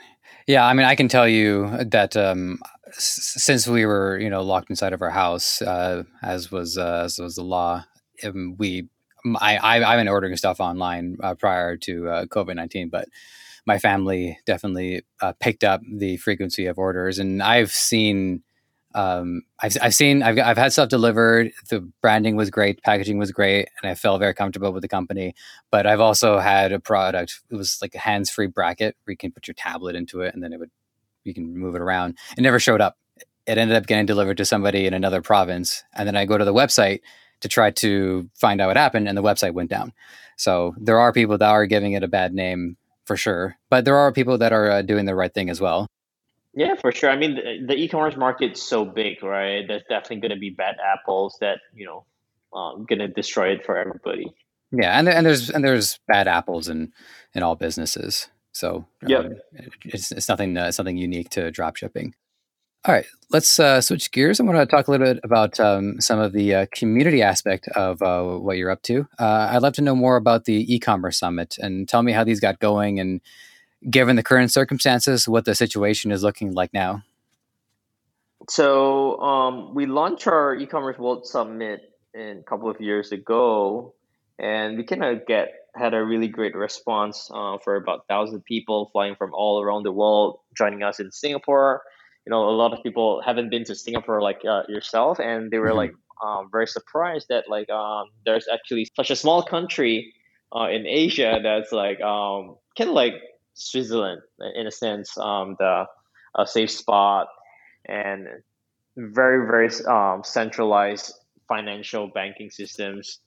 Yeah 0.46 0.64
i 0.66 0.72
mean 0.72 0.86
i 0.86 0.94
can 0.94 1.08
tell 1.08 1.28
you 1.28 1.68
that 1.84 2.16
um, 2.16 2.58
s- 2.88 3.34
since 3.36 3.66
we 3.68 3.84
were 3.86 4.18
you 4.18 4.30
know 4.30 4.42
locked 4.42 4.70
inside 4.70 4.92
of 4.94 5.02
our 5.02 5.10
house 5.10 5.60
uh, 5.62 6.04
as 6.22 6.50
was 6.50 6.78
uh, 6.78 7.02
as 7.04 7.18
was 7.18 7.34
the 7.36 7.42
law 7.44 7.84
um, 8.24 8.56
we 8.58 8.88
I, 9.40 9.58
I 9.58 9.92
i've 9.92 9.98
been 10.00 10.08
ordering 10.08 10.36
stuff 10.36 10.60
online 10.60 11.18
uh, 11.22 11.34
prior 11.34 11.76
to 11.78 12.08
uh, 12.08 12.26
covid-19 12.26 12.88
but 12.90 13.08
my 13.66 13.78
family 13.78 14.38
definitely 14.46 15.02
uh, 15.22 15.32
picked 15.40 15.64
up 15.64 15.82
the 15.98 16.16
frequency 16.18 16.66
of 16.66 16.78
orders 16.78 17.18
and 17.18 17.42
i've 17.42 17.72
seen 17.72 18.42
um, 18.94 19.42
I've, 19.60 19.76
I've 19.82 19.94
seen 19.94 20.22
I've, 20.22 20.38
I've 20.38 20.56
had 20.56 20.72
stuff 20.72 20.88
delivered. 20.88 21.52
The 21.68 21.80
branding 22.00 22.36
was 22.36 22.50
great. 22.50 22.82
Packaging 22.82 23.18
was 23.18 23.32
great. 23.32 23.68
And 23.82 23.90
i 23.90 23.94
felt 23.94 24.20
very 24.20 24.34
comfortable 24.34 24.72
with 24.72 24.82
the 24.82 24.88
company. 24.88 25.34
But 25.70 25.86
i've 25.86 26.00
also 26.00 26.38
had 26.38 26.72
a 26.72 26.80
product 26.80 27.40
it 27.50 27.56
was 27.56 27.78
like 27.82 27.94
a 27.94 27.98
hands-free 27.98 28.48
bracket 28.48 28.96
where 29.04 29.12
you 29.12 29.16
can 29.16 29.32
put 29.32 29.46
your 29.46 29.54
tablet 29.54 29.94
into 29.94 30.22
it 30.22 30.34
and 30.34 30.42
then 30.42 30.52
it 30.52 30.58
would 30.58 30.70
you 31.24 31.34
can 31.34 31.56
move 31.56 31.74
it 31.74 31.82
around. 31.82 32.16
It 32.36 32.40
never 32.40 32.58
showed 32.58 32.80
up. 32.80 32.96
It 33.46 33.58
ended 33.58 33.76
up 33.76 33.86
getting 33.86 34.06
delivered 34.06 34.38
to 34.38 34.44
somebody 34.44 34.86
in 34.86 34.94
another 34.94 35.20
province. 35.20 35.84
And 35.94 36.06
then 36.06 36.16
i 36.16 36.24
go 36.24 36.38
to 36.38 36.44
the 36.44 36.54
website 36.54 37.00
to 37.40 37.48
try 37.48 37.70
to 37.70 38.28
find 38.34 38.60
out 38.60 38.68
what 38.68 38.76
happened 38.76 39.08
and 39.08 39.16
the 39.16 39.22
website 39.22 39.52
went 39.52 39.70
down. 39.70 39.92
So 40.36 40.74
there 40.78 40.98
are 40.98 41.12
people 41.12 41.36
that 41.38 41.50
are 41.50 41.66
giving 41.66 41.92
it 41.92 42.02
a 42.02 42.08
bad 42.08 42.32
name 42.32 42.76
for 43.04 43.16
sure. 43.16 43.56
But 43.70 43.84
there 43.84 43.96
are 43.96 44.12
people 44.12 44.38
that 44.38 44.52
are 44.52 44.70
uh, 44.70 44.82
doing 44.82 45.04
the 45.04 45.14
right 45.14 45.32
thing 45.32 45.50
as 45.50 45.60
well 45.60 45.88
yeah, 46.58 46.74
for 46.74 46.90
sure. 46.90 47.08
I 47.08 47.16
mean, 47.16 47.36
the, 47.36 47.66
the 47.68 47.74
e-commerce 47.74 48.16
market's 48.16 48.60
so 48.60 48.84
big, 48.84 49.22
right? 49.22 49.64
There's 49.66 49.84
definitely 49.88 50.16
going 50.16 50.32
to 50.32 50.40
be 50.40 50.50
bad 50.50 50.74
apples 50.84 51.38
that 51.40 51.60
you 51.72 51.86
know, 51.86 52.04
um, 52.52 52.84
going 52.84 52.98
to 52.98 53.06
destroy 53.06 53.50
it 53.50 53.64
for 53.64 53.78
everybody. 53.78 54.34
Yeah, 54.72 54.98
and 54.98 55.08
and 55.08 55.24
there's 55.24 55.50
and 55.50 55.64
there's 55.64 56.00
bad 56.08 56.26
apples 56.26 56.68
in 56.68 56.92
in 57.32 57.44
all 57.44 57.54
businesses. 57.54 58.28
So 58.50 58.86
yeah, 59.06 59.18
um, 59.18 59.36
it's 59.84 60.10
it's 60.10 60.28
nothing 60.28 60.56
uh, 60.56 60.72
something 60.72 60.96
unique 60.96 61.30
to 61.30 61.52
drop 61.52 61.76
shipping. 61.76 62.16
All 62.84 62.94
right, 62.94 63.06
let's 63.30 63.60
uh, 63.60 63.80
switch 63.80 64.10
gears. 64.10 64.40
I 64.40 64.42
want 64.42 64.58
to 64.58 64.66
talk 64.66 64.88
a 64.88 64.90
little 64.90 65.14
bit 65.14 65.20
about 65.22 65.60
um, 65.60 66.00
some 66.00 66.18
of 66.18 66.32
the 66.32 66.54
uh, 66.54 66.66
community 66.72 67.22
aspect 67.22 67.68
of 67.76 68.02
uh, 68.02 68.24
what 68.24 68.56
you're 68.56 68.70
up 68.70 68.82
to. 68.82 69.06
Uh, 69.18 69.48
I'd 69.52 69.62
love 69.62 69.74
to 69.74 69.82
know 69.82 69.94
more 69.94 70.16
about 70.16 70.44
the 70.44 70.74
e-commerce 70.74 71.18
summit 71.18 71.56
and 71.58 71.88
tell 71.88 72.02
me 72.02 72.12
how 72.12 72.24
these 72.24 72.40
got 72.40 72.58
going 72.58 72.98
and 72.98 73.20
given 73.88 74.16
the 74.16 74.22
current 74.22 74.52
circumstances, 74.52 75.28
what 75.28 75.44
the 75.44 75.54
situation 75.54 76.10
is 76.10 76.22
looking 76.22 76.52
like 76.52 76.72
now? 76.72 77.02
So 78.48 79.20
um, 79.20 79.74
we 79.74 79.86
launched 79.86 80.26
our 80.26 80.54
e-commerce 80.54 80.98
world 80.98 81.26
summit 81.26 81.80
in 82.14 82.38
a 82.38 82.42
couple 82.42 82.70
of 82.70 82.80
years 82.80 83.12
ago, 83.12 83.94
and 84.38 84.76
we 84.76 84.84
kind 84.84 85.04
of 85.04 85.26
get 85.26 85.48
had 85.74 85.94
a 85.94 86.02
really 86.02 86.28
great 86.28 86.56
response 86.56 87.30
uh, 87.32 87.58
for 87.62 87.76
about 87.76 88.06
thousand 88.08 88.44
people 88.44 88.88
flying 88.92 89.14
from 89.14 89.32
all 89.34 89.62
around 89.62 89.84
the 89.84 89.92
world 89.92 90.40
joining 90.56 90.82
us 90.82 90.98
in 90.98 91.12
Singapore. 91.12 91.82
you 92.26 92.30
know 92.30 92.48
a 92.48 92.56
lot 92.56 92.72
of 92.72 92.82
people 92.82 93.22
haven't 93.24 93.50
been 93.50 93.64
to 93.64 93.74
Singapore 93.74 94.22
like 94.22 94.40
uh, 94.48 94.62
yourself, 94.68 95.20
and 95.20 95.50
they 95.50 95.58
were 95.58 95.68
mm-hmm. 95.68 95.76
like 95.76 95.94
um, 96.24 96.48
very 96.50 96.66
surprised 96.66 97.26
that 97.28 97.44
like 97.48 97.68
um, 97.70 98.06
there's 98.24 98.46
actually 98.52 98.90
such 98.96 99.10
a 99.10 99.16
small 99.16 99.42
country 99.42 100.14
uh, 100.54 100.68
in 100.68 100.86
Asia 100.86 101.38
that's 101.42 101.70
like 101.70 102.00
um, 102.00 102.56
kind 102.76 102.90
of 102.90 102.94
like 102.94 103.14
Switzerland 103.58 104.22
in 104.54 104.66
a 104.66 104.70
sense, 104.70 105.16
um, 105.18 105.56
the 105.58 105.86
a 106.36 106.46
safe 106.46 106.70
spot 106.70 107.28
and 107.86 108.28
very 108.96 109.46
very 109.46 109.70
um, 109.86 110.22
centralized 110.24 111.12
financial 111.48 112.08
banking 112.08 112.50
systems 112.50 113.20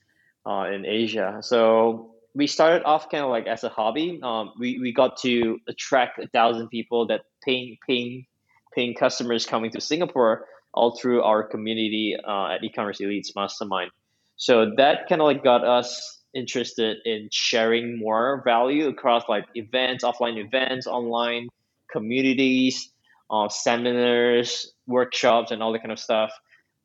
uh, 0.45 0.65
in 0.71 0.86
Asia. 0.86 1.39
So 1.41 2.15
we 2.34 2.47
started 2.47 2.84
off 2.86 3.09
kind 3.09 3.23
of 3.23 3.29
like 3.29 3.47
as 3.47 3.63
a 3.63 3.69
hobby. 3.69 4.19
Um, 4.23 4.53
we, 4.59 4.79
we 4.79 4.93
got 4.93 5.17
to 5.17 5.59
attract 5.67 6.19
a 6.19 6.27
thousand 6.27 6.69
people 6.69 7.07
that 7.07 7.21
paying 7.43 7.77
paying 7.86 8.25
paying 8.73 8.95
customers 8.95 9.45
coming 9.45 9.71
to 9.71 9.82
Singapore 9.82 10.45
all 10.73 10.95
through 10.95 11.21
our 11.23 11.43
community 11.43 12.15
uh, 12.15 12.47
at 12.53 12.63
e-commerce 12.63 12.99
elites 12.99 13.36
mastermind. 13.36 13.91
So 14.38 14.71
that 14.77 15.09
kind 15.09 15.21
of 15.21 15.25
like 15.25 15.43
got 15.43 15.65
us 15.65 16.20
interested 16.34 16.97
in 17.05 17.29
sharing 17.32 17.99
more 17.99 18.41
value 18.45 18.88
across 18.88 19.23
like 19.27 19.45
events, 19.55 20.03
offline 20.03 20.38
events, 20.38 20.88
online 20.88 21.47
communities, 21.91 22.91
uh, 23.29 23.49
seminars, 23.49 24.73
workshops, 24.88 25.51
and 25.51 25.61
all 25.61 25.71
that 25.73 25.79
kind 25.79 25.91
of 25.91 25.99
stuff. 25.99 26.32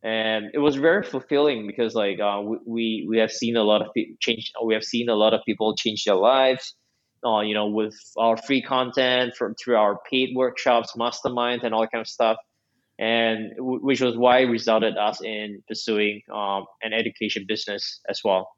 And 0.03 0.51
it 0.55 0.59
was 0.59 0.77
very 0.77 1.03
fulfilling 1.03 1.67
because 1.67 1.95
like 1.95 2.21
uh, 2.21 2.43
we 2.67 3.07
we 3.09 3.19
have 3.19 3.33
seen 3.33 3.57
a 3.57 3.63
lot 3.63 3.83
of 3.83 3.93
people 3.95 4.17
change. 4.21 4.53
We 4.65 4.75
have 4.75 4.85
seen 4.85 5.09
a 5.09 5.15
lot 5.15 5.35
of 5.35 5.41
people 5.45 5.75
change 5.77 6.05
their 6.05 6.17
lives. 6.17 6.75
Uh, 7.25 7.41
you 7.41 7.55
know, 7.55 7.67
with 7.67 7.97
our 8.19 8.37
free 8.37 8.63
content 8.63 9.35
from 9.35 9.55
through 9.55 9.77
our 9.77 9.99
paid 10.09 10.37
workshops, 10.37 10.93
masterminds, 10.97 11.65
and 11.65 11.75
all 11.75 11.81
that 11.81 11.91
kind 11.91 12.03
of 12.03 12.07
stuff 12.07 12.37
and 12.99 13.51
w- 13.57 13.81
which 13.81 14.01
was 14.01 14.17
why 14.17 14.41
resulted 14.41 14.97
us 14.97 15.21
in 15.23 15.63
pursuing 15.69 16.23
um, 16.33 16.65
an 16.83 16.93
education 16.93 17.45
business 17.47 18.01
as 18.09 18.21
well. 18.25 18.56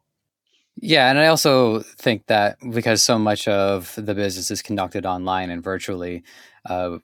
Yeah, 0.81 1.11
and 1.11 1.18
I 1.18 1.26
also 1.26 1.81
think 1.81 2.26
that 2.26 2.59
because 2.72 3.03
so 3.03 3.18
much 3.18 3.49
of 3.49 3.95
the 3.97 4.14
business 4.14 4.51
is 4.51 4.62
conducted 4.62 5.07
online 5.07 5.51
and 5.51 5.62
virtually, 5.62 6.22
uh, 6.66 6.99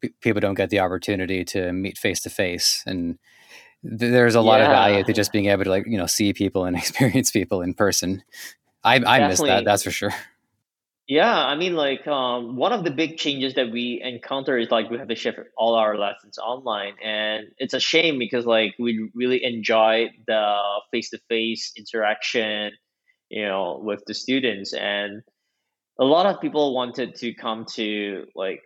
p- 0.00 0.10
people 0.20 0.40
don't 0.40 0.54
get 0.54 0.70
the 0.70 0.80
opportunity 0.80 1.44
to 1.46 1.72
meet 1.72 1.96
face 1.96 2.20
to 2.22 2.30
face, 2.30 2.82
and 2.86 3.18
th- 3.82 4.12
there's 4.12 4.34
a 4.34 4.40
lot 4.40 4.60
yeah. 4.60 4.66
of 4.66 4.70
value 4.70 5.04
to 5.04 5.12
just 5.12 5.32
being 5.32 5.46
able 5.46 5.64
to 5.64 5.70
like 5.70 5.86
you 5.86 5.96
know 5.96 6.06
see 6.06 6.32
people 6.32 6.64
and 6.64 6.76
experience 6.82 7.30
people 7.30 7.62
in 7.62 7.72
person. 7.72 8.22
I 8.84 8.96
I 8.96 9.26
miss 9.26 9.40
that, 9.40 9.64
that's 9.64 9.84
for 9.84 9.90
sure. 9.90 10.12
Yeah, 11.08 11.34
I 11.34 11.54
mean, 11.54 11.74
like 11.74 12.06
um, 12.06 12.56
one 12.56 12.74
of 12.74 12.84
the 12.84 12.90
big 12.90 13.16
changes 13.16 13.54
that 13.54 13.70
we 13.70 14.02
encounter 14.04 14.58
is 14.58 14.70
like 14.70 14.90
we 14.90 14.98
have 14.98 15.08
to 15.08 15.14
shift 15.14 15.38
all 15.56 15.74
our 15.74 15.96
lessons 15.96 16.36
online, 16.36 16.96
and 17.02 17.46
it's 17.56 17.72
a 17.72 17.80
shame 17.80 18.18
because 18.18 18.44
like 18.44 18.74
we 18.78 19.08
really 19.14 19.42
enjoy 19.42 20.10
the 20.26 20.58
face 20.90 21.08
to 21.10 21.18
face 21.30 21.72
interaction, 21.78 22.72
you 23.30 23.46
know, 23.46 23.80
with 23.82 24.02
the 24.06 24.14
students, 24.14 24.72
and 24.72 25.22
a 26.00 26.04
lot 26.04 26.26
of 26.26 26.40
people 26.40 26.74
wanted 26.74 27.16
to 27.16 27.34
come 27.34 27.66
to 27.74 28.26
like 28.34 28.62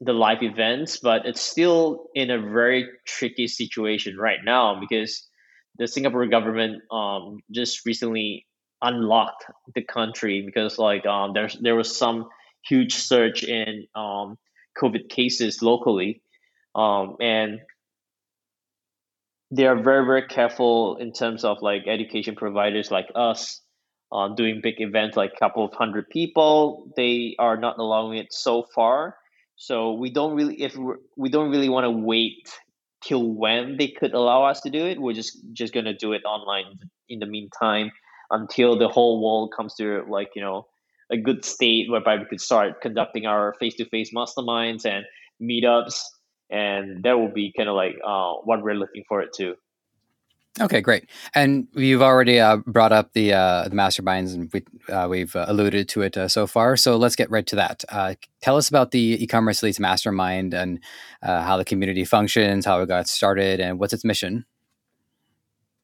the 0.00 0.12
live 0.12 0.42
events, 0.42 0.98
but 0.98 1.26
it's 1.26 1.40
still 1.40 2.06
in 2.14 2.30
a 2.30 2.40
very 2.40 2.88
tricky 3.06 3.48
situation 3.48 4.16
right 4.16 4.38
now 4.44 4.78
because 4.78 5.26
the 5.78 5.86
Singapore 5.88 6.26
government 6.26 6.82
um, 6.90 7.38
just 7.50 7.84
recently 7.86 8.46
unlocked 8.82 9.44
the 9.74 9.82
country 9.82 10.42
because 10.44 10.78
like 10.78 11.04
um 11.04 11.32
there's 11.34 11.56
there 11.60 11.74
was 11.74 11.96
some 11.96 12.28
huge 12.64 12.94
surge 12.94 13.42
in 13.42 13.86
um 13.96 14.38
COVID 14.80 15.08
cases 15.08 15.62
locally, 15.62 16.22
um 16.74 17.16
and 17.20 17.58
they 19.50 19.66
are 19.66 19.80
very 19.82 20.04
very 20.04 20.26
careful 20.26 20.96
in 20.96 21.12
terms 21.12 21.44
of 21.44 21.58
like 21.62 21.86
education 21.86 22.34
providers 22.36 22.90
like 22.90 23.08
us 23.14 23.60
um, 24.12 24.34
doing 24.34 24.60
big 24.62 24.76
events 24.78 25.16
like 25.16 25.32
a 25.34 25.38
couple 25.38 25.64
of 25.64 25.72
hundred 25.74 26.08
people. 26.08 26.90
They 26.96 27.36
are 27.38 27.56
not 27.56 27.78
allowing 27.78 28.18
it 28.18 28.32
so 28.32 28.64
far. 28.74 29.16
So 29.56 29.92
we 29.92 30.10
don't 30.10 30.34
really 30.34 30.62
if 30.62 30.76
we 31.16 31.28
don't 31.28 31.50
really 31.50 31.68
want 31.68 31.84
to 31.84 31.90
wait 31.90 32.48
till 33.04 33.34
when 33.34 33.76
they 33.76 33.88
could 33.88 34.14
allow 34.14 34.44
us 34.44 34.60
to 34.62 34.70
do 34.70 34.86
it. 34.86 35.00
We're 35.00 35.14
just 35.14 35.36
just 35.52 35.74
gonna 35.74 35.94
do 35.94 36.12
it 36.12 36.22
online 36.24 36.78
in 37.08 37.18
the 37.18 37.26
meantime 37.26 37.90
until 38.30 38.78
the 38.78 38.88
whole 38.88 39.22
world 39.22 39.52
comes 39.56 39.74
to 39.74 40.04
like 40.08 40.30
you 40.34 40.42
know 40.42 40.66
a 41.10 41.16
good 41.16 41.44
state 41.44 41.90
whereby 41.90 42.16
we 42.16 42.26
could 42.26 42.40
start 42.40 42.82
conducting 42.82 43.24
our 43.24 43.54
face-to-face 43.58 44.12
masterminds 44.14 44.84
and 44.84 45.06
meetups 45.42 46.02
and 46.50 47.02
that 47.02 47.18
will 47.18 47.32
be 47.32 47.52
kind 47.56 47.68
of 47.68 47.74
like 47.74 47.96
uh, 48.04 48.34
what 48.44 48.62
we're 48.62 48.74
looking 48.74 49.04
for 49.08 49.20
it 49.20 49.32
to 49.34 49.56
Okay, 50.60 50.80
great. 50.80 51.08
And 51.34 51.68
you've 51.74 52.02
already 52.02 52.40
uh, 52.40 52.56
brought 52.66 52.90
up 52.92 53.12
the 53.12 53.32
uh, 53.32 53.68
the 53.68 53.76
masterminds, 53.76 54.34
and 54.34 54.50
we, 54.52 54.92
uh, 54.92 55.06
we've 55.08 55.34
uh, 55.36 55.44
alluded 55.48 55.88
to 55.90 56.02
it 56.02 56.16
uh, 56.16 56.26
so 56.26 56.46
far. 56.46 56.76
So 56.76 56.96
let's 56.96 57.14
get 57.14 57.30
right 57.30 57.46
to 57.46 57.56
that. 57.56 57.84
Uh, 57.88 58.14
tell 58.40 58.56
us 58.56 58.68
about 58.68 58.90
the 58.90 59.22
e-commerce 59.22 59.60
elites 59.60 59.78
mastermind 59.78 60.54
and 60.54 60.80
how 61.22 61.56
the 61.56 61.64
community 61.64 62.04
functions, 62.04 62.64
how 62.64 62.80
it 62.80 62.86
got 62.86 63.08
started, 63.08 63.60
and 63.60 63.78
what's 63.78 63.92
its 63.92 64.04
mission. 64.04 64.46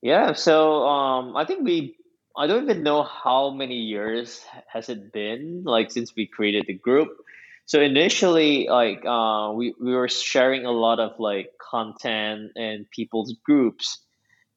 Yeah, 0.03 0.33
so 0.33 0.85
um, 0.87 1.37
I 1.37 1.45
think 1.45 1.65
we 1.65 1.97
I 2.37 2.47
don't 2.49 2.65
even 2.65 2.83
know 2.83 3.05
how 3.05 3.51
many 3.51 3.77
years 3.77 4.45
has 4.67 4.89
it 4.89 5.12
been 5.12 5.62
like 5.65 5.93
since 5.93 6.17
we 6.17 6.27
created 6.27 6.65
the 6.67 6.75
group. 6.75 7.24
So 7.67 7.81
initially, 7.81 8.69
like 8.69 9.05
uh, 9.07 9.53
we 9.55 9.75
we 9.81 9.95
were 9.95 10.09
sharing 10.09 10.67
a 10.67 10.73
lot 10.73 11.01
of 11.01 11.19
like 11.19 11.51
content 11.59 12.53
and 12.57 12.89
people's 12.91 13.35
groups, 13.45 13.99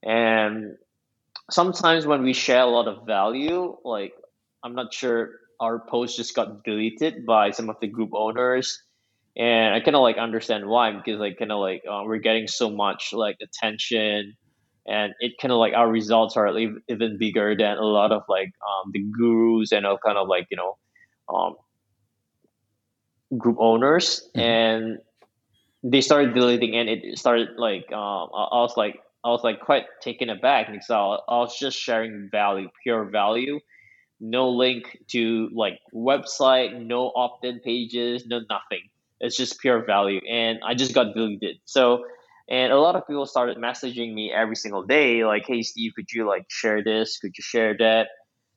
and 0.03 0.76
sometimes 1.49 2.05
when 2.05 2.24
we 2.24 2.34
share 2.34 2.62
a 2.62 2.68
lot 2.68 2.88
of 2.88 3.05
value, 3.05 3.78
like 3.86 4.14
I'm 4.64 4.76
not 4.76 4.93
sure 4.93 5.32
our 5.60 5.80
post 5.80 6.18
just 6.18 6.36
got 6.36 6.64
deleted 6.64 7.26
by 7.26 7.51
some 7.51 7.70
of 7.70 7.78
the 7.80 7.88
group 7.88 8.12
owners, 8.14 8.84
and 9.38 9.74
I 9.74 9.80
kind 9.80 9.95
of 9.95 10.01
like 10.01 10.18
understand 10.18 10.68
why 10.68 10.91
because 10.91 11.20
like 11.20 11.39
kind 11.39 11.51
of 11.51 11.60
like 11.60 11.84
uh, 11.89 12.03
we're 12.05 12.18
getting 12.20 12.47
so 12.47 12.70
much 12.70 13.14
like 13.14 13.38
attention. 13.41 14.36
And 14.89 15.14
it 15.20 15.34
kind 15.41 15.51
of 15.51 15.58
like 15.58 15.74
our 15.74 15.89
results 15.89 16.38
are 16.38 16.47
even 16.58 17.18
bigger 17.20 17.55
than 17.58 17.78
a 17.78 17.84
lot 17.84 18.14
of 18.14 18.24
like 18.30 18.53
um, 18.64 18.91
the 18.93 19.03
gurus 19.03 19.74
and 19.74 19.86
all 19.86 19.97
kind 19.97 20.18
of 20.18 20.30
like 20.30 20.47
you 20.49 20.55
know 20.55 20.78
um, 21.28 21.55
group 23.36 23.57
owners 23.59 24.30
mm-hmm. 24.36 24.39
and 24.39 24.97
they 25.84 26.01
started 26.01 26.34
deleting 26.34 26.75
and 26.75 26.89
it 26.89 27.17
started 27.17 27.49
like 27.57 27.91
um, 27.91 28.30
I 28.34 28.61
was 28.61 28.75
like 28.78 28.99
I 29.23 29.30
was 29.30 29.43
like 29.43 29.59
quite 29.59 29.86
taken 30.01 30.30
aback 30.30 30.67
because 30.71 30.89
I 30.89 31.36
was 31.36 31.57
just 31.57 31.78
sharing 31.78 32.30
value, 32.32 32.69
pure 32.84 33.05
value, 33.05 33.59
no 34.19 34.49
link 34.49 34.97
to 35.09 35.49
like 35.53 35.80
website, 35.93 36.86
no 36.86 37.11
opt-in 37.15 37.59
pages, 37.59 38.25
no 38.25 38.39
nothing. 38.49 38.88
It's 39.19 39.36
just 39.36 39.59
pure 39.59 39.84
value, 39.84 40.21
and 40.30 40.59
I 40.63 40.75
just 40.75 40.93
got 40.93 41.13
deleted. 41.13 41.57
So 41.65 42.05
and 42.49 42.71
a 42.71 42.80
lot 42.80 42.95
of 42.95 43.05
people 43.05 43.25
started 43.25 43.57
messaging 43.57 44.13
me 44.13 44.32
every 44.32 44.55
single 44.55 44.84
day, 44.84 45.25
like, 45.25 45.45
"Hey, 45.45 45.61
Steve, 45.63 45.93
could 45.95 46.11
you 46.11 46.25
like 46.25 46.45
share 46.49 46.84
this? 46.84 47.17
Could 47.17 47.38
you 47.38 47.41
share 47.41 47.75
that?" 47.80 48.07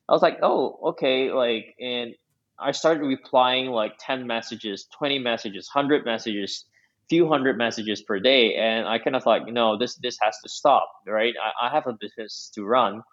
I 0.07 0.13
was 0.13 0.21
like, 0.21 0.39
"Oh, 0.41 0.79
okay." 0.91 1.31
Like, 1.31 1.75
and 1.79 2.15
I 2.61 2.71
started 2.71 3.05
replying 3.05 3.67
like 3.67 3.93
ten 3.99 4.27
messages, 4.27 4.87
twenty 4.97 5.19
messages, 5.19 5.67
hundred 5.67 6.05
messages, 6.05 6.65
few 7.09 7.27
hundred 7.27 7.57
messages 7.57 8.01
per 8.01 8.19
day, 8.19 8.55
and 8.55 8.87
I 8.87 8.99
kind 8.99 9.15
of 9.15 9.23
thought, 9.23 9.47
know, 9.51 9.77
this 9.77 9.95
this 9.95 10.17
has 10.21 10.37
to 10.43 10.49
stop, 10.49 10.89
right? 11.07 11.33
I, 11.41 11.67
I 11.67 11.69
have 11.71 11.87
a 11.87 11.93
business 11.93 12.51
to 12.55 12.63
run, 12.63 13.03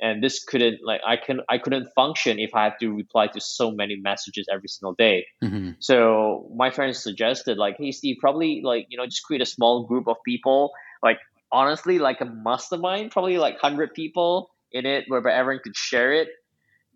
and 0.00 0.22
this 0.22 0.44
couldn't 0.44 0.78
like 0.84 1.00
i 1.06 1.16
can 1.16 1.40
i 1.48 1.58
couldn't 1.58 1.88
function 1.94 2.38
if 2.38 2.54
i 2.54 2.64
had 2.64 2.74
to 2.80 2.94
reply 2.94 3.26
to 3.26 3.40
so 3.40 3.70
many 3.70 3.96
messages 3.96 4.46
every 4.52 4.68
single 4.68 4.94
day 4.94 5.26
mm-hmm. 5.42 5.70
so 5.80 6.48
my 6.54 6.70
friends 6.70 7.02
suggested 7.02 7.58
like 7.58 7.76
hey 7.78 7.92
steve 7.92 8.16
probably 8.20 8.60
like 8.64 8.86
you 8.88 8.96
know 8.96 9.04
just 9.06 9.22
create 9.24 9.42
a 9.42 9.46
small 9.46 9.86
group 9.86 10.06
of 10.08 10.16
people 10.24 10.70
like 11.02 11.18
honestly 11.50 11.98
like 11.98 12.20
a 12.20 12.24
mastermind 12.24 13.10
probably 13.10 13.38
like 13.38 13.54
100 13.62 13.94
people 13.94 14.50
in 14.72 14.86
it 14.86 15.04
where 15.08 15.26
everyone 15.28 15.60
could 15.62 15.76
share 15.76 16.12
it 16.12 16.28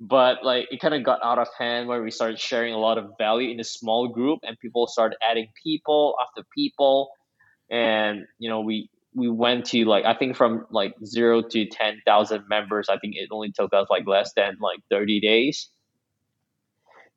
but 0.00 0.44
like 0.44 0.66
it 0.70 0.80
kind 0.80 0.94
of 0.94 1.04
got 1.04 1.20
out 1.22 1.38
of 1.38 1.48
hand 1.58 1.88
where 1.88 2.02
we 2.02 2.10
started 2.10 2.38
sharing 2.38 2.74
a 2.74 2.78
lot 2.78 2.98
of 2.98 3.12
value 3.18 3.50
in 3.50 3.60
a 3.60 3.64
small 3.64 4.08
group 4.08 4.40
and 4.42 4.58
people 4.58 4.86
started 4.86 5.16
adding 5.28 5.48
people 5.62 6.16
after 6.20 6.46
people 6.54 7.10
and 7.70 8.26
you 8.38 8.50
know 8.50 8.60
we 8.60 8.90
we 9.14 9.28
went 9.28 9.66
to 9.66 9.84
like 9.84 10.04
I 10.04 10.14
think 10.14 10.36
from 10.36 10.66
like 10.70 10.94
zero 11.04 11.42
to 11.42 11.66
ten 11.66 12.00
thousand 12.06 12.44
members. 12.48 12.88
I 12.88 12.98
think 12.98 13.14
it 13.16 13.28
only 13.30 13.52
took 13.52 13.72
us 13.72 13.88
like 13.90 14.06
less 14.06 14.32
than 14.34 14.56
like 14.60 14.80
thirty 14.90 15.20
days, 15.20 15.68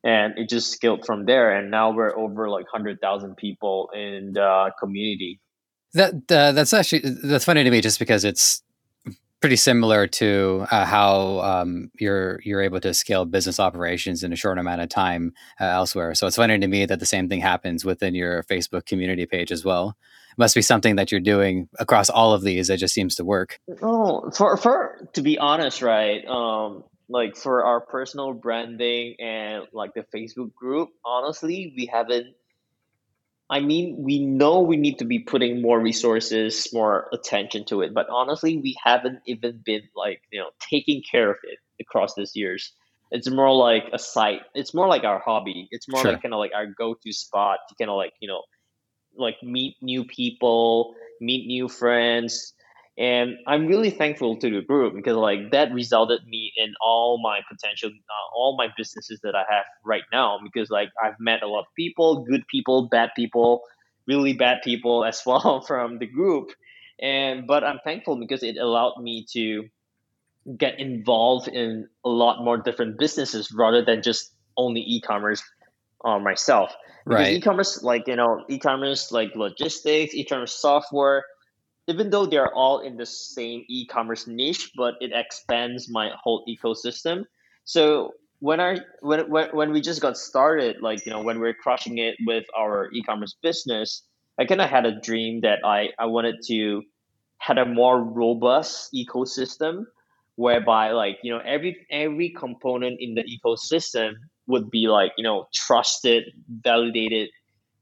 and 0.04 0.38
it 0.38 0.48
just 0.48 0.72
scaled 0.72 1.06
from 1.06 1.24
there. 1.24 1.56
And 1.56 1.70
now 1.70 1.92
we're 1.92 2.16
over 2.16 2.48
like 2.48 2.66
hundred 2.70 3.00
thousand 3.00 3.36
people 3.36 3.90
in 3.94 4.32
the 4.34 4.72
community. 4.78 5.40
That 5.94 6.14
uh, 6.30 6.52
that's 6.52 6.74
actually 6.74 7.02
that's 7.22 7.44
funny 7.44 7.64
to 7.64 7.70
me, 7.70 7.80
just 7.80 7.98
because 7.98 8.24
it's 8.24 8.62
pretty 9.40 9.56
similar 9.56 10.06
to 10.06 10.66
uh, 10.70 10.84
how 10.84 11.40
um, 11.40 11.90
you're 11.98 12.40
you're 12.42 12.62
able 12.62 12.80
to 12.80 12.94
scale 12.94 13.24
business 13.24 13.60
operations 13.60 14.22
in 14.22 14.32
a 14.32 14.36
short 14.36 14.58
amount 14.58 14.80
of 14.80 14.88
time 14.88 15.32
uh, 15.60 15.64
elsewhere. 15.64 16.14
So 16.14 16.26
it's 16.26 16.36
funny 16.36 16.58
to 16.58 16.66
me 16.66 16.86
that 16.86 17.00
the 17.00 17.06
same 17.06 17.28
thing 17.28 17.40
happens 17.40 17.84
within 17.84 18.14
your 18.14 18.42
Facebook 18.44 18.86
community 18.86 19.26
page 19.26 19.52
as 19.52 19.64
well. 19.64 19.96
It 20.32 20.38
must 20.38 20.54
be 20.54 20.62
something 20.62 20.96
that 20.96 21.10
you're 21.10 21.20
doing 21.20 21.68
across 21.78 22.10
all 22.10 22.32
of 22.32 22.42
these 22.42 22.68
that 22.68 22.78
just 22.78 22.94
seems 22.94 23.16
to 23.16 23.24
work. 23.24 23.58
Oh, 23.82 24.30
for 24.30 24.56
for 24.56 25.08
to 25.14 25.22
be 25.22 25.38
honest, 25.38 25.82
right? 25.82 26.24
Um, 26.26 26.84
like 27.08 27.36
for 27.36 27.64
our 27.64 27.80
personal 27.80 28.32
branding 28.32 29.16
and 29.20 29.64
like 29.72 29.94
the 29.94 30.04
Facebook 30.14 30.54
group, 30.54 30.90
honestly, 31.04 31.72
we 31.76 31.86
haven't 31.86 32.34
I 33.48 33.60
mean, 33.60 33.96
we 33.98 34.24
know 34.24 34.60
we 34.60 34.76
need 34.76 34.98
to 34.98 35.04
be 35.04 35.20
putting 35.20 35.62
more 35.62 35.80
resources, 35.80 36.68
more 36.72 37.08
attention 37.12 37.64
to 37.66 37.82
it, 37.82 37.94
but 37.94 38.08
honestly, 38.10 38.56
we 38.58 38.76
haven't 38.82 39.20
even 39.26 39.62
been 39.64 39.82
like, 39.94 40.22
you 40.32 40.40
know, 40.40 40.50
taking 40.58 41.02
care 41.08 41.30
of 41.30 41.36
it 41.44 41.58
across 41.80 42.14
these 42.14 42.34
years. 42.34 42.72
It's 43.12 43.30
more 43.30 43.54
like 43.54 43.84
a 43.92 44.00
site. 44.00 44.40
It's 44.54 44.74
more 44.74 44.88
like 44.88 45.04
our 45.04 45.20
hobby. 45.20 45.68
It's 45.70 45.88
more 45.88 46.02
sure. 46.02 46.12
like 46.12 46.22
kind 46.22 46.34
of 46.34 46.38
like 46.38 46.50
our 46.54 46.66
go-to 46.66 47.12
spot 47.12 47.60
to 47.68 47.76
kind 47.76 47.88
of 47.88 47.96
like, 47.96 48.14
you 48.20 48.26
know, 48.26 48.42
like 49.16 49.36
meet 49.44 49.76
new 49.80 50.04
people, 50.04 50.94
meet 51.20 51.46
new 51.46 51.68
friends, 51.68 52.52
and 52.98 53.36
i'm 53.46 53.66
really 53.66 53.90
thankful 53.90 54.36
to 54.36 54.50
the 54.50 54.62
group 54.62 54.94
because 54.94 55.16
like 55.16 55.50
that 55.50 55.72
resulted 55.72 56.20
me 56.26 56.52
in 56.56 56.72
all 56.80 57.20
my 57.22 57.40
potential 57.50 57.90
uh, 57.90 58.36
all 58.36 58.56
my 58.56 58.68
businesses 58.76 59.20
that 59.22 59.34
i 59.34 59.44
have 59.48 59.64
right 59.84 60.04
now 60.12 60.38
because 60.42 60.70
like 60.70 60.88
i've 61.04 61.18
met 61.20 61.42
a 61.42 61.46
lot 61.46 61.60
of 61.60 61.66
people 61.76 62.24
good 62.24 62.46
people 62.48 62.88
bad 62.88 63.10
people 63.14 63.62
really 64.06 64.32
bad 64.32 64.62
people 64.62 65.04
as 65.04 65.22
well 65.26 65.60
from 65.60 65.98
the 65.98 66.06
group. 66.06 66.50
And 66.98 67.46
but 67.46 67.62
i'm 67.62 67.78
thankful 67.84 68.18
because 68.18 68.42
it 68.42 68.56
allowed 68.56 69.00
me 69.00 69.26
to 69.32 69.68
get 70.56 70.78
involved 70.78 71.48
in 71.48 71.88
a 72.04 72.08
lot 72.08 72.42
more 72.42 72.56
different 72.56 72.98
businesses 72.98 73.52
rather 73.52 73.84
than 73.84 74.00
just 74.00 74.32
only 74.56 74.80
e-commerce 74.80 75.42
uh, 76.04 76.18
myself. 76.18 76.72
Because 77.04 77.20
right. 77.20 77.34
e-commerce 77.34 77.82
like 77.82 78.08
you 78.08 78.16
know 78.16 78.44
e-commerce 78.48 79.12
like 79.12 79.34
logistics 79.34 80.14
e-commerce 80.14 80.54
software 80.54 81.24
even 81.86 82.10
though 82.10 82.26
they're 82.26 82.52
all 82.52 82.80
in 82.80 82.96
the 82.96 83.06
same 83.06 83.64
e-commerce 83.68 84.26
niche, 84.26 84.72
but 84.76 84.94
it 85.00 85.12
expands 85.14 85.88
my 85.88 86.10
whole 86.20 86.44
ecosystem. 86.48 87.24
So 87.64 88.12
when 88.40 88.60
I 88.60 88.78
when 89.00 89.30
when, 89.30 89.48
when 89.50 89.72
we 89.72 89.80
just 89.80 90.00
got 90.00 90.16
started, 90.16 90.82
like 90.82 91.06
you 91.06 91.12
know, 91.12 91.22
when 91.22 91.40
we 91.40 91.48
are 91.48 91.54
crushing 91.54 91.98
it 91.98 92.16
with 92.26 92.44
our 92.56 92.90
e-commerce 92.92 93.36
business, 93.42 94.02
I 94.38 94.44
kind 94.44 94.60
of 94.60 94.68
had 94.68 94.84
a 94.84 95.00
dream 95.00 95.40
that 95.42 95.60
I 95.64 95.90
I 95.98 96.06
wanted 96.06 96.36
to 96.48 96.82
had 97.38 97.58
a 97.58 97.66
more 97.66 98.02
robust 98.02 98.92
ecosystem 98.94 99.84
whereby 100.36 100.90
like 100.90 101.18
you 101.22 101.32
know 101.32 101.40
every 101.44 101.86
every 101.90 102.30
component 102.30 102.98
in 103.00 103.14
the 103.14 103.24
ecosystem 103.24 104.12
would 104.46 104.70
be 104.70 104.88
like 104.88 105.12
you 105.16 105.24
know 105.24 105.46
trusted 105.54 106.24
validated 106.48 107.30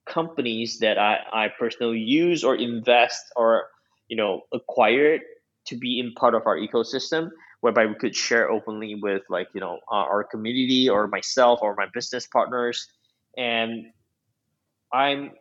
companies 0.07 0.79
that 0.81 0.99
I, 0.99 1.17
I 1.33 1.49
personally 1.59 1.99
use 1.99 2.45
or 2.45 2.55
invest 2.55 3.23
or 3.37 3.69
you 4.09 4.17
know 4.17 4.43
acquired 4.53 5.23
to 5.67 5.77
be 5.77 5.99
in 5.99 6.13
part 6.13 6.35
of 6.35 6.43
our 6.47 6.57
ecosystem 6.57 7.31
whereby 7.65 7.87
we 7.87 7.95
could 7.95 8.15
share 8.15 8.51
openly 8.51 8.95
with 8.95 9.23
like 9.31 9.49
you 9.55 9.61
know 9.61 9.79
our, 9.89 10.07
our 10.11 10.25
community 10.25 10.87
or 10.89 11.09
myself 11.09 11.61
or 11.63 11.75
my 11.75 11.87
business 11.95 12.27
partners. 12.27 12.87
And 13.39 13.87
i'm 14.93 15.33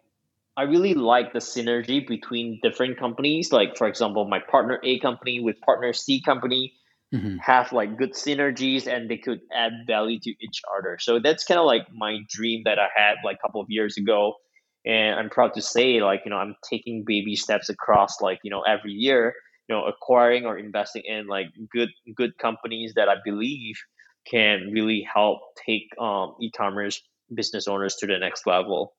i 0.56 0.64
really 0.64 0.94
like 0.94 1.34
the 1.34 1.40
synergy 1.40 2.08
between 2.08 2.60
different 2.64 2.98
companies. 2.98 3.52
Like 3.52 3.76
for 3.76 3.88
example 3.88 4.26
my 4.26 4.40
partner 4.40 4.80
a 4.84 5.00
company 5.00 5.42
with 5.42 5.60
partner 5.62 5.92
c 5.92 6.22
company 6.22 6.74
mm-hmm. 7.14 7.36
have 7.38 7.74
like 7.74 7.98
good 7.98 8.14
synergies 8.14 8.88
and 8.88 9.10
they 9.10 9.18
could 9.18 9.42
add 9.54 9.74
value 9.86 10.20
to 10.22 10.30
each 10.30 10.62
other. 10.78 10.98
So 11.02 11.20
that's 11.20 11.44
kind 11.44 11.60
of 11.60 11.66
like 11.66 11.88
my 11.94 12.20
dream 12.30 12.62
that 12.64 12.80
i 12.80 12.88
had 12.96 13.16
like 13.26 13.38
a 13.44 13.46
couple 13.46 13.60
of 13.60 13.68
years 13.70 13.98
ago 13.98 14.36
and 14.86 15.20
i'm 15.20 15.30
proud 15.30 15.54
to 15.54 15.62
say 15.62 16.02
like 16.02 16.22
you 16.26 16.30
know 16.30 16.38
i'm 16.38 16.56
taking 16.70 17.04
baby 17.06 17.36
steps 17.36 17.70
across 17.70 18.22
like 18.22 18.40
you 18.44 18.52
know 18.52 18.62
every 18.62 18.92
year 18.92 19.34
you 19.68 19.76
know 19.76 19.86
acquiring 19.86 20.46
or 20.46 20.58
investing 20.58 21.04
in 21.06 21.28
like 21.28 21.48
good 21.72 21.90
good 22.16 22.38
companies 22.38 22.94
that 22.96 23.10
i 23.10 23.16
believe 23.24 23.76
can 24.30 24.70
really 24.72 25.08
help 25.14 25.40
take 25.66 25.90
um, 26.00 26.36
e-commerce 26.40 27.02
business 27.34 27.68
owners 27.68 27.96
to 27.96 28.08
the 28.08 28.18
next 28.18 28.46
level. 28.48 28.94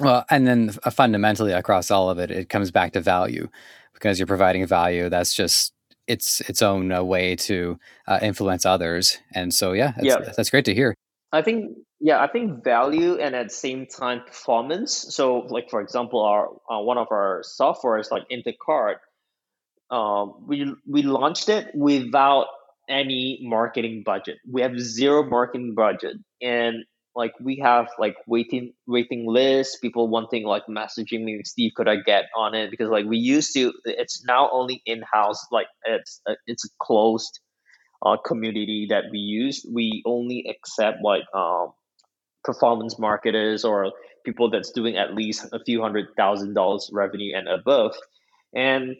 Well 0.00 0.24
and 0.30 0.46
then 0.46 0.72
uh, 0.84 0.90
fundamentally 0.90 1.52
across 1.52 1.90
all 1.90 2.10
of 2.10 2.18
it 2.18 2.30
it 2.30 2.48
comes 2.48 2.70
back 2.70 2.92
to 2.92 3.00
value. 3.00 3.48
Because 3.92 4.18
you're 4.18 4.26
providing 4.26 4.66
value 4.66 5.08
that's 5.08 5.32
just 5.34 5.72
it's 6.08 6.40
its 6.42 6.62
own 6.62 6.92
uh, 6.92 7.02
way 7.02 7.36
to 7.36 7.78
uh, 8.08 8.18
influence 8.20 8.66
others. 8.66 9.18
And 9.32 9.54
so 9.54 9.72
yeah 9.72 9.92
that's, 9.92 10.06
yeah 10.06 10.32
that's 10.36 10.50
great 10.50 10.64
to 10.64 10.74
hear. 10.74 10.94
I 11.32 11.42
think 11.42 11.76
yeah, 12.04 12.22
I 12.22 12.26
think 12.28 12.62
value 12.62 13.18
and 13.18 13.34
at 13.34 13.48
the 13.48 13.54
same 13.54 13.86
time 13.86 14.20
performance. 14.26 14.92
So, 14.92 15.38
like 15.48 15.70
for 15.70 15.80
example, 15.80 16.20
our 16.22 16.48
uh, 16.70 16.82
one 16.82 16.98
of 16.98 17.08
our 17.10 17.42
softwares 17.58 18.10
like 18.10 18.24
Intercart. 18.30 18.96
Um, 19.90 20.46
we 20.46 20.74
we 20.86 21.02
launched 21.02 21.48
it 21.48 21.70
without 21.74 22.46
any 22.88 23.40
marketing 23.42 24.02
budget. 24.04 24.38
We 24.50 24.62
have 24.62 24.78
zero 24.80 25.24
marketing 25.24 25.74
budget, 25.76 26.16
and 26.42 26.84
like 27.16 27.32
we 27.40 27.58
have 27.64 27.88
like 27.98 28.16
waiting 28.26 28.74
waiting 28.86 29.26
lists. 29.26 29.78
People 29.80 30.08
wanting 30.08 30.44
like 30.44 30.64
messaging 30.68 31.24
me, 31.24 31.40
Steve, 31.44 31.72
could 31.76 31.88
I 31.88 31.96
get 31.96 32.26
on 32.36 32.54
it? 32.54 32.70
Because 32.70 32.90
like 32.90 33.06
we 33.06 33.18
used 33.18 33.54
to, 33.54 33.72
it's 33.86 34.24
now 34.26 34.50
only 34.52 34.82
in 34.86 35.02
house. 35.12 35.46
Like 35.52 35.68
it's 35.86 36.20
uh, 36.28 36.34
it's 36.46 36.66
a 36.66 36.70
closed 36.82 37.40
uh, 38.04 38.16
community 38.26 38.86
that 38.90 39.04
we 39.12 39.18
use. 39.18 39.66
We 39.72 40.02
only 40.06 40.46
accept 40.50 40.98
like 41.02 41.24
um 41.34 41.72
performance 42.44 42.98
marketers 42.98 43.64
or 43.64 43.92
people 44.24 44.50
that's 44.50 44.72
doing 44.72 44.96
at 44.96 45.14
least 45.14 45.46
a 45.52 45.62
few 45.64 45.80
hundred 45.82 46.08
thousand 46.16 46.54
dollars 46.54 46.90
revenue 46.92 47.34
and 47.36 47.48
above. 47.48 47.94
And 48.54 48.96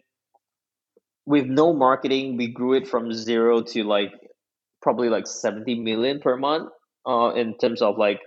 with 1.26 1.46
no 1.46 1.72
marketing, 1.72 2.36
we 2.36 2.48
grew 2.48 2.74
it 2.74 2.88
from 2.88 3.12
zero 3.12 3.62
to 3.62 3.84
like 3.84 4.12
probably 4.82 5.08
like 5.08 5.26
70 5.26 5.80
million 5.80 6.20
per 6.20 6.36
month 6.36 6.70
uh, 7.06 7.32
in 7.34 7.56
terms 7.56 7.80
of 7.80 7.96
like 7.96 8.20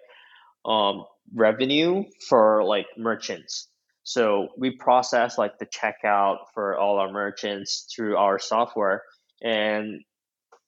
um, 0.66 1.06
revenue 1.36 2.04
for 2.28 2.64
like 2.64 2.88
merchants. 2.98 3.68
So 4.04 4.48
we 4.58 4.72
process 4.72 5.38
like 5.38 5.60
the 5.60 5.68
checkout 5.68 6.38
for 6.54 6.78
all 6.78 6.98
our 6.98 7.12
merchants 7.12 7.88
through 7.94 8.18
our 8.18 8.40
software. 8.40 9.04
And 9.44 10.02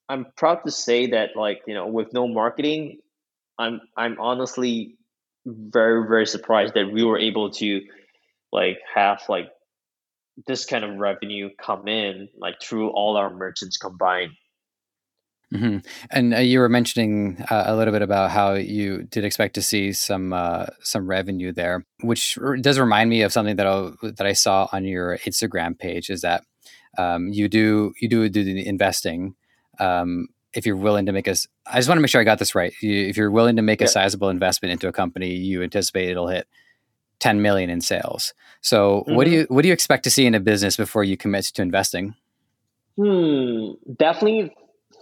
I'm 0.10 0.28
proud 0.38 0.60
to 0.66 0.72
say 0.72 1.12
that 1.12 1.30
like, 1.36 1.62
you 1.66 1.74
know, 1.74 1.88
with 1.88 2.14
no 2.14 2.28
marketing, 2.28 3.00
I'm 3.60 3.82
I'm 3.96 4.20
honestly 4.20 4.96
very 5.46 6.08
very 6.08 6.26
surprised 6.26 6.74
that 6.74 6.92
we 6.92 7.04
were 7.04 7.20
able 7.20 7.52
to 7.52 7.82
like 8.52 8.78
have 8.96 9.22
like 9.30 9.50
this 10.48 10.66
kind 10.66 10.84
of 10.84 10.96
revenue 10.96 11.50
come 11.64 11.88
in 11.88 12.30
like 12.38 12.56
through 12.62 12.90
all 12.90 13.18
our 13.18 13.30
merchants 13.30 13.78
combined. 13.78 14.32
Mm-hmm. 15.54 15.78
And 16.12 16.34
uh, 16.36 16.38
you 16.38 16.60
were 16.60 16.70
mentioning 16.70 17.44
uh, 17.50 17.64
a 17.66 17.76
little 17.76 17.92
bit 17.92 18.04
about 18.04 18.30
how 18.30 18.54
you 18.54 19.04
did 19.04 19.26
expect 19.26 19.56
to 19.56 19.64
see 19.64 19.94
some 19.94 20.32
uh, 20.32 20.68
some 20.82 21.08
revenue 21.08 21.52
there, 21.52 21.86
which 22.02 22.38
r- 22.38 22.56
does 22.58 22.78
remind 22.78 23.10
me 23.10 23.24
of 23.24 23.34
something 23.34 23.56
that 23.56 23.66
I, 23.66 23.90
that 24.04 24.28
I 24.28 24.34
saw 24.34 24.68
on 24.72 24.86
your 24.86 25.18
Instagram 25.20 25.78
page. 25.78 26.12
Is 26.12 26.22
that 26.22 26.44
um, 27.00 27.30
you 27.30 27.50
do 27.50 27.94
you 28.00 28.08
do 28.08 28.30
do 28.30 28.44
the 28.44 28.66
investing, 28.66 29.34
um, 29.80 30.28
if 30.54 30.66
you're 30.66 30.76
willing 30.76 31.06
to 31.06 31.12
make 31.12 31.28
a, 31.28 31.36
I 31.68 31.78
just 31.78 31.88
want 31.88 31.98
to 31.98 32.02
make 32.02 32.10
sure 32.10 32.22
I 32.22 32.24
got 32.24 32.40
this 32.40 32.56
right. 32.56 32.74
if 32.82 33.18
you're 33.18 33.32
willing 33.32 33.56
to 33.56 33.62
make 33.62 33.82
yeah. 33.82 33.86
a 33.86 33.90
sizable 33.90 34.30
investment 34.30 34.72
into 34.72 34.88
a 34.88 34.92
company, 34.92 35.34
you 35.34 35.62
anticipate 35.64 36.10
it'll 36.10 36.28
hit 36.28 36.48
10 37.20 37.42
million 37.42 37.70
in 37.70 37.82
sales. 37.82 38.34
So 38.62 39.02
mm-hmm. 39.02 39.16
what 39.16 39.26
do 39.26 39.32
mm-hmm. 39.32 39.40
you 39.40 39.48
what 39.50 39.62
do 39.62 39.68
you 39.68 39.74
expect 39.74 40.04
to 40.06 40.10
see 40.10 40.26
in 40.26 40.36
a 40.36 40.40
business 40.40 40.76
before 40.76 41.04
you 41.04 41.18
commit 41.18 41.46
to 41.46 41.62
investing? 41.62 42.16
Hmm, 42.98 43.72
definitely 43.98 44.54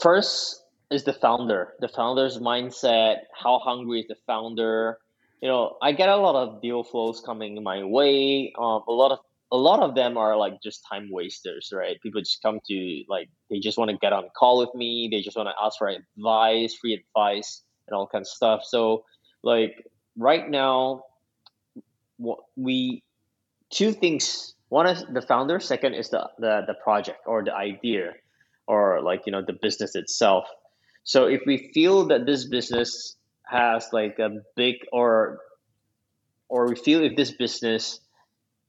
first 0.02 0.64
is 0.92 1.04
the 1.04 1.14
founder, 1.14 1.74
the 1.80 1.88
founder's 1.88 2.38
mindset, 2.38 3.18
how 3.34 3.60
hungry 3.60 4.02
is 4.02 4.08
the 4.08 4.16
founder? 4.26 4.98
You 5.42 5.50
know, 5.50 5.78
I 5.82 5.92
get 5.92 6.10
a 6.10 6.18
lot 6.18 6.36
of 6.36 6.62
deal 6.62 6.84
flows 6.84 7.22
coming 7.22 7.62
my 7.64 7.84
way. 7.84 8.54
Um, 8.58 8.84
a 8.88 8.92
lot 8.92 9.12
of 9.12 9.20
a 9.52 9.58
lot 9.58 9.82
of 9.82 9.96
them 9.96 10.18
are 10.18 10.36
like 10.36 10.62
just 10.62 10.84
time 10.90 11.10
wasters, 11.12 11.70
right? 11.74 12.00
People 12.02 12.22
just 12.22 12.42
come 12.42 12.60
to 12.68 13.04
like 13.08 13.30
they 13.50 13.60
just 13.60 13.78
want 13.78 13.92
to 13.92 13.98
get 13.98 14.14
on 14.14 14.26
a 14.26 14.30
call 14.38 14.60
with 14.60 14.74
me, 14.76 15.10
they 15.12 15.22
just 15.22 15.38
want 15.38 15.50
to 15.50 15.56
ask 15.64 15.78
for 15.78 15.88
advice, 15.88 16.76
free 16.76 16.94
advice, 16.94 17.64
and 17.88 17.96
all 17.96 18.08
kinds 18.08 18.30
of 18.30 18.34
stuff. 18.36 18.62
So 18.64 19.04
like 19.44 19.86
right 20.18 20.50
now, 20.50 21.04
what 22.18 22.40
we 22.56 23.04
two 23.70 23.94
things. 23.94 24.54
One 24.70 24.88
is 24.88 25.04
the 25.14 25.22
founder. 25.22 25.60
Second 25.62 25.94
is 25.94 26.10
the 26.10 26.30
the 26.40 26.64
the 26.68 26.76
project 26.84 27.20
or 27.26 27.44
the 27.44 27.56
idea, 27.56 28.14
or 28.68 29.02
like 29.02 29.22
you 29.26 29.32
know 29.32 29.42
the 29.46 29.54
business 29.54 29.96
itself. 29.96 30.46
So 31.04 31.28
if 31.28 31.42
we 31.46 31.72
feel 31.74 32.08
that 32.08 32.26
this 32.26 32.50
business 32.50 33.16
has 33.46 33.88
like 33.94 34.20
a 34.20 34.30
big 34.58 34.76
or 34.92 35.40
or 36.50 36.68
we 36.68 36.76
feel 36.76 37.02
if 37.04 37.16
this 37.16 37.32
business 37.32 38.02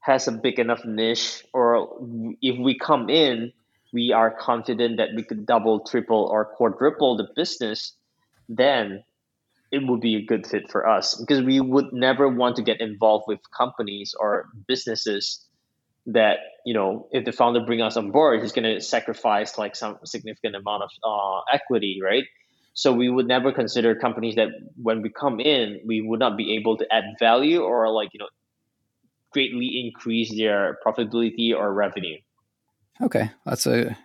has 0.09 0.27
a 0.27 0.33
big 0.33 0.59
enough 0.59 0.85
niche 0.85 1.45
or 1.53 2.01
if 2.41 2.59
we 2.59 2.77
come 2.77 3.09
in 3.09 3.53
we 3.93 4.13
are 4.13 4.31
confident 4.31 4.99
that 4.99 5.09
we 5.15 5.23
could 5.23 5.47
double, 5.47 5.81
triple, 5.81 6.29
or 6.31 6.45
quadruple 6.45 7.17
the 7.17 7.27
business, 7.35 7.93
then 8.49 9.03
it 9.71 9.87
would 9.87 10.01
be 10.01 10.17
a 10.17 10.25
good 10.25 10.47
fit 10.47 10.71
for 10.71 10.89
us. 10.89 11.15
Because 11.15 11.43
we 11.43 11.61
would 11.61 11.93
never 11.93 12.29
want 12.29 12.57
to 12.57 12.63
get 12.63 12.81
involved 12.81 13.25
with 13.27 13.41
companies 13.57 14.15
or 14.19 14.47
businesses 14.67 15.45
that 16.07 16.39
you 16.65 16.73
know 16.73 17.07
if 17.13 17.27
the 17.27 17.33
founder 17.33 17.61
bring 17.61 17.83
us 17.83 17.95
on 17.95 18.11
board 18.11 18.41
he's 18.41 18.53
going 18.53 18.65
to 18.65 18.81
sacrifice 18.81 19.59
like 19.59 19.77
some 19.77 19.99
significant 20.05 20.57
amount 20.57 20.83
of 20.83 20.91
uh, 21.05 21.41
equity 21.53 22.01
right? 22.03 22.25
So 22.73 22.95
we 22.95 23.11
would 23.11 23.27
never 23.27 23.53
consider 23.53 23.95
companies 23.95 24.37
that 24.37 24.49
when 24.83 25.03
we 25.03 25.11
come 25.11 25.39
in 25.39 25.81
we 25.85 26.01
would 26.01 26.19
not 26.19 26.39
be 26.39 26.57
able 26.57 26.79
to 26.79 26.87
add 26.91 27.05
value 27.19 27.61
or 27.61 27.93
like 27.93 28.09
you 28.15 28.21
know 28.21 28.29
greatly 29.33 29.83
increase 29.85 30.37
their 30.37 30.79
profitability 30.85 31.55
or 31.55 31.73
revenue 31.73 32.17
okay 33.01 33.31
that's 33.45 33.67
a 33.67 33.97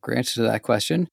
great 0.00 0.18
answer 0.18 0.34
to 0.34 0.42
that 0.42 0.62
question 0.62 1.08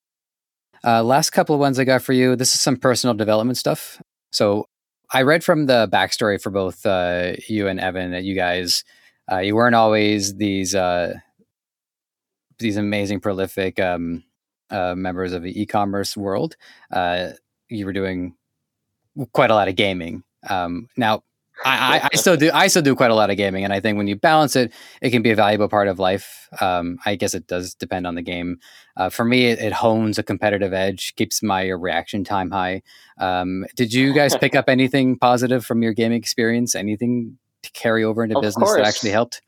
uh, 0.84 1.04
last 1.04 1.32
couple 1.32 1.56
of 1.56 1.60
ones 1.60 1.80
i 1.80 1.84
got 1.84 2.02
for 2.02 2.14
you 2.14 2.36
this 2.36 2.54
is 2.54 2.62
some 2.62 2.78
personal 2.78 3.14
development 3.14 3.58
stuff 3.58 4.02
so 4.32 4.66
i 5.12 5.22
read 5.22 5.44
from 5.44 5.66
the 5.66 5.88
backstory 5.92 6.42
for 6.42 6.50
both 6.50 6.86
uh, 6.86 7.34
you 7.48 7.68
and 7.68 7.80
evan 7.80 8.12
that 8.12 8.24
you 8.24 8.36
guys 8.36 8.84
uh, 9.32 9.40
you 9.40 9.56
weren't 9.56 9.76
always 9.76 10.36
these 10.36 10.74
uh, 10.74 11.14
these 12.60 12.78
amazing, 12.78 13.20
prolific 13.22 13.80
um, 13.80 14.24
uh, 14.70 14.94
members 14.96 15.34
of 15.34 15.42
the 15.42 15.60
e-commerce 15.60 16.16
world. 16.16 16.56
Uh, 16.92 17.30
you 17.70 17.86
were 17.86 17.94
doing 17.94 18.36
quite 19.34 19.50
a 19.50 19.56
lot 19.56 19.68
of 19.68 19.76
gaming. 19.76 20.24
Um, 20.50 20.88
now, 20.96 21.24
I, 21.66 21.98
I, 21.98 22.10
I, 22.14 22.16
still 22.16 22.38
do. 22.38 22.52
I 22.54 22.68
still 22.68 22.82
do 22.82 22.96
quite 22.96 23.12
a 23.12 23.16
lot 23.16 23.30
of 23.30 23.38
gaming, 23.38 23.64
and 23.64 23.74
I 23.74 23.80
think 23.80 23.98
when 23.98 24.08
you 24.08 24.16
balance 24.16 24.56
it, 24.56 24.74
it 25.02 25.10
can 25.10 25.22
be 25.22 25.32
a 25.32 25.36
valuable 25.36 25.68
part 25.68 25.88
of 25.88 26.00
life. 26.00 26.48
Um, 26.62 26.98
I 27.06 27.16
guess 27.16 27.34
it 27.34 27.48
does 27.48 27.74
depend 27.74 28.08
on 28.08 28.16
the 28.16 28.22
game. 28.22 28.60
Uh, 28.96 29.10
for 29.10 29.26
me, 29.26 29.48
it, 29.48 29.60
it, 29.60 29.74
hones 29.74 30.18
a 30.18 30.24
competitive 30.24 30.74
edge, 30.74 31.16
keeps 31.16 31.44
my 31.44 31.68
reaction 31.68 32.24
time 32.24 32.52
high. 32.52 32.82
Um, 33.18 33.66
did 33.76 33.94
you 33.94 34.14
guys 34.14 34.38
pick 34.38 34.56
up 34.56 34.70
anything 34.70 35.18
positive 35.18 35.66
from 35.66 35.84
your 35.84 35.94
gaming 35.94 36.18
experience? 36.18 36.76
Anything 36.76 37.38
to 37.64 37.72
carry 37.72 38.04
over 38.04 38.24
into 38.24 38.38
of 38.38 38.42
business 38.42 38.70
course. 38.70 38.78
that 38.78 38.88
actually 38.88 39.12
helped? 39.12 39.42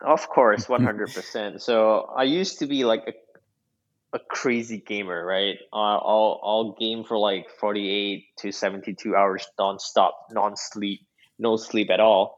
Of 0.00 0.28
course, 0.28 0.62
mm-hmm. 0.64 0.72
one 0.72 0.84
hundred 0.84 1.12
percent. 1.12 1.62
So 1.62 2.10
I 2.16 2.24
used 2.24 2.58
to 2.60 2.66
be 2.66 2.84
like 2.84 3.04
a, 3.06 4.16
a 4.16 4.20
crazy 4.28 4.78
gamer, 4.78 5.24
right? 5.24 5.56
Uh, 5.72 5.98
I'll 5.98 6.40
I'll 6.42 6.76
game 6.78 7.04
for 7.04 7.18
like 7.18 7.46
forty 7.60 7.88
eight 7.88 8.24
to 8.38 8.52
seventy 8.52 8.94
two 8.94 9.14
hours 9.14 9.46
nonstop, 9.58 10.12
non 10.30 10.56
sleep, 10.56 11.00
no 11.38 11.56
sleep 11.56 11.90
at 11.90 12.00
all. 12.00 12.36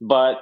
But 0.00 0.36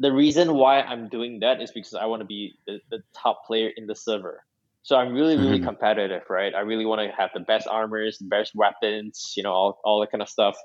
the 0.00 0.12
reason 0.12 0.54
why 0.54 0.80
I'm 0.80 1.08
doing 1.08 1.40
that 1.40 1.60
is 1.60 1.70
because 1.70 1.94
I 1.94 2.06
want 2.06 2.20
to 2.20 2.26
be 2.26 2.54
the, 2.66 2.80
the 2.90 3.02
top 3.14 3.46
player 3.46 3.70
in 3.76 3.86
the 3.86 3.96
server. 3.96 4.44
So 4.82 4.96
I'm 4.96 5.12
really, 5.12 5.36
really 5.36 5.58
mm-hmm. 5.58 5.66
competitive, 5.66 6.22
right? 6.30 6.54
I 6.54 6.60
really 6.60 6.86
want 6.86 7.00
to 7.00 7.14
have 7.16 7.30
the 7.34 7.40
best 7.40 7.66
armors, 7.66 8.18
the 8.18 8.26
best 8.26 8.54
weapons, 8.54 9.34
you 9.36 9.42
know, 9.42 9.52
all, 9.52 9.80
all 9.84 10.00
that 10.00 10.10
kind 10.10 10.22
of 10.22 10.28
stuff 10.28 10.56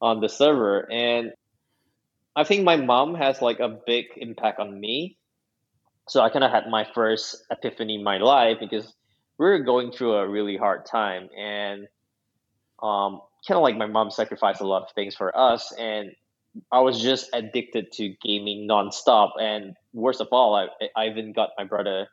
on 0.00 0.20
the 0.20 0.28
server. 0.28 0.90
And 0.90 1.32
I 2.34 2.44
think 2.44 2.64
my 2.64 2.76
mom 2.76 3.14
has 3.14 3.40
like 3.40 3.60
a 3.60 3.68
big 3.86 4.06
impact 4.16 4.58
on 4.58 4.80
me. 4.80 5.16
So 6.08 6.20
I 6.20 6.30
kind 6.30 6.44
of 6.44 6.50
had 6.50 6.68
my 6.68 6.86
first 6.94 7.44
epiphany 7.50 7.96
in 7.96 8.04
my 8.04 8.18
life 8.18 8.58
because 8.60 8.92
we 9.38 9.46
were 9.46 9.58
going 9.60 9.92
through 9.92 10.14
a 10.14 10.28
really 10.28 10.56
hard 10.56 10.86
time 10.86 11.28
and 11.36 11.88
um, 12.82 13.20
kind 13.46 13.56
of 13.56 13.62
like 13.62 13.76
my 13.76 13.86
mom 13.86 14.10
sacrificed 14.10 14.60
a 14.60 14.66
lot 14.66 14.82
of 14.82 14.90
things 14.94 15.14
for 15.14 15.36
us 15.36 15.72
and 15.78 16.12
I 16.72 16.80
was 16.80 17.00
just 17.00 17.28
addicted 17.32 17.92
to 17.92 18.14
gaming 18.22 18.66
nonstop 18.68 19.32
and 19.40 19.74
worst 19.92 20.20
of 20.20 20.28
all 20.32 20.54
I, 20.54 20.68
I 20.96 21.08
even 21.08 21.32
got 21.32 21.50
my 21.58 21.64
brother 21.64 22.08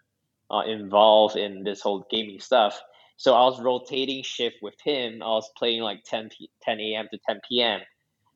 uh, 0.51 0.61
involved 0.61 1.35
in 1.35 1.63
this 1.63 1.81
whole 1.81 2.05
gaming 2.09 2.39
stuff 2.39 2.79
so 3.17 3.33
I 3.33 3.45
was 3.45 3.61
rotating 3.61 4.23
shift 4.23 4.57
with 4.61 4.75
him 4.83 5.21
I 5.23 5.27
was 5.27 5.49
playing 5.57 5.81
like 5.81 6.03
10 6.05 6.29
p- 6.29 6.49
10 6.63 6.79
a.m. 6.79 7.07
to 7.11 7.19
10 7.27 7.41
p.m 7.49 7.81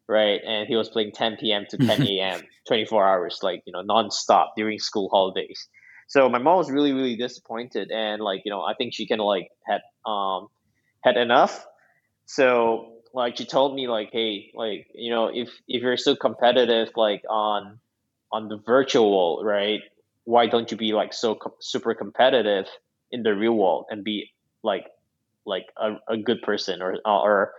right? 0.07 0.39
And 0.45 0.67
he 0.67 0.75
was 0.75 0.89
playing 0.89 1.11
10 1.13 1.37
p.m. 1.39 1.65
to 1.69 1.77
10 1.77 2.01
a.m., 2.03 2.41
24 2.67 3.07
hours, 3.07 3.39
like, 3.41 3.61
you 3.65 3.73
know, 3.73 3.83
nonstop 3.83 4.47
during 4.55 4.79
school 4.79 5.09
holidays. 5.09 5.67
So 6.07 6.29
my 6.29 6.39
mom 6.39 6.57
was 6.57 6.71
really, 6.71 6.93
really 6.93 7.17
disappointed. 7.17 7.91
And 7.91 8.21
like, 8.21 8.41
you 8.45 8.51
know, 8.51 8.61
I 8.61 8.73
think 8.75 8.93
she 8.93 9.07
kind 9.07 9.21
of 9.21 9.27
like 9.27 9.49
had, 9.65 9.81
um, 10.09 10.47
had 11.03 11.17
enough. 11.17 11.65
So 12.27 12.93
like, 13.13 13.37
she 13.37 13.45
told 13.45 13.73
me 13.75 13.87
like, 13.87 14.09
Hey, 14.11 14.51
like, 14.53 14.87
you 14.93 15.11
know, 15.11 15.27
if, 15.33 15.49
if 15.67 15.81
you're 15.81 15.97
so 15.97 16.15
competitive, 16.15 16.89
like 16.95 17.23
on, 17.29 17.79
on 18.31 18.47
the 18.49 18.57
virtual, 18.65 19.11
world, 19.11 19.45
right? 19.45 19.81
Why 20.25 20.47
don't 20.47 20.69
you 20.69 20.77
be 20.77 20.93
like 20.93 21.13
so 21.13 21.39
super 21.61 21.95
competitive 21.95 22.67
in 23.11 23.23
the 23.23 23.33
real 23.33 23.53
world 23.53 23.85
and 23.89 24.03
be 24.03 24.29
like, 24.63 24.85
like 25.45 25.65
a, 25.77 25.95
a 26.09 26.17
good 26.17 26.41
person 26.43 26.81
or, 26.81 26.97
or 27.05 27.53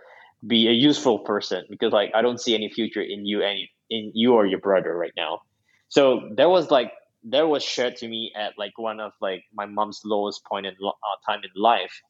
be 0.45 0.67
a 0.67 0.71
useful 0.71 1.19
person 1.19 1.65
because 1.69 1.91
like 1.91 2.11
I 2.15 2.21
don't 2.21 2.39
see 2.39 2.55
any 2.55 2.69
future 2.69 3.01
in 3.01 3.25
you 3.25 3.41
any 3.41 3.69
in 3.89 4.11
you 4.13 4.33
or 4.33 4.45
your 4.45 4.59
brother 4.59 4.95
right 4.95 5.11
now. 5.17 5.41
So 5.89 6.29
that 6.37 6.49
was 6.49 6.71
like 6.71 6.93
that 7.25 7.47
was 7.47 7.63
shared 7.63 7.97
to 7.97 8.07
me 8.07 8.31
at 8.37 8.53
like 8.57 8.77
one 8.77 8.99
of 8.99 9.11
like 9.21 9.43
my 9.53 9.65
mom's 9.65 10.01
lowest 10.05 10.45
point 10.45 10.65
in 10.65 10.73
uh, 10.85 10.91
time 11.25 11.41
in 11.43 11.61
life, 11.61 12.01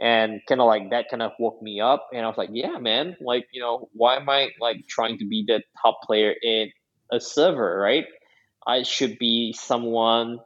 and 0.00 0.40
kind 0.48 0.60
of 0.60 0.66
like 0.66 0.90
that 0.90 1.06
kind 1.10 1.22
of 1.22 1.32
woke 1.38 1.60
me 1.62 1.80
up, 1.80 2.08
and 2.12 2.24
I 2.24 2.28
was 2.28 2.38
like, 2.38 2.50
yeah, 2.52 2.78
man, 2.78 3.16
like 3.20 3.46
you 3.52 3.60
know, 3.60 3.88
why 3.92 4.16
am 4.16 4.28
I 4.28 4.50
like 4.60 4.86
trying 4.88 5.18
to 5.18 5.26
be 5.26 5.44
the 5.46 5.62
top 5.82 6.00
player 6.02 6.34
in 6.42 6.70
a 7.12 7.20
server, 7.20 7.78
right? 7.78 8.06
I 8.66 8.82
should 8.82 9.18
be 9.18 9.52
someone 9.52 10.38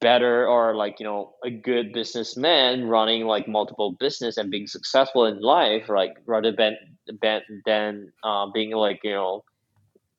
better 0.00 0.46
or 0.46 0.74
like 0.76 1.00
you 1.00 1.06
know 1.06 1.34
a 1.44 1.50
good 1.50 1.92
businessman 1.92 2.84
running 2.84 3.24
like 3.24 3.48
multiple 3.48 3.92
business 3.98 4.36
and 4.36 4.50
being 4.50 4.66
successful 4.66 5.24
in 5.26 5.40
life 5.40 5.88
like 5.88 6.12
rather 6.26 6.52
than 6.52 6.76
than, 7.20 7.40
than 7.66 8.12
uh, 8.22 8.46
being 8.52 8.70
like 8.70 9.00
you 9.02 9.12
know 9.12 9.44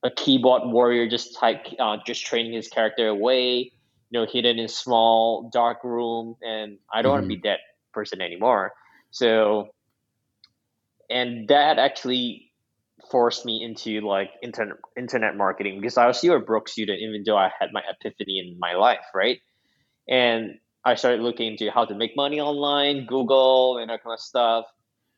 a 0.03 0.11
keyboard 0.11 0.64
warrior 0.66 1.07
just 1.07 1.38
type 1.38 1.66
uh, 1.80 1.97
just 2.05 2.26
training 2.26 2.53
his 2.53 2.68
character 2.68 3.07
away 3.07 3.72
you 4.14 4.20
know 4.20 4.28
hidden 4.32 4.59
in 4.59 4.68
small 4.68 5.49
dark 5.51 5.84
room 5.84 6.36
and 6.41 6.78
i 6.93 7.01
don't 7.01 7.09
mm-hmm. 7.09 7.22
want 7.22 7.24
to 7.24 7.36
be 7.36 7.41
that 7.43 7.59
person 7.93 8.22
anymore 8.22 8.74
so 9.11 9.68
and 11.09 11.47
that 11.47 11.80
actually 11.80 12.51
forced 13.11 13.45
me 13.45 13.64
into 13.64 14.05
like 14.05 14.30
internet 14.41 14.78
internet 14.95 15.36
marketing 15.36 15.82
because 15.82 15.97
I 15.97 16.07
was 16.07 16.18
still 16.18 16.38
a 16.38 16.39
broke 16.39 16.70
student 16.70 16.99
even 17.01 17.24
though 17.26 17.36
I 17.36 17.51
had 17.59 17.74
my 17.74 17.82
epiphany 17.89 18.39
in 18.39 18.57
my 18.59 18.76
life, 18.76 19.03
right? 19.14 19.39
and 20.07 20.59
I 20.86 20.95
started 20.95 21.22
looking 21.22 21.53
into 21.53 21.72
how 21.72 21.86
to 21.86 21.95
make 21.95 22.16
money 22.16 22.41
online, 22.41 23.05
Google, 23.05 23.78
and 23.78 23.89
that 23.89 24.03
kind 24.03 24.14
of 24.14 24.20
stuff, 24.20 24.66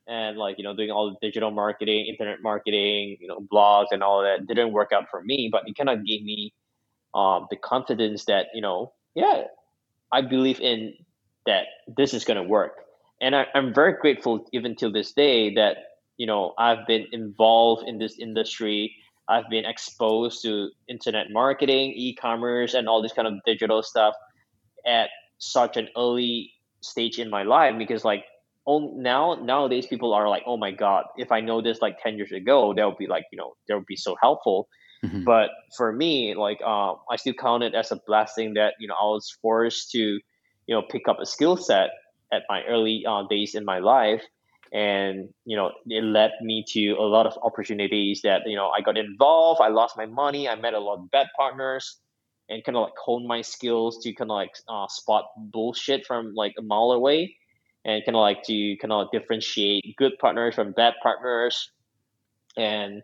and 0.06 0.36
like 0.36 0.58
you 0.58 0.64
know 0.64 0.74
doing 0.76 0.90
all 0.90 1.10
the 1.10 1.16
digital 1.26 1.50
marketing, 1.50 2.06
internet 2.06 2.42
marketing, 2.42 3.16
you 3.20 3.28
know 3.28 3.40
blogs 3.52 3.86
and 3.90 4.02
all 4.02 4.22
that 4.22 4.46
didn't 4.46 4.72
work 4.72 4.92
out 4.92 5.04
for 5.10 5.22
me, 5.22 5.48
but 5.50 5.62
it 5.66 5.76
kind 5.76 5.90
of 5.90 6.06
gave 6.06 6.22
me 6.22 6.52
um, 7.16 7.46
the 7.50 7.56
confidence 7.56 8.26
that 8.26 8.46
you 8.54 8.60
know 8.60 8.92
yeah 9.14 9.44
I 10.12 10.20
believe 10.20 10.60
in 10.60 10.94
that 11.46 11.64
this 11.96 12.14
is 12.14 12.24
going 12.24 12.36
to 12.36 12.48
work, 12.48 12.72
and 13.20 13.34
I, 13.34 13.46
I'm 13.54 13.74
very 13.74 13.94
grateful 14.00 14.46
even 14.52 14.76
till 14.76 14.92
this 14.92 15.12
day 15.12 15.54
that 15.54 15.78
you 16.16 16.26
know 16.26 16.54
I've 16.58 16.86
been 16.86 17.06
involved 17.12 17.88
in 17.88 17.98
this 17.98 18.18
industry. 18.18 18.94
I've 19.28 19.48
been 19.50 19.64
exposed 19.64 20.42
to 20.42 20.70
internet 20.88 21.32
marketing, 21.32 21.94
e-commerce, 21.96 22.74
and 22.74 22.88
all 22.88 23.02
this 23.02 23.12
kind 23.12 23.26
of 23.26 23.34
digital 23.44 23.82
stuff 23.82 24.14
at 24.86 25.08
such 25.38 25.76
an 25.76 25.88
early 25.96 26.52
stage 26.80 27.18
in 27.18 27.28
my 27.28 27.42
life 27.42 27.74
because 27.76 28.04
like 28.04 28.24
now 28.68 29.34
nowadays 29.42 29.86
people 29.86 30.12
are 30.12 30.28
like 30.28 30.42
oh 30.46 30.56
my 30.56 30.70
god 30.70 31.04
if 31.16 31.30
i 31.30 31.40
know 31.40 31.60
this 31.62 31.80
like 31.80 31.96
10 32.02 32.16
years 32.16 32.32
ago 32.32 32.74
that 32.74 32.84
would 32.84 32.98
be 32.98 33.06
like 33.06 33.24
you 33.32 33.38
know 33.38 33.54
that 33.68 33.74
would 33.74 33.86
be 33.86 33.96
so 33.96 34.16
helpful 34.20 34.68
mm-hmm. 35.06 35.24
but 35.24 35.50
for 35.76 35.92
me 35.92 36.34
like 36.34 36.60
uh, 36.64 36.92
i 37.10 37.16
still 37.16 37.34
count 37.34 37.62
it 37.62 37.74
as 37.74 37.92
a 37.92 37.96
blessing 38.06 38.54
that 38.54 38.74
you 38.78 38.88
know 38.88 38.94
i 39.00 39.04
was 39.04 39.36
forced 39.42 39.90
to 39.90 39.98
you 39.98 40.74
know 40.74 40.82
pick 40.82 41.08
up 41.08 41.18
a 41.20 41.26
skill 41.26 41.56
set 41.56 41.90
at 42.32 42.42
my 42.48 42.62
early 42.64 43.04
uh, 43.08 43.22
days 43.28 43.54
in 43.54 43.64
my 43.64 43.78
life. 43.78 44.22
And 44.72 45.28
you 45.44 45.56
know 45.56 45.70
it 45.86 46.02
led 46.02 46.32
me 46.42 46.64
to 46.68 46.92
a 46.94 47.06
lot 47.06 47.26
of 47.26 47.38
opportunities 47.40 48.22
that 48.22 48.42
you 48.46 48.56
know 48.56 48.68
i 48.68 48.80
got 48.80 48.98
involved 48.98 49.60
i 49.62 49.68
lost 49.68 49.96
my 49.96 50.06
money 50.06 50.48
i 50.48 50.56
met 50.56 50.74
a 50.74 50.80
lot 50.80 50.98
of 50.98 51.10
bad 51.12 51.28
partners 51.36 51.98
and 52.48 52.64
kind 52.64 52.76
of 52.76 52.82
like 52.82 52.98
hone 53.02 53.28
my 53.28 53.42
skills 53.42 54.02
to 54.02 54.12
kind 54.12 54.30
of 54.30 54.34
like 54.34 54.50
uh, 54.68 54.88
spot 54.88 55.26
bullshit 55.36 56.04
from 56.04 56.34
like 56.34 56.54
a 56.58 56.62
mile 56.62 56.90
away. 56.92 57.36
And 57.84 58.04
kind 58.04 58.16
of 58.16 58.20
like 58.20 58.42
to 58.44 58.76
kind 58.78 58.90
of 58.90 59.06
differentiate 59.12 59.94
good 59.96 60.18
partners 60.20 60.56
from 60.56 60.72
bad 60.72 60.94
partners. 61.00 61.70
And 62.56 63.02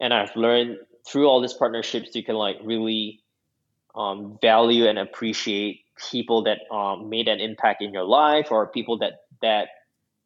and 0.00 0.14
i've 0.14 0.34
learned 0.34 0.76
through 1.08 1.26
all 1.26 1.40
these 1.40 1.52
partnerships 1.52 2.14
you 2.14 2.22
can 2.22 2.34
like 2.34 2.56
really 2.62 3.20
um, 3.94 4.38
value 4.40 4.86
and 4.86 4.98
appreciate 4.98 5.80
people 6.10 6.44
that 6.44 6.58
um, 6.72 7.08
made 7.08 7.26
an 7.28 7.40
impact 7.40 7.82
in 7.82 7.92
your 7.92 8.04
life 8.04 8.48
or 8.50 8.66
people 8.66 8.98
that 8.98 9.24
that 9.42 9.68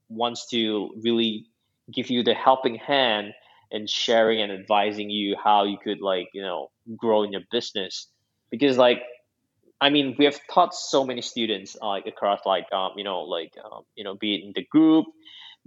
wants 0.09 0.47
to 0.49 0.91
really 1.03 1.47
give 1.93 2.11
you 2.11 2.22
the 2.22 2.35
helping 2.35 2.74
hand 2.74 3.33
and 3.70 3.89
sharing 3.89 4.41
and 4.41 4.53
advising 4.53 5.09
you 5.09 5.37
how 5.43 5.64
you 5.64 5.78
could 5.83 6.01
like 6.01 6.28
you 6.35 6.43
know 6.43 6.70
grow 6.97 7.22
in 7.22 7.33
your 7.33 7.43
business 7.51 8.09
because 8.51 8.76
like 8.76 9.03
I 9.83 9.91
mean, 9.91 10.14
we 10.16 10.24
have 10.26 10.39
taught 10.49 10.76
so 10.76 11.05
many 11.05 11.20
students 11.20 11.76
uh, 11.83 11.89
like 11.89 12.07
across 12.07 12.47
like 12.47 12.72
um, 12.72 12.93
you 12.97 13.03
know 13.03 13.22
like 13.22 13.53
um, 13.64 13.83
you 13.97 14.05
know 14.05 14.14
be 14.14 14.37
it 14.37 14.45
in 14.45 14.53
the 14.55 14.64
group, 14.64 15.07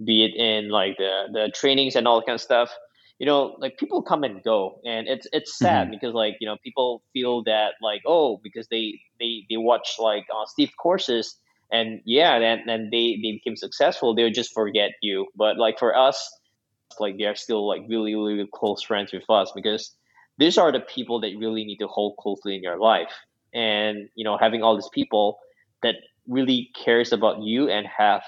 be 0.02 0.24
it 0.24 0.34
in 0.34 0.70
like 0.70 0.96
the 0.96 1.24
the 1.30 1.52
trainings 1.54 1.96
and 1.96 2.08
all 2.08 2.18
that 2.20 2.26
kind 2.26 2.34
of 2.34 2.40
stuff. 2.40 2.74
You 3.18 3.26
know, 3.26 3.56
like 3.58 3.78
people 3.78 4.02
come 4.02 4.24
and 4.24 4.42
go, 4.42 4.80
and 4.84 5.08
it's 5.08 5.26
it's 5.32 5.56
sad 5.56 5.84
mm-hmm. 5.84 5.92
because 5.92 6.14
like 6.14 6.36
you 6.40 6.46
know 6.46 6.56
people 6.62 7.02
feel 7.12 7.42
that 7.44 7.74
like 7.80 8.02
oh 8.06 8.38
because 8.42 8.68
they 8.68 9.00
they 9.18 9.44
they 9.48 9.56
watch 9.56 9.96
like 9.98 10.26
uh, 10.30 10.44
Steve 10.46 10.70
courses 10.78 11.38
and 11.70 12.00
yeah, 12.04 12.38
then 12.38 12.62
then 12.66 12.88
they 12.90 13.18
they 13.22 13.32
became 13.32 13.56
successful. 13.56 14.14
They'll 14.14 14.30
just 14.30 14.52
forget 14.52 14.92
you. 15.02 15.26
But 15.34 15.58
like 15.58 15.78
for 15.78 15.96
us, 15.96 16.30
like 17.00 17.16
they're 17.18 17.36
still 17.36 17.66
like 17.66 17.82
really 17.88 18.14
really 18.14 18.48
close 18.52 18.82
friends 18.82 19.12
with 19.12 19.28
us 19.28 19.52
because 19.54 19.94
these 20.38 20.58
are 20.58 20.70
the 20.70 20.80
people 20.80 21.20
that 21.20 21.32
really 21.38 21.64
need 21.64 21.78
to 21.78 21.86
hold 21.86 22.16
closely 22.18 22.54
in 22.54 22.62
your 22.62 22.78
life 22.78 23.12
and 23.54 24.08
you 24.14 24.24
know 24.24 24.36
having 24.36 24.62
all 24.62 24.76
these 24.76 24.88
people 24.92 25.38
that 25.82 25.96
really 26.28 26.70
cares 26.84 27.12
about 27.12 27.42
you 27.42 27.68
and 27.68 27.86
have 27.86 28.22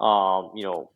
um, 0.00 0.50
you 0.54 0.64
know 0.64 0.90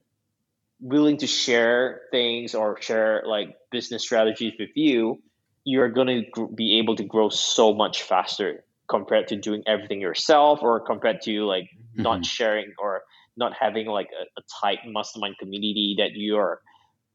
willing 0.80 1.18
to 1.18 1.26
share 1.26 2.02
things 2.10 2.54
or 2.54 2.80
share 2.80 3.22
like 3.26 3.56
business 3.70 4.02
strategies 4.02 4.54
with 4.58 4.70
you 4.74 5.20
you're 5.64 5.90
going 5.90 6.06
to 6.06 6.22
gr- 6.30 6.44
be 6.54 6.78
able 6.78 6.96
to 6.96 7.04
grow 7.04 7.28
so 7.28 7.74
much 7.74 8.02
faster 8.02 8.64
compared 8.88 9.28
to 9.28 9.36
doing 9.36 9.62
everything 9.66 10.00
yourself 10.00 10.60
or 10.62 10.80
compared 10.80 11.20
to 11.22 11.44
like 11.44 11.64
mm-hmm. 11.64 12.02
not 12.02 12.24
sharing 12.24 12.72
or 12.78 13.02
not 13.36 13.52
having 13.58 13.86
like 13.86 14.08
a, 14.18 14.40
a 14.40 14.42
tight 14.60 14.78
mastermind 14.86 15.36
community 15.38 15.96
that 15.98 16.10
you're 16.14 16.60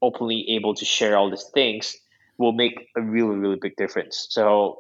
openly 0.01 0.45
able 0.49 0.73
to 0.75 0.85
share 0.85 1.17
all 1.17 1.29
these 1.29 1.49
things 1.53 1.97
will 2.37 2.53
make 2.53 2.87
a 2.95 3.01
really 3.01 3.35
really 3.35 3.57
big 3.59 3.75
difference 3.75 4.27
so 4.29 4.79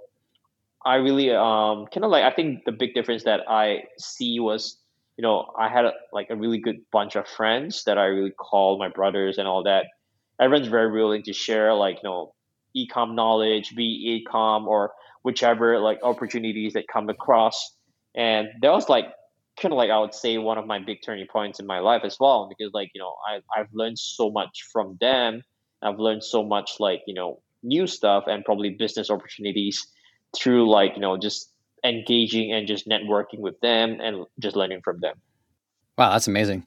I 0.85 0.95
really 0.95 1.31
um 1.31 1.87
kind 1.87 2.03
of 2.03 2.11
like 2.11 2.23
I 2.23 2.31
think 2.31 2.63
the 2.65 2.71
big 2.71 2.93
difference 2.93 3.23
that 3.23 3.41
I 3.49 3.85
see 3.97 4.39
was 4.39 4.77
you 5.17 5.21
know 5.21 5.45
I 5.57 5.69
had 5.69 5.85
a, 5.85 5.93
like 6.11 6.27
a 6.29 6.35
really 6.35 6.59
good 6.59 6.77
bunch 6.91 7.15
of 7.15 7.27
friends 7.27 7.83
that 7.85 7.97
I 7.97 8.05
really 8.05 8.31
called 8.31 8.79
my 8.79 8.89
brothers 8.89 9.37
and 9.37 9.47
all 9.47 9.63
that. 9.63 9.85
Everyone's 10.39 10.67
very 10.67 10.91
willing 10.91 11.23
to 11.23 11.33
share 11.33 11.73
like 11.73 11.97
you 12.03 12.09
know 12.09 12.33
ecom 12.75 13.15
knowledge, 13.15 13.75
be 13.75 14.25
ecom 14.27 14.65
or 14.65 14.91
whichever 15.23 15.79
like 15.79 15.99
opportunities 16.03 16.73
that 16.73 16.87
come 16.91 17.09
across, 17.09 17.75
and 18.15 18.47
that 18.61 18.71
was 18.71 18.89
like 18.89 19.05
kind 19.59 19.71
of 19.71 19.77
like 19.77 19.89
I 19.89 19.99
would 19.99 20.13
say 20.13 20.37
one 20.37 20.57
of 20.57 20.65
my 20.65 20.79
big 20.79 20.99
turning 21.03 21.27
points 21.27 21.59
in 21.59 21.65
my 21.65 21.79
life 21.79 22.01
as 22.03 22.17
well 22.19 22.49
because 22.49 22.73
like 22.73 22.91
you 22.93 23.01
know 23.01 23.15
I 23.27 23.39
I've 23.57 23.69
learned 23.73 23.99
so 23.99 24.31
much 24.31 24.65
from 24.71 24.97
them. 24.99 25.41
I've 25.81 25.99
learned 25.99 26.23
so 26.23 26.43
much 26.43 26.73
like 26.79 27.01
you 27.07 27.13
know 27.13 27.41
new 27.63 27.87
stuff 27.87 28.25
and 28.27 28.43
probably 28.45 28.71
business 28.77 29.09
opportunities 29.09 29.87
through 30.35 30.69
like 30.69 30.93
you 30.95 31.01
know 31.01 31.17
just 31.17 31.51
engaging 31.85 32.51
and 32.53 32.67
just 32.67 32.87
networking 32.87 33.39
with 33.39 33.59
them 33.61 33.99
and 34.01 34.25
just 34.39 34.55
learning 34.55 34.81
from 34.83 34.99
them. 34.99 35.15
Wow, 35.97 36.11
that's 36.11 36.27
amazing. 36.27 36.65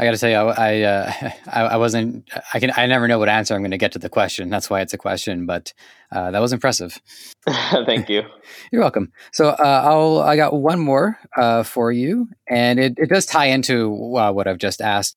I 0.00 0.04
got 0.04 0.12
to 0.12 0.18
tell 0.18 0.30
you, 0.30 0.36
I 0.36 0.70
I, 0.70 0.82
uh, 0.82 1.12
I, 1.46 1.60
I 1.60 1.76
wasn't. 1.76 2.30
I 2.54 2.58
can. 2.58 2.72
I 2.74 2.86
never 2.86 3.06
know 3.06 3.18
what 3.18 3.28
answer 3.28 3.54
I'm 3.54 3.60
going 3.60 3.70
to 3.72 3.78
get 3.78 3.92
to 3.92 3.98
the 3.98 4.08
question. 4.08 4.48
That's 4.48 4.70
why 4.70 4.80
it's 4.80 4.94
a 4.94 4.98
question. 4.98 5.44
But 5.44 5.74
uh, 6.10 6.30
that 6.30 6.40
was 6.40 6.54
impressive. 6.54 6.98
Thank 7.46 8.08
you. 8.08 8.22
You're 8.72 8.80
welcome. 8.80 9.12
So 9.32 9.50
uh, 9.50 9.82
I'll. 9.84 10.20
I 10.20 10.36
got 10.36 10.54
one 10.54 10.80
more 10.80 11.18
uh, 11.36 11.64
for 11.64 11.92
you, 11.92 12.28
and 12.48 12.80
it, 12.80 12.94
it 12.96 13.10
does 13.10 13.26
tie 13.26 13.46
into 13.46 14.16
uh, 14.16 14.32
what 14.32 14.48
I've 14.48 14.58
just 14.58 14.80
asked. 14.80 15.16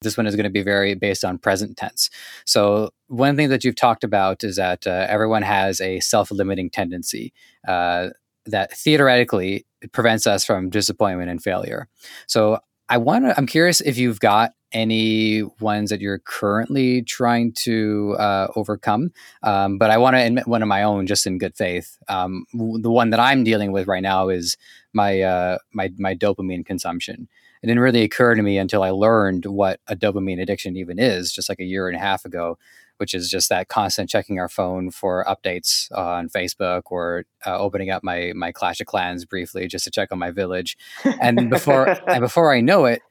This 0.00 0.16
one 0.16 0.26
is 0.26 0.34
going 0.34 0.44
to 0.44 0.50
be 0.50 0.62
very 0.62 0.94
based 0.94 1.24
on 1.24 1.36
present 1.36 1.76
tense. 1.76 2.08
So, 2.46 2.90
one 3.08 3.36
thing 3.36 3.50
that 3.50 3.64
you've 3.64 3.76
talked 3.76 4.02
about 4.02 4.42
is 4.44 4.56
that 4.56 4.86
uh, 4.86 5.06
everyone 5.10 5.42
has 5.42 5.78
a 5.80 6.00
self 6.00 6.30
limiting 6.30 6.70
tendency 6.70 7.34
uh, 7.68 8.08
that 8.46 8.72
theoretically 8.72 9.66
prevents 9.92 10.26
us 10.26 10.44
from 10.44 10.70
disappointment 10.70 11.30
and 11.30 11.42
failure. 11.42 11.88
So, 12.26 12.58
I 12.88 12.98
want 12.98 13.24
to, 13.24 13.34
I'm 13.38 13.46
curious 13.46 13.80
if 13.80 13.96
you've 13.96 14.20
got 14.20 14.52
any 14.72 15.42
ones 15.60 15.88
that 15.88 16.00
you're 16.00 16.18
currently 16.18 17.02
trying 17.02 17.52
to 17.52 18.16
uh, 18.18 18.48
overcome. 18.54 19.12
Um, 19.42 19.78
but 19.78 19.90
I 19.90 19.96
want 19.96 20.16
to 20.16 20.20
admit 20.20 20.46
one 20.46 20.62
of 20.62 20.68
my 20.68 20.82
own, 20.82 21.06
just 21.06 21.26
in 21.26 21.38
good 21.38 21.56
faith. 21.56 21.96
Um, 22.08 22.44
the 22.52 22.90
one 22.90 23.10
that 23.10 23.20
I'm 23.20 23.44
dealing 23.44 23.72
with 23.72 23.86
right 23.86 24.02
now 24.02 24.28
is 24.28 24.56
my 24.92 25.20
uh, 25.22 25.58
my 25.72 25.90
my 25.96 26.14
dopamine 26.14 26.66
consumption 26.66 27.28
it 27.62 27.68
didn't 27.68 27.82
really 27.82 28.02
occur 28.02 28.34
to 28.34 28.42
me 28.42 28.58
until 28.58 28.82
I 28.82 28.90
learned 28.90 29.46
what 29.46 29.80
a 29.86 29.94
dopamine 29.94 30.42
addiction 30.42 30.76
even 30.76 30.98
is, 30.98 31.32
just 31.32 31.48
like 31.48 31.60
a 31.60 31.64
year 31.64 31.88
and 31.88 31.96
a 31.96 32.00
half 32.00 32.24
ago, 32.24 32.58
which 32.98 33.14
is 33.14 33.28
just 33.28 33.48
that 33.48 33.68
constant 33.68 34.08
checking 34.08 34.38
our 34.38 34.48
phone 34.48 34.90
for 34.90 35.24
updates 35.24 35.90
on 35.96 36.28
Facebook 36.28 36.82
or 36.86 37.24
uh, 37.46 37.58
opening 37.58 37.90
up 37.90 38.02
my 38.02 38.32
my 38.34 38.52
Clash 38.52 38.80
of 38.80 38.86
Clans 38.86 39.24
briefly 39.24 39.66
just 39.68 39.84
to 39.84 39.90
check 39.90 40.10
on 40.12 40.18
my 40.18 40.30
village, 40.30 40.76
and 41.20 41.50
before 41.50 41.88
and 42.06 42.20
before 42.22 42.52
I 42.52 42.60
know 42.60 42.84
it, 42.84 43.02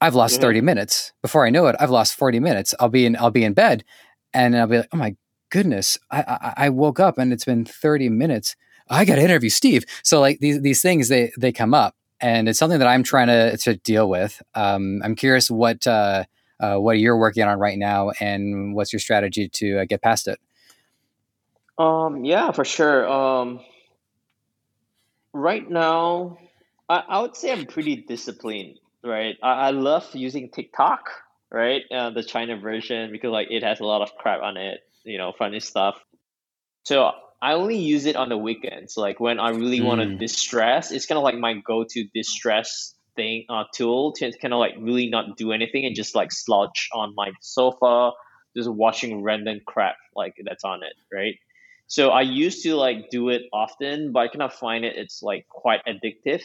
I've 0.00 0.14
lost 0.14 0.36
yeah. 0.36 0.40
thirty 0.40 0.60
minutes. 0.60 1.12
Before 1.22 1.46
I 1.46 1.50
know 1.50 1.66
it, 1.66 1.76
I've 1.78 1.90
lost 1.90 2.14
forty 2.14 2.40
minutes. 2.40 2.74
I'll 2.80 2.88
be 2.88 3.06
in 3.06 3.16
I'll 3.16 3.30
be 3.30 3.44
in 3.44 3.54
bed, 3.54 3.84
and 4.32 4.56
I'll 4.56 4.66
be 4.66 4.78
like, 4.78 4.88
oh 4.92 4.96
my 4.96 5.16
goodness, 5.50 5.98
I, 6.10 6.20
I, 6.20 6.54
I 6.66 6.68
woke 6.70 7.00
up 7.00 7.18
and 7.18 7.32
it's 7.32 7.44
been 7.44 7.64
thirty 7.64 8.08
minutes. 8.08 8.56
I 8.90 9.04
got 9.04 9.16
to 9.16 9.22
interview 9.22 9.50
Steve. 9.50 9.84
So 10.02 10.20
like 10.20 10.40
these 10.40 10.60
these 10.62 10.82
things 10.82 11.08
they 11.08 11.32
they 11.38 11.52
come 11.52 11.74
up 11.74 11.94
and 12.20 12.48
it's 12.48 12.58
something 12.58 12.78
that 12.78 12.88
I'm 12.88 13.02
trying 13.02 13.28
to 13.28 13.56
to 13.58 13.76
deal 13.76 14.08
with. 14.08 14.42
Um, 14.54 15.00
I'm 15.04 15.14
curious 15.14 15.50
what 15.50 15.86
uh, 15.86 16.24
uh, 16.60 16.76
what 16.76 16.92
are 16.92 16.98
you're 16.98 17.18
working 17.18 17.44
on 17.44 17.58
right 17.58 17.78
now, 17.78 18.10
and 18.20 18.74
what's 18.74 18.92
your 18.92 19.00
strategy 19.00 19.48
to 19.48 19.80
uh, 19.80 19.84
get 19.84 20.02
past 20.02 20.28
it. 20.28 20.40
Um, 21.78 22.24
yeah, 22.24 22.50
for 22.50 22.64
sure. 22.64 23.08
Um, 23.08 23.60
right 25.32 25.68
now, 25.68 26.38
I, 26.88 27.04
I 27.08 27.20
would 27.20 27.36
say 27.36 27.52
I'm 27.52 27.66
pretty 27.66 27.96
disciplined. 27.96 28.78
Right, 29.04 29.36
I, 29.42 29.68
I 29.68 29.70
love 29.70 30.08
using 30.14 30.50
TikTok. 30.50 31.08
Right, 31.50 31.82
uh, 31.90 32.10
the 32.10 32.22
China 32.22 32.58
version 32.58 33.10
because 33.10 33.30
like 33.30 33.48
it 33.50 33.62
has 33.62 33.80
a 33.80 33.84
lot 33.84 34.02
of 34.02 34.14
crap 34.16 34.42
on 34.42 34.56
it. 34.56 34.80
You 35.04 35.18
know, 35.18 35.32
funny 35.38 35.60
stuff. 35.60 35.98
So 36.82 37.12
I 37.40 37.52
only 37.52 37.78
use 37.78 38.06
it 38.06 38.16
on 38.16 38.28
the 38.28 38.36
weekends. 38.36 38.96
Like 38.96 39.20
when 39.20 39.38
I 39.38 39.50
really 39.50 39.80
mm. 39.80 39.84
want 39.84 40.00
to 40.00 40.16
distress, 40.16 40.90
it's 40.90 41.06
kind 41.06 41.18
of 41.18 41.22
like 41.22 41.36
my 41.36 41.54
go-to 41.54 42.04
distress 42.14 42.94
thing 43.18 43.44
uh, 43.48 43.64
tool 43.74 44.12
to 44.12 44.32
kind 44.38 44.54
of 44.54 44.60
like 44.60 44.74
really 44.78 45.08
not 45.08 45.36
do 45.36 45.52
anything 45.52 45.84
and 45.84 45.96
just 45.96 46.14
like 46.14 46.30
slouch 46.32 46.88
on 46.94 47.14
my 47.16 47.32
sofa, 47.40 48.12
just 48.56 48.70
watching 48.70 49.22
random 49.22 49.60
crap 49.66 49.96
like 50.14 50.34
that's 50.44 50.64
on 50.64 50.82
it, 50.82 50.94
right? 51.12 51.34
So 51.88 52.10
I 52.10 52.22
used 52.22 52.62
to 52.62 52.76
like 52.76 53.10
do 53.10 53.30
it 53.30 53.42
often, 53.52 54.12
but 54.12 54.20
I 54.20 54.28
kind 54.28 54.42
of 54.42 54.54
find 54.54 54.84
it 54.84 54.96
it's 54.96 55.22
like 55.22 55.48
quite 55.48 55.80
addictive, 55.86 56.42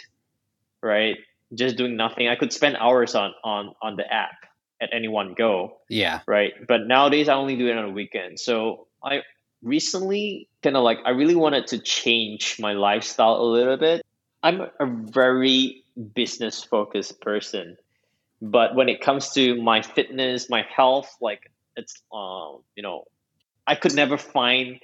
right? 0.81 1.17
Just 1.53 1.77
doing 1.77 1.95
nothing. 1.95 2.27
I 2.27 2.35
could 2.35 2.51
spend 2.51 2.77
hours 2.77 3.13
on 3.13 3.33
on 3.43 3.75
on 3.81 3.95
the 3.95 4.11
app 4.11 4.37
at 4.81 4.89
any 4.91 5.07
one 5.07 5.35
go. 5.37 5.77
Yeah. 5.89 6.21
Right. 6.25 6.53
But 6.67 6.87
nowadays 6.87 7.29
I 7.29 7.35
only 7.35 7.55
do 7.55 7.67
it 7.67 7.77
on 7.77 7.85
a 7.85 7.91
weekend. 7.91 8.39
So 8.39 8.87
I 9.03 9.21
recently 9.61 10.49
kind 10.63 10.75
of 10.77 10.83
like 10.83 10.99
I 11.05 11.11
really 11.11 11.35
wanted 11.35 11.67
to 11.67 11.79
change 11.79 12.57
my 12.59 12.73
lifestyle 12.73 13.35
a 13.35 13.43
little 13.43 13.77
bit. 13.77 14.01
I'm 14.41 14.61
a 14.61 14.85
very 14.85 15.82
business 16.15 16.63
focused 16.63 17.21
person, 17.21 17.77
but 18.41 18.75
when 18.75 18.89
it 18.89 19.01
comes 19.01 19.31
to 19.31 19.61
my 19.61 19.81
fitness, 19.81 20.49
my 20.49 20.65
health, 20.75 21.15
like 21.21 21.51
it's 21.75 22.01
um, 22.13 22.59
you 22.75 22.83
know, 22.83 23.05
I 23.65 23.75
could 23.75 23.95
never 23.95 24.17
find 24.17 24.79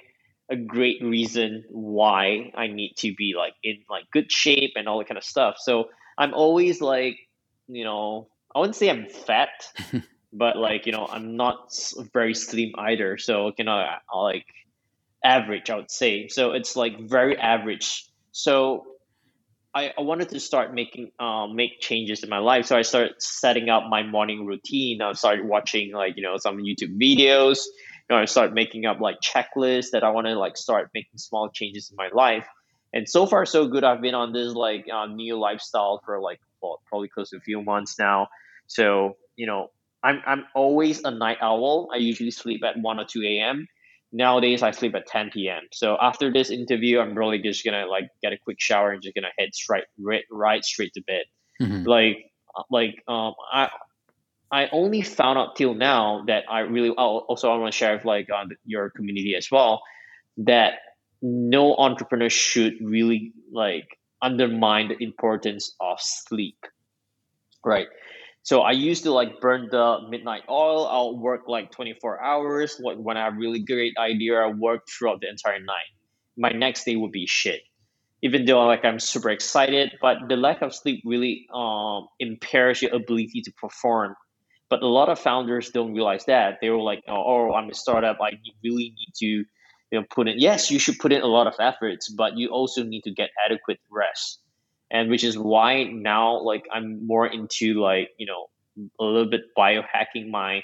a 0.50 0.56
great 0.56 1.02
reason 1.02 1.64
why 1.68 2.50
I 2.56 2.66
need 2.66 2.94
to 2.98 3.14
be 3.14 3.34
like 3.36 3.54
in 3.62 3.78
like 3.88 4.10
good 4.12 4.32
shape 4.32 4.72
and 4.76 4.88
all 4.88 4.98
that 4.98 5.08
kind 5.08 5.18
of 5.18 5.24
stuff. 5.24 5.56
So 5.58 5.90
I'm 6.18 6.34
always 6.34 6.80
like, 6.80 7.18
you 7.68 7.84
know, 7.84 8.28
I 8.54 8.58
wouldn't 8.58 8.76
say 8.76 8.90
I'm 8.90 9.06
fat, 9.06 9.50
but 10.32 10.56
like 10.56 10.86
you 10.86 10.92
know, 10.92 11.06
I'm 11.06 11.36
not 11.36 11.72
very 12.12 12.34
slim 12.34 12.72
either. 12.76 13.18
So 13.18 13.52
you 13.56 13.64
know, 13.64 13.84
like 14.14 14.46
average, 15.24 15.70
I 15.70 15.76
would 15.76 15.90
say. 15.90 16.28
So 16.28 16.52
it's 16.52 16.76
like 16.76 16.98
very 16.98 17.36
average. 17.36 18.06
So 18.32 18.86
I, 19.74 19.92
I 19.96 20.00
wanted 20.00 20.30
to 20.30 20.40
start 20.40 20.74
making 20.74 21.12
um, 21.20 21.54
make 21.54 21.80
changes 21.80 22.24
in 22.24 22.28
my 22.28 22.38
life. 22.38 22.66
So 22.66 22.76
I 22.76 22.82
started 22.82 23.14
setting 23.18 23.68
up 23.68 23.84
my 23.88 24.02
morning 24.02 24.46
routine. 24.46 25.00
I 25.00 25.12
started 25.12 25.46
watching 25.46 25.92
like 25.92 26.16
you 26.16 26.22
know 26.22 26.36
some 26.38 26.58
YouTube 26.58 27.00
videos. 27.00 27.58
You 28.08 28.16
know, 28.16 28.22
I 28.22 28.24
started 28.24 28.54
making 28.54 28.86
up 28.86 29.00
like 29.00 29.16
checklists 29.20 29.90
that 29.92 30.02
I 30.02 30.10
want 30.10 30.26
to 30.26 30.34
like 30.34 30.56
start 30.56 30.90
making 30.92 31.18
small 31.18 31.50
changes 31.50 31.90
in 31.90 31.96
my 31.96 32.08
life. 32.12 32.46
And 32.92 33.08
so 33.08 33.26
far 33.26 33.46
so 33.46 33.68
good. 33.68 33.84
I've 33.84 34.00
been 34.00 34.16
on 34.16 34.32
this 34.32 34.52
like 34.54 34.86
uh, 34.92 35.06
new 35.06 35.38
lifestyle 35.38 36.00
for 36.04 36.20
like 36.20 36.40
well, 36.60 36.80
probably 36.86 37.08
close 37.08 37.30
to 37.30 37.36
a 37.36 37.40
few 37.40 37.62
months 37.62 37.96
now. 37.98 38.26
So 38.66 39.16
you 39.36 39.46
know 39.46 39.68
I'm 40.02 40.20
I'm 40.26 40.44
always 40.54 41.04
a 41.04 41.12
night 41.12 41.38
owl. 41.40 41.90
I 41.94 41.98
usually 41.98 42.32
sleep 42.32 42.62
at 42.64 42.76
one 42.76 42.98
or 42.98 43.04
two 43.04 43.22
a.m 43.22 43.68
nowadays 44.12 44.62
I 44.62 44.70
sleep 44.70 44.94
at 44.94 45.06
10 45.06 45.30
p.m. 45.30 45.62
So 45.72 45.96
after 46.00 46.32
this 46.32 46.50
interview, 46.50 47.00
I'm 47.00 47.16
really 47.16 47.38
just 47.38 47.64
gonna 47.64 47.86
like 47.86 48.08
get 48.22 48.32
a 48.32 48.38
quick 48.38 48.60
shower 48.60 48.90
and 48.90 49.02
just 49.02 49.14
gonna 49.14 49.28
head 49.38 49.54
straight 49.54 49.84
right, 49.98 50.24
right 50.30 50.64
straight 50.64 50.92
to 50.94 51.02
bed. 51.02 51.24
Mm-hmm. 51.60 51.84
Like 51.84 52.32
like 52.70 53.02
um 53.06 53.34
I 53.52 53.70
I 54.52 54.68
only 54.72 55.02
found 55.02 55.38
out 55.38 55.56
till 55.56 55.74
now 55.74 56.24
that 56.26 56.44
I 56.48 56.60
really 56.60 56.90
also 56.90 57.50
I 57.52 57.56
want 57.56 57.72
to 57.72 57.76
share 57.76 57.94
with 57.94 58.04
like 58.04 58.28
uh, 58.30 58.46
your 58.64 58.90
community 58.90 59.36
as 59.36 59.50
well 59.50 59.82
that 60.38 60.74
no 61.22 61.76
entrepreneur 61.76 62.30
should 62.30 62.74
really 62.80 63.32
like 63.52 63.98
undermine 64.22 64.88
the 64.88 65.02
importance 65.02 65.74
of 65.80 66.00
sleep. 66.00 66.58
Right. 67.64 67.88
So 68.42 68.62
I 68.62 68.72
used 68.72 69.04
to 69.04 69.12
like 69.12 69.40
burn 69.40 69.68
the 69.70 69.98
midnight 70.08 70.42
oil. 70.48 70.86
I'll 70.86 71.18
work 71.18 71.42
like 71.46 71.70
24 71.72 72.22
hours. 72.22 72.80
When 72.80 73.16
I 73.16 73.24
have 73.24 73.36
really 73.36 73.60
great 73.60 73.94
idea, 73.98 74.40
I 74.40 74.48
work 74.48 74.82
throughout 74.88 75.20
the 75.20 75.28
entire 75.28 75.60
night. 75.60 75.90
My 76.36 76.50
next 76.50 76.84
day 76.84 76.96
would 76.96 77.12
be 77.12 77.26
shit. 77.26 77.60
Even 78.22 78.44
though 78.44 78.64
like 78.66 78.84
I'm 78.84 78.98
super 78.98 79.30
excited, 79.30 79.92
but 80.00 80.28
the 80.28 80.36
lack 80.36 80.62
of 80.62 80.74
sleep 80.74 81.02
really 81.04 81.46
um, 81.54 82.06
impairs 82.18 82.82
your 82.82 82.94
ability 82.94 83.42
to 83.44 83.52
perform. 83.52 84.14
But 84.68 84.82
a 84.82 84.86
lot 84.86 85.08
of 85.08 85.18
founders 85.18 85.70
don't 85.70 85.94
realize 85.94 86.26
that. 86.26 86.58
They 86.60 86.70
were 86.70 86.82
like, 86.82 87.02
oh, 87.08 87.24
oh 87.50 87.54
I'm 87.54 87.70
a 87.70 87.74
startup. 87.74 88.18
I 88.22 88.32
really 88.62 88.94
need 88.94 89.12
to 89.16 89.26
you 89.26 89.46
know 89.92 90.04
put 90.10 90.28
in. 90.28 90.38
Yes, 90.38 90.70
you 90.70 90.78
should 90.78 90.98
put 90.98 91.12
in 91.12 91.22
a 91.22 91.26
lot 91.26 91.46
of 91.46 91.54
efforts, 91.58 92.08
but 92.10 92.36
you 92.36 92.48
also 92.48 92.84
need 92.84 93.02
to 93.02 93.10
get 93.10 93.30
adequate 93.44 93.80
rest 93.90 94.40
and 94.90 95.10
which 95.10 95.24
is 95.24 95.38
why 95.38 95.84
now 95.84 96.40
like 96.40 96.64
i'm 96.72 97.06
more 97.06 97.26
into 97.26 97.80
like 97.80 98.08
you 98.18 98.26
know 98.26 98.46
a 98.98 99.04
little 99.04 99.28
bit 99.28 99.42
biohacking 99.56 100.30
my 100.30 100.62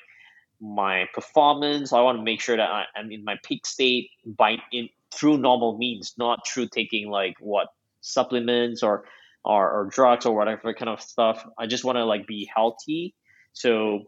my 0.61 1.07
performance. 1.13 1.93
I 1.93 2.01
want 2.01 2.19
to 2.19 2.25
make 2.25 2.41
sure 2.41 2.57
that 2.57 2.69
I, 2.69 2.85
am 2.97 3.11
in 3.13 3.25
my 3.25 3.37
peak 3.43 3.67
state 3.67 4.11
by 4.25 4.57
in 4.73 4.89
through 5.13 5.39
normal 5.39 5.79
means 5.79 6.15
not 6.19 6.47
through 6.47 6.69
taking 6.69 7.09
like 7.11 7.35
what 7.41 7.69
supplements 8.01 8.83
or 8.83 9.05
or, 9.45 9.71
or 9.71 9.85
drugs 9.87 10.27
or 10.27 10.35
whatever 10.35 10.75
kind 10.75 10.89
of 10.89 11.01
stuff. 11.01 11.47
I 11.59 11.67
just 11.67 11.85
want 11.85 11.97
to 11.97 12.05
like 12.05 12.27
be 12.27 12.51
healthy 12.55 13.15
so 13.53 14.05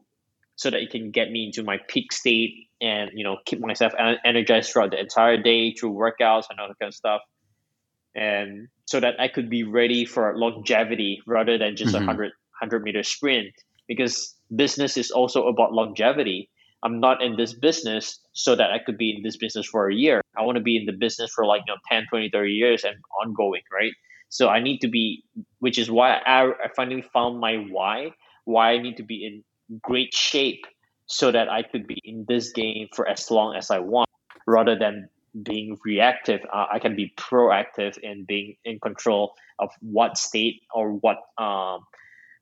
so 0.57 0.71
that 0.71 0.81
it 0.81 0.91
can 0.91 1.13
get 1.13 1.31
me 1.31 1.47
into 1.47 1.63
my 1.63 1.79
peak 1.89 2.13
state 2.13 2.69
and 2.81 3.11
you 3.15 3.25
know 3.25 3.37
keep 3.45 3.61
myself 3.61 3.93
energized 4.25 4.73
throughout 4.73 4.91
the 4.91 5.01
entire 5.01 5.41
day 5.41 5.73
through 5.73 5.93
workouts 5.93 6.45
and 6.51 6.59
all 6.59 6.69
that 6.69 6.79
kind 6.79 6.89
of 6.89 6.95
stuff 6.95 7.21
and 8.15 8.69
so 8.87 9.01
that 9.01 9.21
I 9.21 9.29
could 9.29 9.51
be 9.51 9.65
ready 9.65 10.05
for 10.05 10.37
longevity 10.37 11.21
rather 11.27 11.59
than 11.59 11.77
just 11.77 11.95
mm-hmm. 11.95 12.05
a 12.05 12.07
100, 12.07 12.33
100 12.61 12.83
meter 12.83 13.03
sprint 13.03 13.49
because 13.87 14.35
business 14.55 14.97
is 14.97 15.11
also 15.11 15.47
about 15.47 15.73
longevity. 15.73 16.51
I'm 16.83 17.01
not 17.01 17.23
in 17.23 17.37
this 17.37 17.55
business 17.55 18.21
so 18.33 18.55
that 18.55 18.71
I 18.71 18.79
could 18.79 18.97
be 18.97 19.15
in 19.17 19.23
this 19.23 19.37
business 19.37 19.67
for 19.67 19.91
a 19.91 19.95
year. 19.95 20.21
I 20.37 20.43
want 20.43 20.57
to 20.57 20.63
be 20.63 20.77
in 20.77 20.87
the 20.87 20.93
business 20.93 21.33
for 21.35 21.45
like 21.45 21.63
you 21.67 21.75
know 21.75 21.79
10, 21.91 22.07
20, 22.09 22.31
30 22.33 22.53
years 22.53 22.85
and 22.85 22.95
ongoing, 23.23 23.63
right? 23.73 23.93
So 24.29 24.49
I 24.49 24.61
need 24.61 24.81
to 24.81 24.89
be, 24.89 25.25
which 25.59 25.79
is 25.79 25.91
why 25.91 26.19
I, 26.25 26.45
I 26.45 26.69
finally 26.77 27.03
found 27.03 27.41
my 27.41 27.57
why, 27.71 28.13
why 28.45 28.73
I 28.73 28.79
need 28.79 28.99
to 28.99 29.03
be 29.03 29.25
in 29.27 29.43
great 29.83 30.15
shape 30.15 30.65
so 31.07 31.33
that 31.33 31.51
I 31.51 31.63
could 31.63 31.87
be 31.87 31.99
in 32.05 32.27
this 32.29 32.53
game 32.53 32.89
for 32.95 33.09
as 33.09 33.31
long 33.31 33.57
as 33.57 33.71
I 33.71 33.79
want 33.79 34.09
rather 34.47 34.79
than 34.79 35.09
being 35.43 35.79
reactive. 35.85 36.41
Uh, 36.53 36.67
I 36.73 36.79
can 36.79 36.97
be 36.97 37.13
proactive 37.17 37.99
in 37.99 38.25
being 38.25 38.57
in 38.65 38.81
control 38.81 39.35
of 39.59 39.71
what 39.81 40.17
state 40.17 40.63
or 40.73 40.93
what 40.93 41.19
um, 41.37 41.87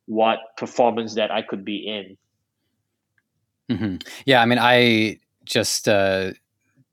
what 0.07 0.39
performance 0.57 1.14
that 1.14 1.30
I 1.30 1.43
could 1.43 1.64
be 1.64 1.76
in. 1.87 2.16
Mm-hmm. 3.76 3.97
Yeah, 4.24 4.41
I 4.41 4.47
mean, 4.47 4.59
I 4.61 5.18
just 5.45 5.89
uh, 5.89 6.32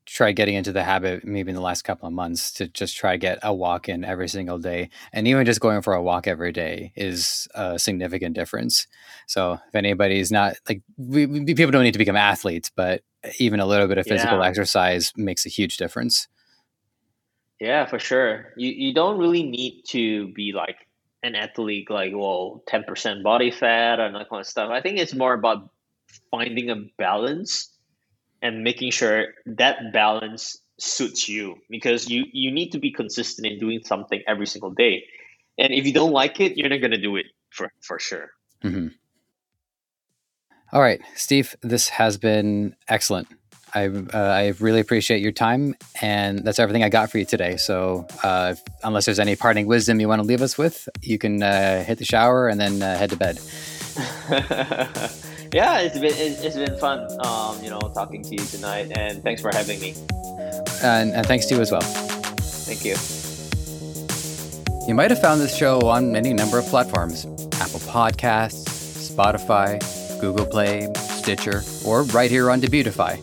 try 0.06 0.32
getting 0.32 0.54
into 0.54 0.72
the 0.72 0.82
habit 0.82 1.24
maybe 1.24 1.50
in 1.50 1.54
the 1.54 1.62
last 1.62 1.82
couple 1.82 2.06
of 2.06 2.14
months 2.14 2.52
to 2.52 2.68
just 2.68 2.96
try 2.96 3.12
to 3.12 3.18
get 3.18 3.38
a 3.42 3.54
walk 3.54 3.88
in 3.88 4.04
every 4.04 4.28
single 4.28 4.58
day, 4.58 4.90
and 5.12 5.26
even 5.26 5.46
just 5.46 5.60
going 5.60 5.82
for 5.82 5.94
a 5.94 6.02
walk 6.02 6.26
every 6.26 6.52
day 6.52 6.92
is 6.96 7.48
a 7.54 7.78
significant 7.78 8.34
difference. 8.34 8.86
So 9.26 9.58
if 9.68 9.74
anybody's 9.74 10.30
not 10.30 10.56
like 10.68 10.82
we, 10.96 11.26
we, 11.26 11.44
people 11.54 11.70
don't 11.70 11.84
need 11.84 11.92
to 11.92 11.98
become 11.98 12.16
athletes, 12.16 12.70
but 12.74 13.02
even 13.38 13.60
a 13.60 13.66
little 13.66 13.88
bit 13.88 13.98
of 13.98 14.06
physical 14.06 14.38
yeah. 14.38 14.46
exercise 14.46 15.12
makes 15.16 15.46
a 15.46 15.48
huge 15.48 15.76
difference. 15.76 16.28
Yeah, 17.60 17.86
for 17.86 17.98
sure. 17.98 18.52
You 18.56 18.70
you 18.70 18.94
don't 18.94 19.18
really 19.18 19.42
need 19.42 19.82
to 19.88 20.32
be 20.34 20.52
like 20.52 20.76
an 21.22 21.34
athlete, 21.34 21.88
like 21.88 22.12
well, 22.14 22.62
ten 22.66 22.84
percent 22.84 23.22
body 23.22 23.50
fat 23.50 24.00
and 24.00 24.14
that 24.14 24.28
kind 24.28 24.40
of 24.40 24.46
stuff. 24.46 24.70
I 24.70 24.80
think 24.80 24.98
it's 24.98 25.14
more 25.14 25.32
about 25.32 25.70
finding 26.30 26.70
a 26.70 26.76
balance 26.98 27.70
and 28.44 28.62
making 28.62 28.92
sure 28.92 29.28
that 29.46 29.92
balance 29.92 30.58
suits 30.78 31.28
you 31.28 31.56
because 31.70 32.08
you 32.08 32.26
you 32.32 32.52
need 32.52 32.70
to 32.70 32.78
be 32.78 32.92
consistent 32.92 33.46
in 33.46 33.58
doing 33.58 33.80
something 33.84 34.22
every 34.28 34.46
single 34.46 34.70
day. 34.70 35.04
And 35.58 35.72
if 35.72 35.86
you 35.86 35.92
don't 35.92 36.12
like 36.12 36.40
it, 36.40 36.56
you're 36.56 36.68
not 36.68 36.80
gonna 36.80 36.98
do 36.98 37.16
it 37.16 37.26
for 37.50 37.72
for 37.80 37.98
sure. 37.98 38.28
Mm-hmm. 38.62 38.88
All 40.72 40.80
right, 40.80 41.00
Steve, 41.14 41.56
this 41.62 41.88
has 41.88 42.18
been 42.18 42.76
excellent. 42.88 43.28
I, 43.76 43.86
uh, 43.86 44.08
I 44.14 44.54
really 44.60 44.80
appreciate 44.80 45.20
your 45.20 45.32
time, 45.32 45.74
and 46.00 46.40
that's 46.40 46.58
everything 46.58 46.84
I 46.84 46.88
got 46.88 47.10
for 47.10 47.18
you 47.18 47.24
today. 47.24 47.56
So, 47.56 48.06
uh, 48.22 48.54
unless 48.84 49.04
there's 49.04 49.18
any 49.18 49.34
parting 49.36 49.66
wisdom 49.66 50.00
you 50.00 50.08
want 50.08 50.22
to 50.22 50.26
leave 50.26 50.42
us 50.42 50.56
with, 50.56 50.88
you 51.02 51.18
can 51.18 51.42
uh, 51.42 51.82
hit 51.82 51.98
the 51.98 52.04
shower 52.04 52.48
and 52.48 52.60
then 52.60 52.82
uh, 52.82 52.96
head 52.96 53.10
to 53.10 53.16
bed. 53.16 53.38
yeah, 55.54 55.78
it's 55.80 55.98
been 55.98 56.12
it's 56.14 56.56
been 56.56 56.76
fun, 56.78 57.08
um, 57.24 57.62
you 57.62 57.70
know, 57.70 57.80
talking 57.94 58.22
to 58.22 58.30
you 58.30 58.44
tonight, 58.44 58.92
and 58.96 59.22
thanks 59.22 59.40
for 59.40 59.50
having 59.54 59.80
me. 59.80 59.94
And, 60.82 61.12
and 61.12 61.24
thanks 61.26 61.46
to 61.46 61.54
you 61.54 61.60
as 61.60 61.70
well. 61.70 61.80
Thank 61.80 62.84
you. 62.84 62.96
You 64.86 64.94
might 64.94 65.10
have 65.10 65.20
found 65.20 65.40
this 65.40 65.56
show 65.56 65.80
on 65.88 66.14
any 66.16 66.32
number 66.32 66.58
of 66.58 66.66
platforms: 66.66 67.24
Apple 67.60 67.80
Podcasts, 67.80 68.68
Spotify. 69.10 69.80
Google 70.24 70.46
Play, 70.46 70.88
Stitcher, 70.94 71.62
or 71.84 72.04
right 72.04 72.30
here 72.30 72.50
on 72.50 72.58
Debutify. 72.58 73.18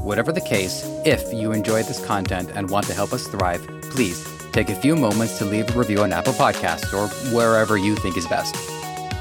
Whatever 0.00 0.32
the 0.32 0.40
case, 0.40 0.82
if 1.04 1.34
you 1.34 1.52
enjoy 1.52 1.82
this 1.82 2.02
content 2.04 2.50
and 2.54 2.70
want 2.70 2.86
to 2.86 2.94
help 2.94 3.12
us 3.12 3.26
thrive, 3.26 3.60
please 3.90 4.26
take 4.52 4.70
a 4.70 4.74
few 4.74 4.96
moments 4.96 5.36
to 5.36 5.44
leave 5.44 5.68
a 5.68 5.78
review 5.78 6.00
on 6.00 6.14
Apple 6.14 6.32
Podcasts 6.32 6.94
or 6.94 7.08
wherever 7.34 7.76
you 7.76 7.94
think 7.96 8.16
is 8.16 8.26
best. 8.26 8.79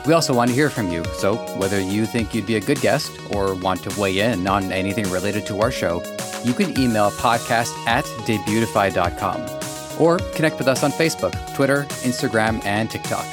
We 0.09 0.15
also 0.15 0.33
want 0.33 0.49
to 0.49 0.55
hear 0.55 0.71
from 0.71 0.91
you, 0.91 1.05
so 1.19 1.35
whether 1.59 1.79
you 1.79 2.07
think 2.07 2.33
you'd 2.33 2.47
be 2.47 2.55
a 2.55 2.59
good 2.59 2.81
guest 2.81 3.11
or 3.29 3.53
want 3.53 3.83
to 3.83 4.01
weigh 4.01 4.17
in 4.17 4.47
on 4.47 4.71
anything 4.71 5.07
related 5.11 5.45
to 5.45 5.61
our 5.61 5.69
show, 5.69 6.01
you 6.43 6.51
can 6.51 6.75
email 6.79 7.11
podcast 7.11 7.71
at 7.85 8.05
debutify.com 8.25 10.01
or 10.01 10.17
connect 10.33 10.57
with 10.57 10.67
us 10.67 10.83
on 10.83 10.91
Facebook, 10.93 11.35
Twitter, 11.53 11.83
Instagram, 12.01 12.59
and 12.65 12.89
TikTok. 12.89 13.23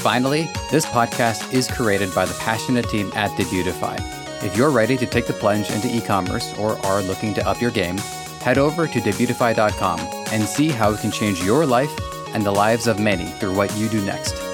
Finally, 0.00 0.46
this 0.70 0.84
podcast 0.84 1.54
is 1.54 1.66
created 1.66 2.14
by 2.14 2.26
the 2.26 2.36
passionate 2.38 2.86
team 2.90 3.10
at 3.14 3.30
Debutify. 3.30 3.96
If 4.44 4.58
you're 4.58 4.68
ready 4.68 4.98
to 4.98 5.06
take 5.06 5.26
the 5.26 5.32
plunge 5.32 5.70
into 5.70 5.88
e 5.88 6.02
commerce 6.02 6.52
or 6.58 6.76
are 6.84 7.00
looking 7.00 7.32
to 7.32 7.48
up 7.48 7.62
your 7.62 7.70
game, 7.70 7.96
head 8.42 8.58
over 8.58 8.86
to 8.86 9.00
debutify.com 9.00 10.00
and 10.32 10.44
see 10.44 10.68
how 10.68 10.92
it 10.92 11.00
can 11.00 11.10
change 11.10 11.42
your 11.42 11.64
life 11.64 11.98
and 12.34 12.44
the 12.44 12.52
lives 12.52 12.86
of 12.86 13.00
many 13.00 13.24
through 13.40 13.56
what 13.56 13.74
you 13.78 13.88
do 13.88 14.04
next. 14.04 14.47